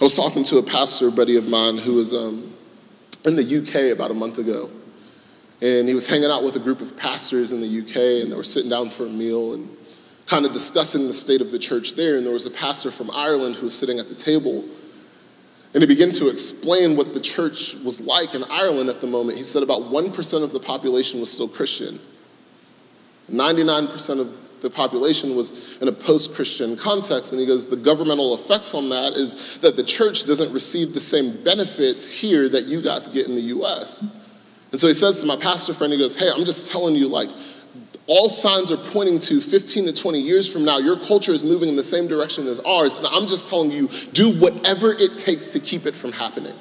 I 0.00 0.02
was 0.02 0.16
talking 0.16 0.42
to 0.42 0.58
a 0.58 0.62
pastor 0.64 1.12
buddy 1.12 1.36
of 1.36 1.48
mine 1.48 1.78
who 1.78 1.94
was 1.94 2.12
um, 2.12 2.52
in 3.24 3.36
the 3.36 3.58
UK 3.58 3.96
about 3.96 4.10
a 4.10 4.14
month 4.14 4.38
ago. 4.38 4.70
And 5.60 5.88
he 5.88 5.94
was 5.94 6.06
hanging 6.06 6.30
out 6.30 6.44
with 6.44 6.56
a 6.56 6.60
group 6.60 6.80
of 6.80 6.96
pastors 6.96 7.52
in 7.52 7.60
the 7.60 7.80
UK, 7.80 8.22
and 8.22 8.32
they 8.32 8.36
were 8.36 8.44
sitting 8.44 8.70
down 8.70 8.90
for 8.90 9.06
a 9.06 9.10
meal 9.10 9.54
and 9.54 9.68
kind 10.26 10.46
of 10.46 10.52
discussing 10.52 11.06
the 11.06 11.12
state 11.12 11.40
of 11.40 11.50
the 11.50 11.58
church 11.58 11.94
there. 11.94 12.16
And 12.16 12.24
there 12.24 12.32
was 12.32 12.46
a 12.46 12.50
pastor 12.50 12.90
from 12.90 13.10
Ireland 13.12 13.56
who 13.56 13.62
was 13.62 13.76
sitting 13.76 13.98
at 13.98 14.08
the 14.08 14.14
table. 14.14 14.64
And 15.74 15.82
he 15.82 15.86
began 15.86 16.12
to 16.12 16.28
explain 16.28 16.96
what 16.96 17.12
the 17.12 17.20
church 17.20 17.74
was 17.76 18.00
like 18.00 18.34
in 18.34 18.44
Ireland 18.50 18.88
at 18.88 19.00
the 19.00 19.06
moment. 19.06 19.36
He 19.36 19.44
said 19.44 19.62
about 19.62 19.82
1% 19.82 20.42
of 20.42 20.52
the 20.52 20.60
population 20.60 21.20
was 21.20 21.32
still 21.32 21.48
Christian, 21.48 21.98
99% 23.30 24.20
of 24.20 24.60
the 24.60 24.70
population 24.70 25.36
was 25.36 25.78
in 25.80 25.88
a 25.88 25.92
post 25.92 26.34
Christian 26.34 26.76
context. 26.76 27.32
And 27.32 27.40
he 27.40 27.46
goes, 27.46 27.66
the 27.66 27.76
governmental 27.76 28.34
effects 28.34 28.74
on 28.74 28.88
that 28.88 29.12
is 29.12 29.58
that 29.58 29.76
the 29.76 29.84
church 29.84 30.24
doesn't 30.24 30.52
receive 30.52 30.94
the 30.94 31.00
same 31.00 31.42
benefits 31.44 32.12
here 32.12 32.48
that 32.48 32.64
you 32.64 32.82
guys 32.82 33.08
get 33.08 33.28
in 33.28 33.34
the 33.34 33.40
US. 33.42 34.06
And 34.70 34.80
so 34.80 34.86
he 34.86 34.94
says 34.94 35.20
to 35.20 35.26
my 35.26 35.36
pastor 35.36 35.72
friend, 35.72 35.92
he 35.92 35.98
goes, 35.98 36.16
Hey, 36.16 36.30
I'm 36.34 36.44
just 36.44 36.70
telling 36.70 36.94
you, 36.94 37.08
like, 37.08 37.30
all 38.06 38.28
signs 38.30 38.72
are 38.72 38.76
pointing 38.76 39.18
to 39.18 39.40
15 39.40 39.86
to 39.86 39.92
20 39.92 40.18
years 40.18 40.50
from 40.50 40.64
now, 40.64 40.78
your 40.78 40.98
culture 40.98 41.32
is 41.32 41.44
moving 41.44 41.68
in 41.68 41.76
the 41.76 41.82
same 41.82 42.08
direction 42.08 42.46
as 42.46 42.58
ours. 42.60 42.96
And 42.96 43.06
I'm 43.06 43.26
just 43.26 43.48
telling 43.48 43.70
you, 43.70 43.88
do 44.12 44.32
whatever 44.40 44.92
it 44.92 45.18
takes 45.18 45.52
to 45.52 45.60
keep 45.60 45.84
it 45.84 45.94
from 45.94 46.12
happening. 46.12 46.54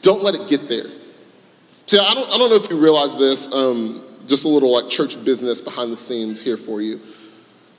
Don't 0.00 0.22
let 0.22 0.34
it 0.34 0.48
get 0.48 0.68
there. 0.68 0.86
See, 1.86 1.98
I 1.98 2.14
don't, 2.14 2.28
I 2.30 2.38
don't 2.38 2.50
know 2.50 2.56
if 2.56 2.70
you 2.70 2.78
realize 2.78 3.18
this, 3.18 3.52
um, 3.52 4.02
just 4.26 4.44
a 4.44 4.48
little 4.48 4.72
like 4.72 4.88
church 4.88 5.22
business 5.24 5.60
behind 5.60 5.90
the 5.90 5.96
scenes 5.96 6.40
here 6.40 6.56
for 6.56 6.80
you. 6.80 7.00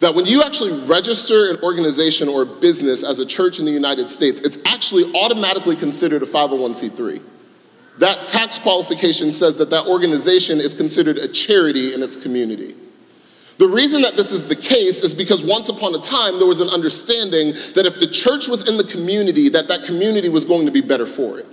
That 0.02 0.14
when 0.14 0.26
you 0.26 0.44
actually 0.44 0.74
register 0.86 1.50
an 1.50 1.58
organization 1.64 2.28
or 2.28 2.44
business 2.44 3.06
as 3.06 3.20
a 3.20 3.26
church 3.26 3.60
in 3.60 3.66
the 3.66 3.72
United 3.72 4.10
States, 4.10 4.42
it's 4.42 4.58
actually 4.66 5.10
automatically 5.16 5.78
considered 5.78 6.24
a 6.24 6.26
501c3 6.26 7.22
that 8.00 8.28
tax 8.28 8.58
qualification 8.58 9.32
says 9.32 9.58
that 9.58 9.70
that 9.70 9.86
organization 9.88 10.60
is 10.60 10.74
considered 10.74 11.18
a 11.18 11.28
charity 11.28 11.94
in 11.94 12.02
its 12.02 12.16
community. 12.16 12.76
The 13.60 13.68
reason 13.68 14.02
that 14.02 14.16
this 14.16 14.32
is 14.32 14.44
the 14.44 14.56
case 14.56 15.04
is 15.04 15.14
because 15.14 15.44
once 15.44 15.70
upon 15.70 15.94
a 15.94 16.00
time 16.00 16.40
there 16.40 16.48
was 16.48 16.60
an 16.60 16.70
understanding 16.70 17.50
that 17.76 17.84
if 17.86 18.00
the 18.00 18.08
church 18.08 18.48
was 18.48 18.68
in 18.68 18.78
the 18.78 18.84
community, 18.84 19.48
that 19.50 19.68
that 19.68 19.84
community 19.84 20.28
was 20.28 20.44
going 20.44 20.66
to 20.66 20.72
be 20.72 20.82
better 20.82 21.06
for 21.06 21.40
it 21.40 21.46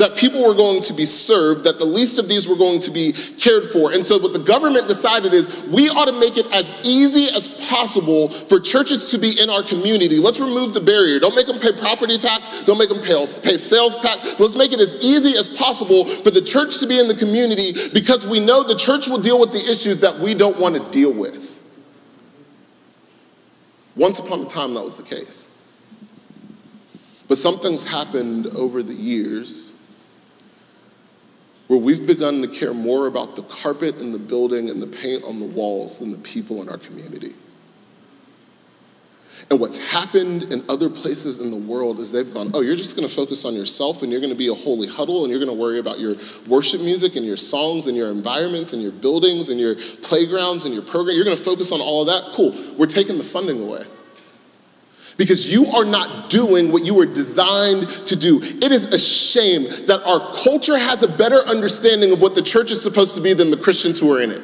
that 0.00 0.16
people 0.16 0.42
were 0.42 0.54
going 0.54 0.80
to 0.80 0.94
be 0.94 1.04
served, 1.04 1.64
that 1.64 1.78
the 1.78 1.84
least 1.84 2.18
of 2.18 2.26
these 2.26 2.48
were 2.48 2.56
going 2.56 2.80
to 2.80 2.90
be 2.90 3.12
cared 3.38 3.66
for. 3.66 3.92
And 3.92 4.04
so, 4.04 4.18
what 4.18 4.32
the 4.32 4.40
government 4.40 4.88
decided 4.88 5.34
is 5.34 5.62
we 5.72 5.88
ought 5.90 6.06
to 6.06 6.18
make 6.18 6.38
it 6.38 6.46
as 6.52 6.72
easy 6.82 7.28
as 7.34 7.48
possible 7.68 8.28
for 8.30 8.58
churches 8.58 9.10
to 9.10 9.18
be 9.18 9.38
in 9.40 9.50
our 9.50 9.62
community. 9.62 10.18
Let's 10.18 10.40
remove 10.40 10.72
the 10.72 10.80
barrier. 10.80 11.20
Don't 11.20 11.36
make 11.36 11.46
them 11.46 11.60
pay 11.60 11.72
property 11.72 12.16
tax, 12.16 12.64
don't 12.64 12.78
make 12.78 12.88
them 12.88 13.00
pay, 13.00 13.26
sales 13.26 14.00
tax. 14.00 14.40
Let's 14.40 14.56
make 14.56 14.72
it 14.72 14.80
as 14.80 14.96
easy 15.02 15.36
as 15.38 15.48
possible 15.48 16.06
for 16.06 16.30
the 16.30 16.42
church 16.42 16.80
to 16.80 16.86
be 16.86 16.98
in 16.98 17.06
the 17.06 17.14
community 17.14 17.72
because 17.92 18.26
we 18.26 18.40
know 18.40 18.64
the 18.64 18.74
church 18.74 19.06
will 19.06 19.20
deal 19.20 19.38
with 19.38 19.52
the 19.52 19.70
issues 19.70 19.98
that 19.98 20.18
we 20.18 20.32
don't 20.32 20.58
want 20.58 20.74
to 20.74 20.90
deal 20.90 21.12
with. 21.12 21.62
Once 23.96 24.18
upon 24.18 24.40
a 24.40 24.46
time, 24.46 24.72
that 24.72 24.82
was 24.82 24.96
the 24.96 25.02
case. 25.02 25.54
But 27.28 27.36
something's 27.36 27.86
happened 27.86 28.46
over 28.46 28.82
the 28.82 28.94
years 28.94 29.74
where 31.70 31.78
we've 31.78 32.04
begun 32.04 32.42
to 32.42 32.48
care 32.48 32.74
more 32.74 33.06
about 33.06 33.36
the 33.36 33.42
carpet 33.42 34.00
in 34.00 34.10
the 34.10 34.18
building 34.18 34.70
and 34.70 34.82
the 34.82 34.88
paint 34.88 35.22
on 35.22 35.38
the 35.38 35.46
walls 35.46 36.00
than 36.00 36.10
the 36.10 36.18
people 36.18 36.60
in 36.62 36.68
our 36.68 36.78
community. 36.78 37.32
And 39.52 39.60
what's 39.60 39.78
happened 39.92 40.50
in 40.52 40.64
other 40.68 40.90
places 40.90 41.38
in 41.38 41.52
the 41.52 41.56
world 41.56 42.00
is 42.00 42.10
they've 42.10 42.34
gone, 42.34 42.50
oh, 42.54 42.60
you're 42.60 42.74
just 42.74 42.96
going 42.96 43.06
to 43.06 43.14
focus 43.14 43.44
on 43.44 43.54
yourself 43.54 44.02
and 44.02 44.10
you're 44.10 44.20
going 44.20 44.32
to 44.32 44.36
be 44.36 44.48
a 44.48 44.54
holy 44.54 44.88
huddle 44.88 45.22
and 45.22 45.30
you're 45.30 45.38
going 45.38 45.56
to 45.56 45.62
worry 45.62 45.78
about 45.78 46.00
your 46.00 46.16
worship 46.48 46.80
music 46.80 47.14
and 47.14 47.24
your 47.24 47.36
songs 47.36 47.86
and 47.86 47.96
your 47.96 48.10
environments 48.10 48.72
and 48.72 48.82
your 48.82 48.90
buildings 48.90 49.48
and 49.48 49.60
your 49.60 49.76
playgrounds 50.02 50.64
and 50.64 50.74
your 50.74 50.82
program. 50.82 51.14
You're 51.14 51.24
going 51.24 51.36
to 51.36 51.42
focus 51.42 51.70
on 51.70 51.80
all 51.80 52.00
of 52.00 52.08
that. 52.08 52.32
Cool. 52.34 52.52
We're 52.78 52.86
taking 52.86 53.16
the 53.16 53.22
funding 53.22 53.62
away 53.62 53.84
because 55.20 55.52
you 55.52 55.66
are 55.66 55.84
not 55.84 56.30
doing 56.30 56.72
what 56.72 56.82
you 56.82 56.94
were 56.94 57.04
designed 57.04 57.86
to 58.06 58.16
do. 58.16 58.38
It 58.40 58.72
is 58.72 58.86
a 58.86 58.98
shame 58.98 59.64
that 59.86 60.00
our 60.06 60.18
culture 60.34 60.78
has 60.78 61.02
a 61.02 61.08
better 61.08 61.40
understanding 61.46 62.10
of 62.10 62.22
what 62.22 62.34
the 62.34 62.40
church 62.40 62.70
is 62.70 62.82
supposed 62.82 63.16
to 63.16 63.20
be 63.20 63.34
than 63.34 63.50
the 63.50 63.58
Christians 63.58 64.00
who 64.00 64.10
are 64.14 64.22
in 64.22 64.30
it. 64.30 64.40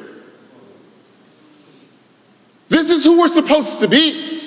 This 2.69 2.91
is 2.91 3.03
who 3.03 3.17
we're 3.17 3.27
supposed 3.27 3.79
to 3.79 3.87
be. 3.87 4.39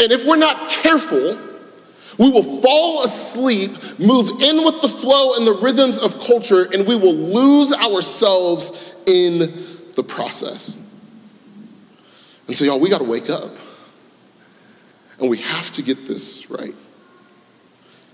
And 0.00 0.10
if 0.10 0.26
we're 0.26 0.38
not 0.38 0.68
careful, 0.68 1.38
we 2.18 2.30
will 2.32 2.42
fall 2.42 3.04
asleep, 3.04 3.70
move 4.00 4.42
in 4.42 4.64
with 4.64 4.82
the 4.82 4.88
flow 4.88 5.36
and 5.36 5.46
the 5.46 5.56
rhythms 5.62 5.98
of 6.02 6.20
culture, 6.20 6.64
and 6.72 6.84
we 6.84 6.96
will 6.96 7.14
lose 7.14 7.72
ourselves 7.72 8.96
in 9.06 9.38
the 9.94 10.02
process. 10.02 10.78
And 12.48 12.56
so, 12.56 12.64
y'all, 12.64 12.80
we 12.80 12.90
got 12.90 12.98
to 12.98 13.04
wake 13.04 13.30
up. 13.30 13.56
And 15.24 15.30
we 15.30 15.38
have 15.38 15.72
to 15.72 15.82
get 15.82 16.04
this 16.04 16.50
right. 16.50 16.74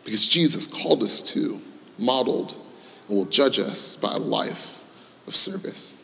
Because 0.05 0.29
Jesus 0.29 0.69
called 0.69 1.03
us 1.03 1.21
to, 1.23 1.61
modeled, 1.99 2.55
and 3.09 3.17
will 3.17 3.25
judge 3.25 3.59
us 3.59 3.97
by 3.97 4.13
a 4.13 4.19
life 4.19 4.81
of 5.27 5.35
service. 5.35 5.97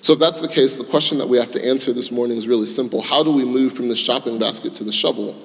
So, 0.00 0.14
if 0.14 0.18
that's 0.18 0.40
the 0.40 0.48
case, 0.48 0.78
the 0.78 0.84
question 0.84 1.18
that 1.18 1.28
we 1.28 1.36
have 1.36 1.52
to 1.52 1.62
answer 1.62 1.92
this 1.92 2.10
morning 2.10 2.38
is 2.38 2.48
really 2.48 2.64
simple 2.64 3.02
How 3.02 3.22
do 3.22 3.32
we 3.32 3.44
move 3.44 3.74
from 3.74 3.90
the 3.90 3.96
shopping 3.96 4.38
basket 4.38 4.72
to 4.76 4.84
the 4.84 4.92
shovel? 4.92 5.36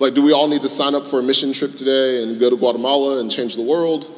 Like, 0.00 0.14
do 0.14 0.22
we 0.22 0.32
all 0.32 0.48
need 0.48 0.62
to 0.62 0.68
sign 0.68 0.96
up 0.96 1.06
for 1.06 1.20
a 1.20 1.22
mission 1.22 1.52
trip 1.52 1.76
today 1.76 2.24
and 2.24 2.40
go 2.40 2.50
to 2.50 2.56
Guatemala 2.56 3.20
and 3.20 3.30
change 3.30 3.54
the 3.54 3.62
world? 3.62 4.10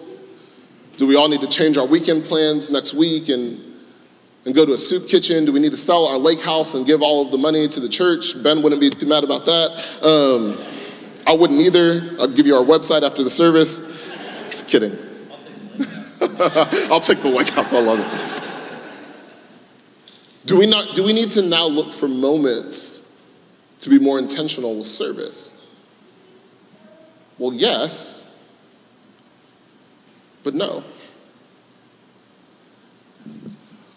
Do 0.97 1.07
we 1.07 1.15
all 1.15 1.29
need 1.29 1.43
to 1.43 1.49
change 1.49 1.77
our 1.77 1.87
weekend 1.87 2.25
plans 2.25 2.71
next 2.71 2.95
week 2.95 3.29
and, 3.29 3.61
and 4.45 4.55
go 4.55 4.65
to 4.67 4.73
a 4.73 4.79
soup 4.79 5.09
kitchen? 5.09 5.45
Do 5.45 5.53
we 5.53 5.61
need 5.61 5.73
to 5.73 5.77
sell 5.77 6.07
our 6.07 6.19
lake 6.19 6.41
house 6.41 6.75
and 6.75 6.87
give 6.87 7.03
all 7.03 7.25
of 7.25 7.31
the 7.31 7.39
money 7.39 7.69
to 7.69 7.81
the 7.81 7.89
church? 7.89 8.43
Ben 8.43 8.63
wouldn't 8.63 8.81
be 8.81 8.91
too 8.91 9.07
mad 9.07 9.25
about 9.25 9.45
that. 9.45 9.71
Um, 10.03 10.59
I 11.27 11.35
wouldn't 11.35 11.61
either. 11.61 12.17
I'll 12.21 12.29
give 12.29 12.47
you 12.47 12.55
our 12.55 12.65
website 12.65 13.03
after 13.03 13.23
the 13.23 13.31
service. 13.31 14.11
Just 14.45 14.69
kidding. 14.69 14.93
I'll 16.91 17.01
take 17.01 17.23
the 17.23 17.33
lake 17.35 17.49
house. 17.49 17.73
I 17.73 17.81
love 17.81 18.01
it. 18.01 18.45
Do 20.47 20.59
we, 20.59 20.67
not, 20.67 20.95
do 20.95 21.03
we 21.03 21.15
need 21.15 21.31
to 21.33 21.43
now 21.43 21.67
look 21.67 21.91
for 21.91 22.07
moments 22.07 23.03
to 23.81 23.89
be 23.89 23.99
more 23.99 24.19
intentional 24.19 24.77
with 24.77 24.87
service? 24.87 25.61
Well, 27.39 27.55
yes, 27.55 28.31
but 30.45 30.55
no. 30.55 30.85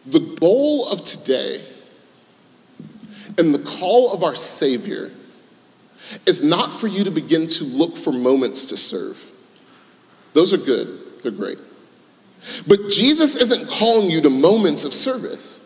The 0.08 0.38
goal 0.40 0.90
of 0.90 1.04
today 1.04 1.62
and 3.38 3.54
the 3.54 3.60
call 3.60 4.14
of 4.14 4.24
our 4.24 4.36
Savior 4.36 5.12
is 6.26 6.44
not 6.44 6.72
for 6.72 6.88
you 6.88 7.04
to 7.04 7.12
begin 7.12 7.48
to 7.48 7.66
look 7.66 7.98
for 7.98 8.14
moments 8.14 8.68
to 8.68 8.78
serve. 8.78 9.32
Those 10.34 10.54
are 10.54 10.58
good, 10.58 11.22
they're 11.24 11.32
great. 11.32 11.58
But 12.68 12.90
Jesus 12.90 13.42
isn't 13.42 13.70
calling 13.70 14.10
you 14.10 14.22
to 14.22 14.30
moments 14.30 14.86
of 14.86 14.94
service. 14.94 15.64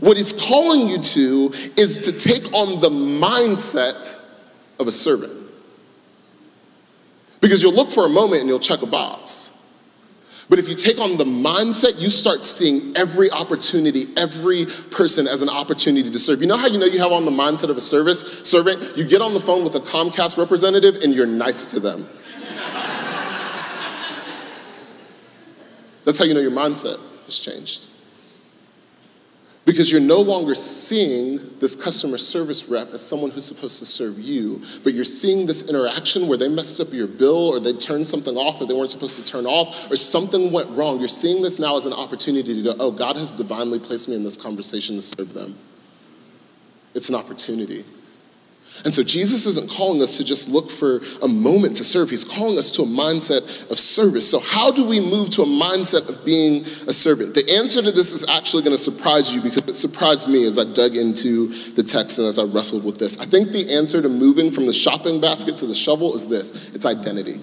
What 0.00 0.16
he's 0.16 0.32
calling 0.32 0.88
you 0.88 0.98
to 0.98 1.52
is 1.76 1.98
to 1.98 2.12
take 2.12 2.52
on 2.52 2.80
the 2.80 2.90
mindset 2.90 4.18
of 4.78 4.88
a 4.88 4.92
servant. 4.92 5.32
Because 7.40 7.62
you'll 7.62 7.74
look 7.74 7.90
for 7.90 8.06
a 8.06 8.08
moment 8.08 8.40
and 8.40 8.48
you'll 8.48 8.58
check 8.58 8.82
a 8.82 8.86
box. 8.86 9.52
But 10.50 10.58
if 10.58 10.68
you 10.68 10.74
take 10.74 10.98
on 10.98 11.16
the 11.16 11.24
mindset, 11.24 12.02
you 12.02 12.10
start 12.10 12.44
seeing 12.44 12.96
every 12.96 13.30
opportunity, 13.30 14.06
every 14.16 14.66
person 14.90 15.28
as 15.28 15.42
an 15.42 15.48
opportunity 15.48 16.10
to 16.10 16.18
serve. 16.18 16.40
You 16.40 16.48
know 16.48 16.56
how 16.56 16.66
you 16.66 16.76
know 16.76 16.86
you 16.86 16.98
have 16.98 17.12
on 17.12 17.24
the 17.24 17.30
mindset 17.30 17.70
of 17.70 17.76
a 17.76 17.80
service 17.80 18.42
servant? 18.42 18.94
You 18.96 19.06
get 19.06 19.22
on 19.22 19.32
the 19.32 19.40
phone 19.40 19.62
with 19.62 19.76
a 19.76 19.78
Comcast 19.78 20.38
representative 20.38 21.04
and 21.04 21.14
you're 21.14 21.24
nice 21.24 21.66
to 21.66 21.78
them. 21.78 22.04
That's 26.04 26.18
how 26.18 26.24
you 26.24 26.34
know 26.34 26.40
your 26.40 26.50
mindset 26.50 26.98
has 27.26 27.38
changed. 27.38 27.86
Because 29.70 29.92
you're 29.92 30.00
no 30.00 30.20
longer 30.20 30.56
seeing 30.56 31.38
this 31.60 31.76
customer 31.76 32.18
service 32.18 32.68
rep 32.68 32.88
as 32.88 33.06
someone 33.06 33.30
who's 33.30 33.44
supposed 33.44 33.78
to 33.78 33.86
serve 33.86 34.18
you, 34.18 34.60
but 34.82 34.94
you're 34.94 35.04
seeing 35.04 35.46
this 35.46 35.70
interaction 35.70 36.26
where 36.26 36.36
they 36.36 36.48
messed 36.48 36.80
up 36.80 36.92
your 36.92 37.06
bill 37.06 37.50
or 37.50 37.60
they 37.60 37.72
turned 37.74 38.08
something 38.08 38.36
off 38.36 38.58
that 38.58 38.66
they 38.66 38.74
weren't 38.74 38.90
supposed 38.90 39.24
to 39.24 39.24
turn 39.24 39.46
off 39.46 39.88
or 39.88 39.94
something 39.94 40.50
went 40.50 40.68
wrong. 40.70 40.98
You're 40.98 41.06
seeing 41.06 41.40
this 41.40 41.60
now 41.60 41.76
as 41.76 41.86
an 41.86 41.92
opportunity 41.92 42.56
to 42.56 42.62
go, 42.64 42.74
oh, 42.80 42.90
God 42.90 43.14
has 43.14 43.32
divinely 43.32 43.78
placed 43.78 44.08
me 44.08 44.16
in 44.16 44.24
this 44.24 44.36
conversation 44.36 44.96
to 44.96 45.02
serve 45.02 45.32
them. 45.34 45.54
It's 46.96 47.08
an 47.08 47.14
opportunity. 47.14 47.84
And 48.84 48.94
so 48.94 49.02
Jesus 49.02 49.46
isn't 49.46 49.70
calling 49.70 50.00
us 50.00 50.16
to 50.16 50.24
just 50.24 50.48
look 50.48 50.70
for 50.70 51.00
a 51.22 51.28
moment 51.28 51.76
to 51.76 51.84
serve. 51.84 52.08
He's 52.08 52.24
calling 52.24 52.56
us 52.56 52.70
to 52.72 52.82
a 52.82 52.86
mindset 52.86 53.70
of 53.70 53.78
service. 53.78 54.28
So, 54.28 54.40
how 54.40 54.70
do 54.70 54.86
we 54.86 55.00
move 55.00 55.30
to 55.30 55.42
a 55.42 55.46
mindset 55.46 56.08
of 56.08 56.24
being 56.24 56.62
a 56.62 56.92
servant? 56.92 57.34
The 57.34 57.50
answer 57.58 57.82
to 57.82 57.90
this 57.90 58.12
is 58.12 58.28
actually 58.28 58.62
going 58.62 58.76
to 58.76 58.82
surprise 58.82 59.34
you 59.34 59.42
because 59.42 59.68
it 59.68 59.74
surprised 59.74 60.28
me 60.28 60.46
as 60.46 60.58
I 60.58 60.64
dug 60.72 60.96
into 60.96 61.48
the 61.74 61.82
text 61.82 62.18
and 62.18 62.26
as 62.26 62.38
I 62.38 62.44
wrestled 62.44 62.84
with 62.84 62.98
this. 62.98 63.18
I 63.18 63.24
think 63.24 63.50
the 63.50 63.74
answer 63.74 64.00
to 64.00 64.08
moving 64.08 64.50
from 64.50 64.66
the 64.66 64.72
shopping 64.72 65.20
basket 65.20 65.56
to 65.58 65.66
the 65.66 65.74
shovel 65.74 66.14
is 66.14 66.26
this 66.26 66.74
it's 66.74 66.86
identity. 66.86 67.40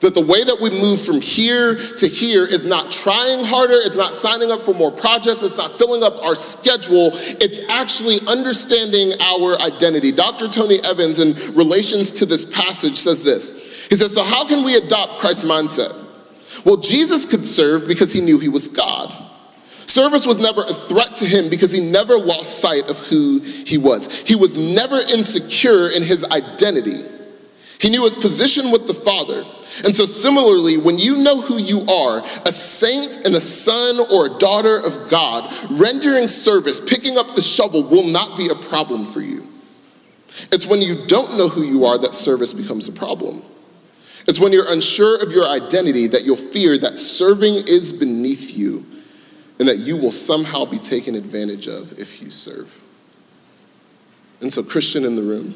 That 0.00 0.14
the 0.14 0.20
way 0.20 0.42
that 0.42 0.58
we 0.60 0.70
move 0.70 1.00
from 1.00 1.20
here 1.20 1.76
to 1.76 2.06
here 2.06 2.44
is 2.44 2.64
not 2.64 2.90
trying 2.90 3.44
harder, 3.44 3.74
it's 3.76 3.98
not 3.98 4.14
signing 4.14 4.50
up 4.50 4.62
for 4.62 4.74
more 4.74 4.90
projects, 4.90 5.42
it's 5.42 5.58
not 5.58 5.72
filling 5.72 6.02
up 6.02 6.22
our 6.22 6.34
schedule, 6.34 7.10
it's 7.12 7.60
actually 7.68 8.18
understanding 8.26 9.12
our 9.20 9.60
identity. 9.60 10.10
Dr. 10.10 10.48
Tony 10.48 10.78
Evans, 10.84 11.20
in 11.20 11.34
relations 11.54 12.10
to 12.12 12.24
this 12.24 12.46
passage, 12.46 12.96
says 12.96 13.22
this 13.22 13.86
He 13.88 13.96
says, 13.96 14.14
So, 14.14 14.22
how 14.22 14.46
can 14.48 14.64
we 14.64 14.76
adopt 14.76 15.18
Christ's 15.18 15.42
mindset? 15.42 15.94
Well, 16.64 16.76
Jesus 16.76 17.26
could 17.26 17.44
serve 17.44 17.86
because 17.86 18.12
he 18.12 18.20
knew 18.20 18.38
he 18.38 18.48
was 18.48 18.68
God. 18.68 19.14
Service 19.86 20.24
was 20.24 20.38
never 20.38 20.62
a 20.62 20.72
threat 20.72 21.16
to 21.16 21.26
him 21.26 21.50
because 21.50 21.72
he 21.72 21.80
never 21.80 22.16
lost 22.16 22.60
sight 22.60 22.88
of 22.88 22.98
who 23.08 23.40
he 23.40 23.76
was. 23.76 24.22
He 24.22 24.36
was 24.36 24.56
never 24.56 24.96
insecure 25.12 25.88
in 25.88 26.02
his 26.02 26.24
identity. 26.30 27.02
He 27.80 27.88
knew 27.88 28.04
his 28.04 28.14
position 28.14 28.70
with 28.70 28.86
the 28.86 28.94
Father. 28.94 29.42
And 29.84 29.96
so, 29.96 30.04
similarly, 30.04 30.76
when 30.76 30.98
you 30.98 31.22
know 31.22 31.40
who 31.40 31.56
you 31.56 31.86
are, 31.86 32.18
a 32.44 32.52
saint 32.52 33.24
and 33.24 33.34
a 33.34 33.40
son 33.40 33.98
or 34.12 34.26
a 34.26 34.38
daughter 34.38 34.76
of 34.76 35.08
God, 35.08 35.50
rendering 35.70 36.28
service, 36.28 36.78
picking 36.78 37.16
up 37.16 37.34
the 37.34 37.40
shovel 37.40 37.82
will 37.82 38.06
not 38.06 38.36
be 38.36 38.48
a 38.48 38.54
problem 38.54 39.06
for 39.06 39.22
you. 39.22 39.46
It's 40.52 40.66
when 40.66 40.82
you 40.82 41.06
don't 41.06 41.38
know 41.38 41.48
who 41.48 41.62
you 41.62 41.86
are 41.86 41.98
that 41.98 42.12
service 42.12 42.52
becomes 42.52 42.86
a 42.86 42.92
problem. 42.92 43.42
It's 44.28 44.38
when 44.38 44.52
you're 44.52 44.70
unsure 44.70 45.22
of 45.22 45.32
your 45.32 45.48
identity 45.48 46.06
that 46.08 46.24
you'll 46.24 46.36
fear 46.36 46.76
that 46.78 46.98
serving 46.98 47.54
is 47.66 47.94
beneath 47.94 48.58
you 48.58 48.84
and 49.58 49.66
that 49.66 49.78
you 49.78 49.96
will 49.96 50.12
somehow 50.12 50.66
be 50.66 50.78
taken 50.78 51.14
advantage 51.14 51.66
of 51.66 51.98
if 51.98 52.20
you 52.20 52.30
serve. 52.30 52.82
And 54.42 54.52
so, 54.52 54.62
Christian 54.62 55.06
in 55.06 55.16
the 55.16 55.22
room, 55.22 55.54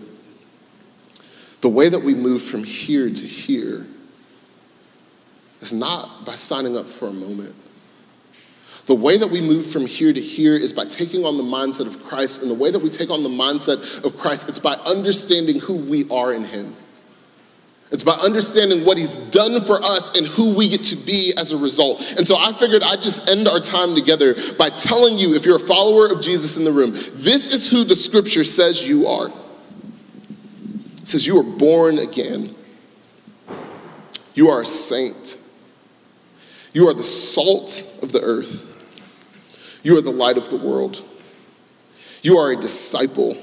the 1.64 1.70
way 1.70 1.88
that 1.88 2.02
we 2.02 2.14
move 2.14 2.42
from 2.42 2.62
here 2.62 3.08
to 3.08 3.26
here 3.26 3.86
is 5.60 5.72
not 5.72 6.26
by 6.26 6.32
signing 6.32 6.76
up 6.76 6.84
for 6.84 7.08
a 7.08 7.10
moment. 7.10 7.54
The 8.84 8.94
way 8.94 9.16
that 9.16 9.28
we 9.28 9.40
move 9.40 9.64
from 9.64 9.86
here 9.86 10.12
to 10.12 10.20
here 10.20 10.52
is 10.52 10.74
by 10.74 10.84
taking 10.84 11.24
on 11.24 11.38
the 11.38 11.42
mindset 11.42 11.86
of 11.86 12.04
Christ. 12.04 12.42
And 12.42 12.50
the 12.50 12.54
way 12.54 12.70
that 12.70 12.82
we 12.82 12.90
take 12.90 13.08
on 13.08 13.22
the 13.22 13.30
mindset 13.30 14.04
of 14.04 14.14
Christ, 14.14 14.50
it's 14.50 14.58
by 14.58 14.74
understanding 14.84 15.58
who 15.58 15.76
we 15.76 16.06
are 16.10 16.34
in 16.34 16.44
Him. 16.44 16.76
It's 17.90 18.04
by 18.04 18.12
understanding 18.12 18.84
what 18.84 18.98
He's 18.98 19.16
done 19.16 19.62
for 19.62 19.82
us 19.82 20.18
and 20.18 20.26
who 20.26 20.54
we 20.54 20.68
get 20.68 20.84
to 20.84 20.96
be 20.96 21.32
as 21.38 21.52
a 21.52 21.56
result. 21.56 22.14
And 22.18 22.26
so 22.26 22.36
I 22.36 22.52
figured 22.52 22.82
I'd 22.82 23.00
just 23.00 23.26
end 23.30 23.48
our 23.48 23.60
time 23.60 23.94
together 23.94 24.34
by 24.58 24.68
telling 24.68 25.16
you, 25.16 25.32
if 25.34 25.46
you're 25.46 25.56
a 25.56 25.58
follower 25.58 26.12
of 26.12 26.20
Jesus 26.20 26.58
in 26.58 26.64
the 26.64 26.72
room, 26.72 26.90
this 26.90 27.54
is 27.54 27.70
who 27.70 27.84
the 27.84 27.96
scripture 27.96 28.44
says 28.44 28.86
you 28.86 29.06
are. 29.06 29.30
It 31.05 31.09
says, 31.09 31.26
You 31.26 31.38
are 31.38 31.42
born 31.42 31.98
again. 31.98 32.55
You 34.32 34.48
are 34.48 34.62
a 34.62 34.64
saint. 34.64 35.36
You 36.72 36.88
are 36.88 36.94
the 36.94 37.05
salt 37.05 37.86
of 38.00 38.11
the 38.11 38.22
earth. 38.22 38.70
You 39.82 39.98
are 39.98 40.00
the 40.00 40.11
light 40.11 40.38
of 40.38 40.48
the 40.48 40.57
world. 40.57 41.05
You 42.22 42.38
are 42.38 42.52
a 42.52 42.57
disciple. 42.57 43.36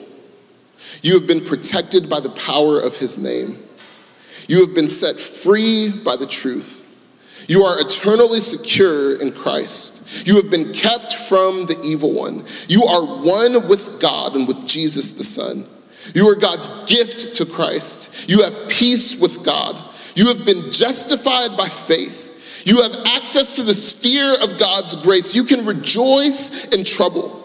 You 1.04 1.20
have 1.20 1.28
been 1.28 1.46
protected 1.46 2.10
by 2.10 2.20
the 2.20 2.32
power 2.32 2.80
of 2.82 2.98
his 2.98 3.20
name. 3.20 3.60
You 4.48 4.66
have 4.66 4.74
been 4.74 4.90
set 4.90 5.20
free 5.20 5.94
by 6.04 6.16
the 6.16 6.26
truth. 6.26 6.80
You 7.48 7.62
are 7.62 7.80
eternally 7.80 8.40
secure 8.40 9.22
in 9.22 9.34
Christ. 9.34 10.26
You 10.26 10.42
have 10.42 10.50
been 10.50 10.74
kept 10.74 11.14
from 11.14 11.68
the 11.68 11.80
evil 11.86 12.12
one. 12.12 12.44
You 12.68 12.86
are 12.86 13.06
one 13.24 13.68
with 13.68 14.02
God 14.02 14.36
and 14.36 14.48
with 14.48 14.66
Jesus 14.66 15.12
the 15.12 15.24
Son. 15.24 15.68
You 16.14 16.28
are 16.30 16.36
God's 16.36 16.68
gift 16.92 17.36
to 17.36 17.46
Christ. 17.46 18.30
You 18.30 18.44
have 18.44 18.70
peace 18.70 19.20
with 19.20 19.44
God. 19.44 19.76
You 20.16 20.28
have 20.28 20.46
been 20.46 20.72
justified 20.72 21.56
by 21.58 21.68
faith. 21.68 22.64
You 22.66 22.82
have 22.82 22.96
access 23.06 23.56
to 23.56 23.64
the 23.64 23.74
sphere 23.74 24.36
of 24.42 24.60
God's 24.60 24.96
grace. 24.96 25.34
You 25.36 25.44
can 25.44 25.66
rejoice 25.66 26.66
in 26.66 26.84
trouble. 26.84 27.38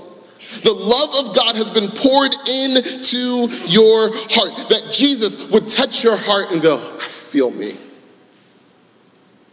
The 0.63 0.73
love 0.73 1.27
of 1.27 1.35
God 1.35 1.57
has 1.57 1.71
been 1.71 1.89
poured 1.89 2.35
into 2.49 3.49
your 3.67 4.11
heart. 4.31 4.69
That 4.69 4.89
Jesus 4.91 5.51
would 5.51 5.69
touch 5.69 6.03
your 6.03 6.17
heart 6.17 6.51
and 6.51 6.63
go, 6.63 6.77
I 6.77 7.09
feel 7.09 7.51
me. 7.51 7.77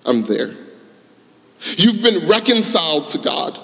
I'm 0.06 0.24
there. 0.24 0.54
You've 1.78 2.02
been 2.02 2.28
reconciled 2.28 3.10
to 3.10 3.18
God. 3.20 3.60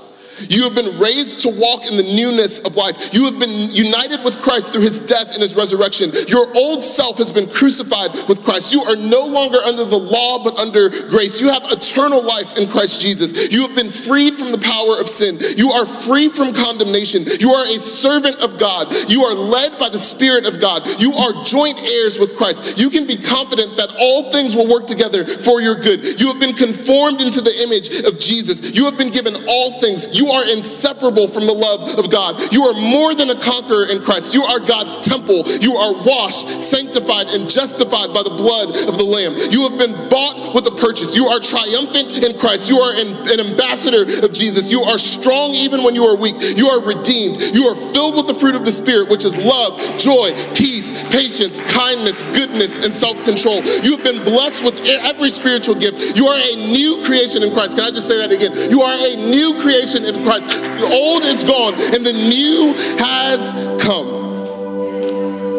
You 0.48 0.64
have 0.64 0.76
been 0.76 0.98
raised 1.00 1.42
to 1.42 1.50
walk 1.50 1.90
in 1.90 1.98
the 1.98 2.04
newness 2.04 2.60
of 2.62 2.76
life. 2.76 3.14
You 3.14 3.26
have 3.26 3.40
been 3.40 3.72
united 3.72 4.24
with 4.24 4.40
Christ 4.42 4.74
through 4.74 4.84
his 4.84 5.02
death 5.02 5.34
and 5.34 5.42
his 5.42 5.56
resurrection. 5.56 6.12
Your 6.28 6.48
old 6.56 6.84
self 6.84 7.18
has 7.18 7.32
been 7.32 7.50
crucified 7.50 8.12
with 8.28 8.44
Christ. 8.44 8.74
You 8.74 8.82
are 8.84 8.96
no 8.96 9.26
longer 9.26 9.58
under 9.66 9.84
the 9.84 9.98
law, 9.98 10.44
but 10.44 10.58
under 10.58 10.90
grace. 11.10 11.40
You 11.42 11.50
have 11.50 11.64
eternal 11.72 12.24
life 12.24 12.58
in 12.58 12.68
Christ 12.68 13.02
Jesus. 13.02 13.52
You 13.52 13.68
have 13.68 13.76
been 13.76 13.92
freed 13.92 14.36
from 14.36 14.52
the 14.52 14.60
power 14.60 14.96
of 15.00 15.10
sin. 15.10 15.38
You 15.58 15.72
are 15.72 15.86
free 15.86 16.30
from 16.30 16.54
condemnation. 16.54 17.26
You 17.40 17.52
are 17.52 17.66
a 17.66 17.80
servant 17.80 18.38
of 18.42 18.60
God. 18.60 18.88
You 19.10 19.24
are 19.24 19.34
led 19.36 19.78
by 19.80 19.90
the 19.90 20.00
Spirit 20.00 20.46
of 20.46 20.60
God. 20.60 20.88
You 21.00 21.14
are 21.14 21.44
joint 21.44 21.80
heirs 21.82 22.20
with 22.20 22.38
Christ. 22.38 22.80
You 22.80 22.90
can 22.90 23.06
be 23.06 23.18
confident 23.18 23.76
that 23.78 23.90
all 24.00 24.32
things 24.32 24.56
will 24.56 24.68
work 24.68 24.88
together 24.88 25.26
for 25.26 25.62
your 25.62 25.76
good. 25.76 26.20
You 26.20 26.28
have 26.28 26.40
been 26.40 26.56
conformed 26.56 27.22
into 27.22 27.42
the 27.42 27.56
image 27.64 28.06
of 28.06 28.20
Jesus. 28.20 28.76
You 28.76 28.86
have 28.86 28.98
been 28.98 29.12
given 29.12 29.36
all 29.48 29.80
things. 29.80 30.08
You 30.18 30.29
are 30.32 30.46
inseparable 30.52 31.28
from 31.28 31.46
the 31.46 31.54
love 31.54 32.00
of 32.00 32.10
God. 32.10 32.40
You 32.52 32.64
are 32.66 32.78
more 32.78 33.14
than 33.16 33.30
a 33.30 33.40
conqueror 33.40 33.88
in 33.92 34.02
Christ. 34.02 34.34
You 34.34 34.44
are 34.44 34.60
God's 34.60 34.98
temple. 34.98 35.44
You 35.60 35.76
are 35.76 35.94
washed, 36.04 36.62
sanctified, 36.62 37.30
and 37.30 37.48
justified 37.48 38.14
by 38.14 38.24
the 38.24 38.34
blood 38.34 38.70
of 38.88 38.98
the 38.98 39.06
Lamb. 39.06 39.36
You 39.52 39.68
have 39.70 39.78
been 39.78 39.94
bought 40.10 40.54
with 40.54 40.68
a 40.68 40.76
purchase. 40.76 41.16
You 41.16 41.28
are 41.28 41.40
triumphant 41.40 42.24
in 42.24 42.38
Christ. 42.38 42.70
You 42.70 42.80
are 42.80 42.94
an, 42.94 43.10
an 43.30 43.40
ambassador 43.40 44.04
of 44.26 44.34
Jesus. 44.34 44.72
You 44.72 44.82
are 44.84 44.98
strong 44.98 45.52
even 45.54 45.84
when 45.84 45.96
you 45.96 46.04
are 46.06 46.16
weak. 46.16 46.36
You 46.58 46.68
are 46.70 46.82
redeemed. 46.82 47.42
You 47.54 47.66
are 47.68 47.76
filled 47.76 48.16
with 48.16 48.28
the 48.28 48.36
fruit 48.36 48.56
of 48.56 48.66
the 48.66 48.72
Spirit, 48.72 49.10
which 49.10 49.26
is 49.26 49.36
love, 49.38 49.80
joy, 49.98 50.32
peace, 50.56 51.04
patience, 51.10 51.62
kindness, 51.74 52.24
goodness, 52.36 52.78
and 52.78 52.94
self 52.94 53.18
control. 53.24 53.62
You 53.84 53.98
have 53.98 54.04
been 54.04 54.24
blessed 54.24 54.64
with 54.64 54.80
every 55.06 55.30
spiritual 55.30 55.76
gift. 55.76 56.16
You 56.16 56.28
are 56.28 56.38
a 56.38 56.56
new 56.72 57.02
creation 57.04 57.44
in 57.44 57.52
Christ. 57.54 57.78
Can 57.78 57.86
I 57.86 57.92
just 57.92 58.08
say 58.08 58.18
that 58.18 58.32
again? 58.32 58.54
You 58.70 58.82
are 58.82 58.96
a 58.96 59.16
new 59.16 59.56
creation 59.62 60.06
in 60.06 60.19
Christ. 60.24 60.50
The 60.62 60.90
old 60.92 61.24
is 61.24 61.44
gone 61.44 61.74
and 61.74 62.06
the 62.06 62.14
new 62.14 62.74
has 63.00 63.52
come. 63.84 64.08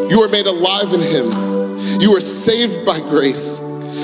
You 0.09 0.21
are 0.21 0.29
made 0.29 0.47
alive 0.47 0.93
in 0.93 1.01
Him. 1.01 1.31
You 2.01 2.15
are 2.15 2.21
saved 2.21 2.85
by 2.85 2.99
grace. 2.99 3.61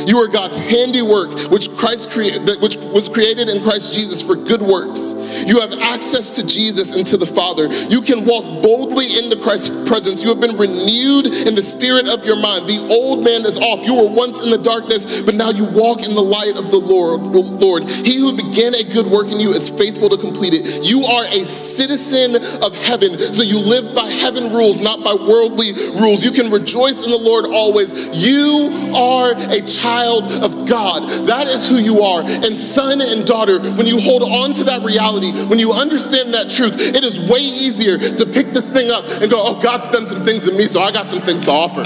You 0.07 0.17
are 0.19 0.27
God's 0.27 0.59
handiwork, 0.59 1.51
which 1.51 1.69
Christ 1.71 2.11
created, 2.11 2.61
which 2.61 2.77
was 2.97 3.07
created 3.07 3.47
in 3.47 3.61
Christ 3.61 3.93
Jesus 3.93 4.25
for 4.25 4.33
good 4.33 4.57
works. 4.57 5.13
You 5.45 5.61
have 5.61 5.69
access 5.93 6.31
to 6.33 6.45
Jesus 6.45 6.97
and 6.97 7.05
to 7.05 7.17
the 7.17 7.29
Father. 7.29 7.69
You 7.93 8.01
can 8.01 8.25
walk 8.25 8.41
boldly 8.65 9.21
into 9.21 9.37
Christ's 9.37 9.69
presence. 9.85 10.25
You 10.25 10.33
have 10.33 10.41
been 10.41 10.57
renewed 10.57 11.29
in 11.29 11.53
the 11.53 11.61
spirit 11.61 12.09
of 12.09 12.25
your 12.25 12.41
mind. 12.41 12.65
The 12.65 12.81
old 12.89 13.21
man 13.21 13.45
is 13.45 13.61
off. 13.61 13.85
You 13.85 14.01
were 14.01 14.09
once 14.09 14.41
in 14.41 14.49
the 14.49 14.57
darkness, 14.57 15.21
but 15.21 15.37
now 15.37 15.53
you 15.53 15.69
walk 15.77 16.01
in 16.01 16.17
the 16.17 16.25
light 16.25 16.57
of 16.57 16.73
the 16.73 16.81
Lord. 16.81 17.21
Lord, 17.61 17.85
He 17.85 18.17
who 18.17 18.33
began 18.33 18.73
a 18.73 18.81
good 18.89 19.05
work 19.05 19.29
in 19.29 19.37
you 19.37 19.53
is 19.53 19.69
faithful 19.69 20.09
to 20.09 20.17
complete 20.17 20.57
it. 20.57 20.81
You 20.81 21.05
are 21.05 21.23
a 21.29 21.45
citizen 21.45 22.33
of 22.65 22.73
heaven, 22.81 23.13
so 23.19 23.45
you 23.45 23.61
live 23.61 23.93
by 23.93 24.09
heaven 24.09 24.49
rules, 24.49 24.81
not 24.81 25.05
by 25.05 25.13
worldly 25.13 25.77
rules. 26.01 26.25
You 26.25 26.33
can 26.33 26.49
rejoice 26.49 27.05
in 27.05 27.13
the 27.13 27.21
Lord 27.21 27.45
always. 27.45 27.93
You 28.17 28.73
are 28.97 29.37
a 29.53 29.61
child 29.61 30.33
of 30.41 30.65
God. 30.65 31.05
That 31.29 31.45
is 31.45 31.69
who 31.69 31.77
you 31.77 32.01
are. 32.01 32.25
And 32.25 32.57
son 32.57 32.86
and 32.91 33.25
daughter, 33.27 33.59
when 33.75 33.85
you 33.85 33.99
hold 33.99 34.23
on 34.23 34.53
to 34.53 34.63
that 34.65 34.83
reality, 34.83 35.31
when 35.45 35.59
you 35.59 35.73
understand 35.73 36.33
that 36.33 36.49
truth, 36.49 36.75
it 36.95 37.03
is 37.03 37.19
way 37.29 37.39
easier 37.39 37.97
to 37.97 38.25
pick 38.25 38.51
this 38.51 38.71
thing 38.71 38.91
up 38.91 39.03
and 39.21 39.29
go, 39.29 39.41
oh, 39.43 39.59
God's 39.61 39.89
done 39.89 40.07
some 40.07 40.23
things 40.23 40.47
in 40.47 40.55
me, 40.55 40.63
so 40.63 40.81
I 40.81 40.91
got 40.91 41.09
some 41.09 41.21
things 41.21 41.45
to 41.45 41.51
offer. 41.51 41.83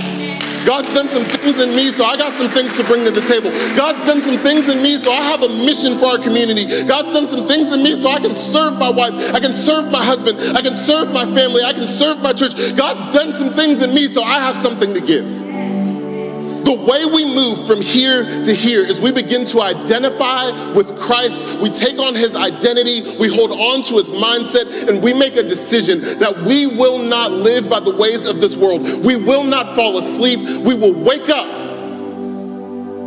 God's 0.66 0.94
done 0.94 1.10
some 1.10 1.26
things 1.26 1.60
in 1.60 1.76
me, 1.76 1.90
so 1.90 2.06
I 2.06 2.16
got 2.18 2.38
some 2.38 2.50
things 2.50 2.78
to 2.78 2.84
bring 2.84 3.04
to 3.06 3.12
the 3.12 3.26
table. 3.26 3.50
God's 3.76 4.06
done 4.06 4.22
some 4.22 4.38
things 4.38 4.70
in 4.70 4.82
me, 4.82 4.96
so 4.96 5.12
I 5.12 5.22
have 5.22 5.42
a 5.42 5.50
mission 5.50 5.98
for 5.98 6.06
our 6.06 6.20
community. 6.20 6.66
God's 6.86 7.14
done 7.14 7.28
some 7.28 7.48
things 7.48 7.74
in 7.74 7.82
me, 7.82 7.94
so 7.94 8.10
I 8.10 8.20
can 8.20 8.36
serve 8.36 8.78
my 8.78 8.90
wife, 8.90 9.14
I 9.34 9.40
can 9.40 9.54
serve 9.54 9.92
my 9.92 10.04
husband, 10.04 10.38
I 10.56 10.62
can 10.62 10.78
serve 10.78 11.12
my 11.14 11.26
family, 11.26 11.64
I 11.64 11.74
can 11.74 11.88
serve 11.88 12.22
my 12.22 12.34
church. 12.34 12.54
God's 12.78 13.06
done 13.16 13.34
some 13.34 13.50
things 13.50 13.82
in 13.82 13.94
me, 13.94 14.06
so 14.06 14.22
I 14.24 14.40
have 14.40 14.56
something 14.56 14.94
to 14.94 15.02
give. 15.02 15.51
The 16.72 16.78
way 16.78 17.04
we 17.04 17.26
move 17.26 17.68
from 17.68 17.82
here 17.82 18.24
to 18.24 18.54
here 18.54 18.88
is 18.88 19.02
we 19.02 19.12
begin 19.12 19.44
to 19.48 19.60
identify 19.60 20.52
with 20.72 20.98
Christ. 20.98 21.60
We 21.60 21.70
take 21.70 22.00
on 22.00 22.16
his 22.16 22.34
identity, 22.34 23.02
we 23.20 23.28
hold 23.28 23.52
on 23.52 23.84
to 23.84 23.96
his 23.96 24.10
mindset, 24.10 24.88
and 24.88 25.04
we 25.04 25.14
make 25.14 25.36
a 25.36 25.44
decision 25.44 26.00
that 26.20 26.34
we 26.48 26.68
will 26.68 27.00
not 27.00 27.34
live 27.34 27.70
by 27.70 27.82
the 27.82 27.94
ways 27.98 28.26
of 28.26 28.40
this 28.40 28.56
world. 28.56 28.84
We 29.06 29.18
will 29.18 29.44
not 29.44 29.76
fall 29.76 29.98
asleep. 29.98 30.40
We 30.66 30.74
will 30.74 30.98
wake 31.04 31.28
up 31.28 31.46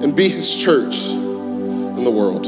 and 0.04 0.14
be 0.14 0.28
his 0.28 0.54
church 0.54 1.06
in 1.08 2.04
the 2.04 2.10
world. 2.10 2.44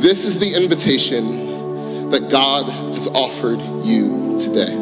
This 0.00 0.24
is 0.24 0.38
the 0.38 0.62
invitation 0.62 2.08
that 2.08 2.30
God 2.30 2.70
has 2.94 3.06
offered 3.08 3.60
you 3.84 4.34
today. 4.38 4.72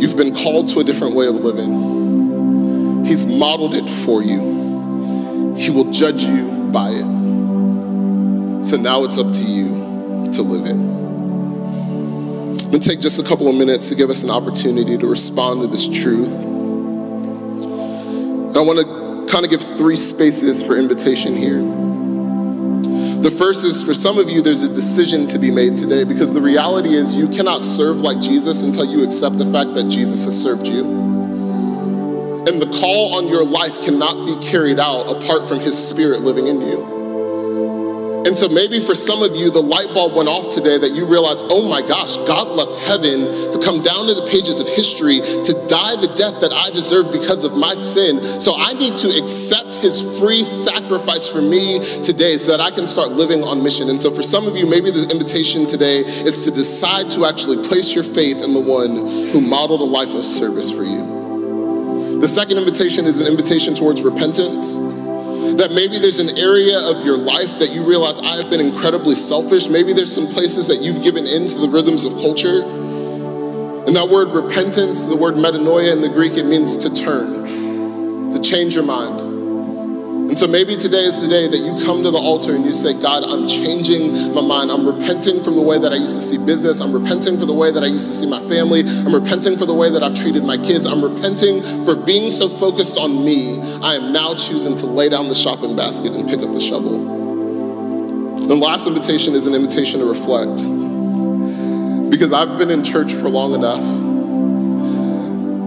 You've 0.00 0.16
been 0.16 0.34
called 0.34 0.68
to 0.68 0.80
a 0.80 0.84
different 0.84 1.14
way 1.14 1.26
of 1.26 1.34
living. 1.34 1.99
He's 3.10 3.26
modeled 3.26 3.74
it 3.74 3.90
for 3.90 4.22
you. 4.22 5.56
He 5.56 5.70
will 5.72 5.90
judge 5.90 6.22
you 6.22 6.46
by 6.72 6.90
it. 6.90 7.04
So 8.64 8.76
now 8.76 9.02
it's 9.02 9.18
up 9.18 9.32
to 9.32 9.42
you 9.42 9.66
to 10.30 10.42
live 10.42 10.66
it. 10.66 10.80
I'm 10.80 12.56
going 12.56 12.80
to 12.80 12.88
take 12.88 13.00
just 13.00 13.20
a 13.20 13.24
couple 13.24 13.48
of 13.48 13.56
minutes 13.56 13.88
to 13.88 13.96
give 13.96 14.10
us 14.10 14.22
an 14.22 14.30
opportunity 14.30 14.96
to 14.96 15.08
respond 15.08 15.60
to 15.62 15.66
this 15.66 15.88
truth. 15.88 16.44
And 18.44 18.56
I 18.56 18.60
want 18.60 18.78
to 18.78 19.26
kind 19.28 19.44
of 19.44 19.50
give 19.50 19.60
three 19.60 19.96
spaces 19.96 20.64
for 20.64 20.76
invitation 20.76 21.34
here. 21.34 21.58
The 23.22 23.30
first 23.32 23.64
is 23.64 23.82
for 23.82 23.92
some 23.92 24.20
of 24.20 24.30
you, 24.30 24.40
there's 24.40 24.62
a 24.62 24.72
decision 24.72 25.26
to 25.26 25.38
be 25.40 25.50
made 25.50 25.76
today 25.76 26.04
because 26.04 26.32
the 26.32 26.40
reality 26.40 26.90
is 26.90 27.12
you 27.16 27.28
cannot 27.28 27.60
serve 27.60 28.02
like 28.02 28.20
Jesus 28.20 28.62
until 28.62 28.84
you 28.84 29.02
accept 29.02 29.36
the 29.36 29.46
fact 29.46 29.74
that 29.74 29.88
Jesus 29.88 30.24
has 30.26 30.40
served 30.40 30.68
you. 30.68 31.19
And 32.50 32.60
the 32.60 32.66
call 32.66 33.14
on 33.14 33.28
your 33.28 33.44
life 33.44 33.80
cannot 33.84 34.26
be 34.26 34.34
carried 34.44 34.80
out 34.80 35.06
apart 35.06 35.46
from 35.46 35.60
His 35.60 35.78
Spirit 35.78 36.22
living 36.22 36.48
in 36.48 36.60
you. 36.60 36.82
And 38.26 38.36
so 38.36 38.48
maybe 38.48 38.80
for 38.80 38.96
some 38.96 39.22
of 39.22 39.36
you, 39.38 39.54
the 39.54 39.62
light 39.62 39.94
bulb 39.94 40.18
went 40.18 40.28
off 40.28 40.50
today 40.50 40.76
that 40.76 40.90
you 40.90 41.06
realize, 41.06 41.46
oh 41.46 41.70
my 41.70 41.80
gosh, 41.80 42.18
God 42.26 42.50
left 42.50 42.74
heaven 42.90 43.30
to 43.54 43.58
come 43.62 43.86
down 43.86 44.10
to 44.10 44.14
the 44.18 44.26
pages 44.26 44.58
of 44.58 44.66
history 44.66 45.22
to 45.22 45.52
die 45.70 45.94
the 45.94 46.10
death 46.18 46.42
that 46.42 46.50
I 46.50 46.74
deserve 46.74 47.14
because 47.14 47.44
of 47.44 47.56
my 47.56 47.78
sin. 47.78 48.18
So 48.42 48.58
I 48.58 48.74
need 48.74 48.98
to 48.98 49.08
accept 49.14 49.78
his 49.78 50.02
free 50.18 50.42
sacrifice 50.42 51.30
for 51.30 51.40
me 51.40 51.78
today 52.02 52.34
so 52.34 52.50
that 52.50 52.58
I 52.58 52.74
can 52.74 52.86
start 52.90 53.14
living 53.14 53.46
on 53.46 53.62
mission. 53.62 53.88
And 53.88 54.02
so 54.02 54.10
for 54.10 54.26
some 54.26 54.50
of 54.50 54.58
you, 54.58 54.66
maybe 54.66 54.90
the 54.90 55.06
invitation 55.06 55.70
today 55.70 56.02
is 56.02 56.44
to 56.44 56.50
decide 56.50 57.08
to 57.14 57.30
actually 57.30 57.62
place 57.62 57.94
your 57.94 58.04
faith 58.04 58.42
in 58.42 58.58
the 58.58 58.60
one 58.60 59.30
who 59.30 59.38
modeled 59.38 59.80
a 59.80 59.88
life 59.88 60.18
of 60.18 60.26
service 60.26 60.74
for 60.74 60.82
you. 60.82 61.19
The 62.20 62.28
second 62.28 62.58
invitation 62.58 63.06
is 63.06 63.22
an 63.22 63.26
invitation 63.26 63.74
towards 63.74 64.02
repentance. 64.02 64.76
That 64.76 65.72
maybe 65.74 65.98
there's 65.98 66.18
an 66.18 66.36
area 66.36 66.78
of 66.78 67.02
your 67.02 67.16
life 67.16 67.58
that 67.58 67.72
you 67.72 67.82
realize 67.82 68.18
I 68.18 68.36
have 68.36 68.50
been 68.50 68.60
incredibly 68.60 69.14
selfish. 69.14 69.70
Maybe 69.70 69.94
there's 69.94 70.14
some 70.14 70.26
places 70.26 70.68
that 70.68 70.82
you've 70.82 71.02
given 71.02 71.26
in 71.26 71.46
to 71.46 71.58
the 71.58 71.68
rhythms 71.68 72.04
of 72.04 72.12
culture. 72.20 72.60
And 73.86 73.96
that 73.96 74.06
word 74.10 74.28
repentance, 74.36 75.06
the 75.06 75.16
word 75.16 75.34
metanoia 75.34 75.94
in 75.94 76.02
the 76.02 76.10
Greek, 76.10 76.34
it 76.36 76.44
means 76.44 76.76
to 76.76 76.92
turn, 76.92 78.30
to 78.30 78.38
change 78.38 78.74
your 78.74 78.84
mind. 78.84 79.29
And 80.30 80.38
so 80.38 80.46
maybe 80.46 80.76
today 80.76 81.02
is 81.02 81.20
the 81.20 81.26
day 81.26 81.48
that 81.50 81.58
you 81.58 81.74
come 81.84 82.04
to 82.04 82.10
the 82.12 82.22
altar 82.22 82.54
and 82.54 82.64
you 82.64 82.72
say, 82.72 82.94
God, 82.94 83.26
I'm 83.26 83.48
changing 83.48 84.14
my 84.32 84.40
mind. 84.40 84.70
I'm 84.70 84.86
repenting 84.86 85.42
from 85.42 85.56
the 85.56 85.60
way 85.60 85.76
that 85.76 85.90
I 85.90 85.96
used 85.96 86.14
to 86.14 86.22
see 86.22 86.38
business. 86.38 86.78
I'm 86.78 86.94
repenting 86.94 87.36
for 87.36 87.46
the 87.46 87.52
way 87.52 87.72
that 87.72 87.82
I 87.82 87.90
used 87.90 88.06
to 88.06 88.14
see 88.14 88.30
my 88.30 88.38
family. 88.46 88.86
I'm 88.86 89.10
repenting 89.10 89.58
for 89.58 89.66
the 89.66 89.74
way 89.74 89.90
that 89.90 90.04
I've 90.06 90.14
treated 90.14 90.46
my 90.46 90.54
kids. 90.54 90.86
I'm 90.86 91.02
repenting 91.02 91.66
for 91.82 91.98
being 91.98 92.30
so 92.30 92.48
focused 92.48 92.94
on 92.96 93.24
me. 93.24 93.58
I 93.82 93.98
am 93.98 94.12
now 94.12 94.38
choosing 94.38 94.78
to 94.78 94.86
lay 94.86 95.08
down 95.08 95.26
the 95.26 95.34
shopping 95.34 95.74
basket 95.74 96.14
and 96.14 96.22
pick 96.30 96.38
up 96.38 96.54
the 96.54 96.62
shovel. 96.62 97.02
The 98.38 98.54
last 98.54 98.86
invitation 98.86 99.34
is 99.34 99.48
an 99.48 99.54
invitation 99.58 99.98
to 99.98 100.06
reflect. 100.06 100.62
Because 102.06 102.30
I've 102.30 102.54
been 102.54 102.70
in 102.70 102.86
church 102.86 103.12
for 103.14 103.26
long 103.26 103.58
enough 103.58 103.82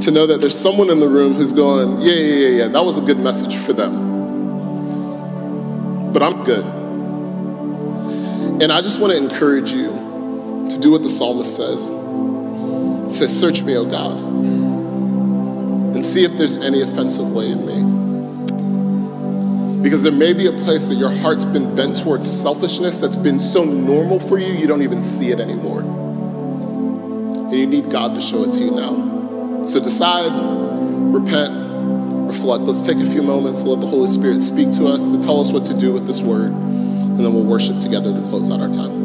to 0.07 0.11
know 0.11 0.23
that 0.23 0.39
there's 0.39 0.55
someone 0.57 0.89
in 0.89 1.01
the 1.01 1.09
room 1.09 1.33
who's 1.33 1.51
going, 1.51 1.99
yeah, 1.99 2.15
yeah, 2.15 2.35
yeah, 2.47 2.47
yeah, 2.47 2.67
that 2.69 2.85
was 2.85 2.97
a 2.97 3.03
good 3.03 3.19
message 3.19 3.57
for 3.57 3.73
them 3.73 4.12
but 6.13 6.21
I'm 6.21 6.43
good. 6.43 6.63
And 8.61 8.71
I 8.71 8.81
just 8.81 9.01
want 9.01 9.11
to 9.11 9.17
encourage 9.17 9.73
you 9.73 9.87
to 10.69 10.77
do 10.79 10.91
what 10.91 11.01
the 11.01 11.09
psalmist 11.09 11.55
says. 11.55 11.87
Says, 13.13 13.37
Search 13.37 13.63
me, 13.63 13.75
O 13.75 13.83
God, 13.83 14.17
and 15.95 16.05
see 16.05 16.23
if 16.23 16.37
there's 16.37 16.55
any 16.55 16.81
offensive 16.81 17.31
way 17.31 17.49
in 17.49 17.65
me. 17.65 17.83
Because 19.83 20.03
there 20.03 20.13
may 20.13 20.33
be 20.33 20.45
a 20.45 20.51
place 20.51 20.85
that 20.85 20.95
your 20.95 21.11
heart's 21.11 21.43
been 21.43 21.75
bent 21.75 22.01
towards 22.01 22.29
selfishness 22.31 23.01
that's 23.01 23.17
been 23.17 23.37
so 23.37 23.65
normal 23.65 24.19
for 24.19 24.37
you, 24.37 24.53
you 24.53 24.65
don't 24.65 24.81
even 24.81 25.03
see 25.03 25.31
it 25.31 25.39
anymore. 25.41 25.81
And 25.81 27.53
you 27.53 27.67
need 27.67 27.91
God 27.91 28.15
to 28.15 28.21
show 28.21 28.43
it 28.43 28.53
to 28.53 28.59
you 28.59 28.71
now. 28.71 29.65
So 29.65 29.83
decide, 29.83 30.31
repent, 31.13 31.62
Let's 32.41 32.81
take 32.81 32.97
a 32.97 33.05
few 33.05 33.21
moments 33.21 33.63
to 33.63 33.69
let 33.69 33.79
the 33.79 33.87
Holy 33.87 34.07
Spirit 34.07 34.41
speak 34.41 34.71
to 34.73 34.87
us, 34.87 35.13
to 35.13 35.21
tell 35.21 35.39
us 35.39 35.51
what 35.51 35.65
to 35.65 35.73
do 35.77 35.93
with 35.93 36.07
this 36.07 36.21
word, 36.21 36.51
and 36.51 37.19
then 37.19 37.33
we'll 37.33 37.45
worship 37.45 37.79
together 37.79 38.11
to 38.11 38.21
close 38.27 38.51
out 38.51 38.59
our 38.59 38.69
time. 38.69 39.02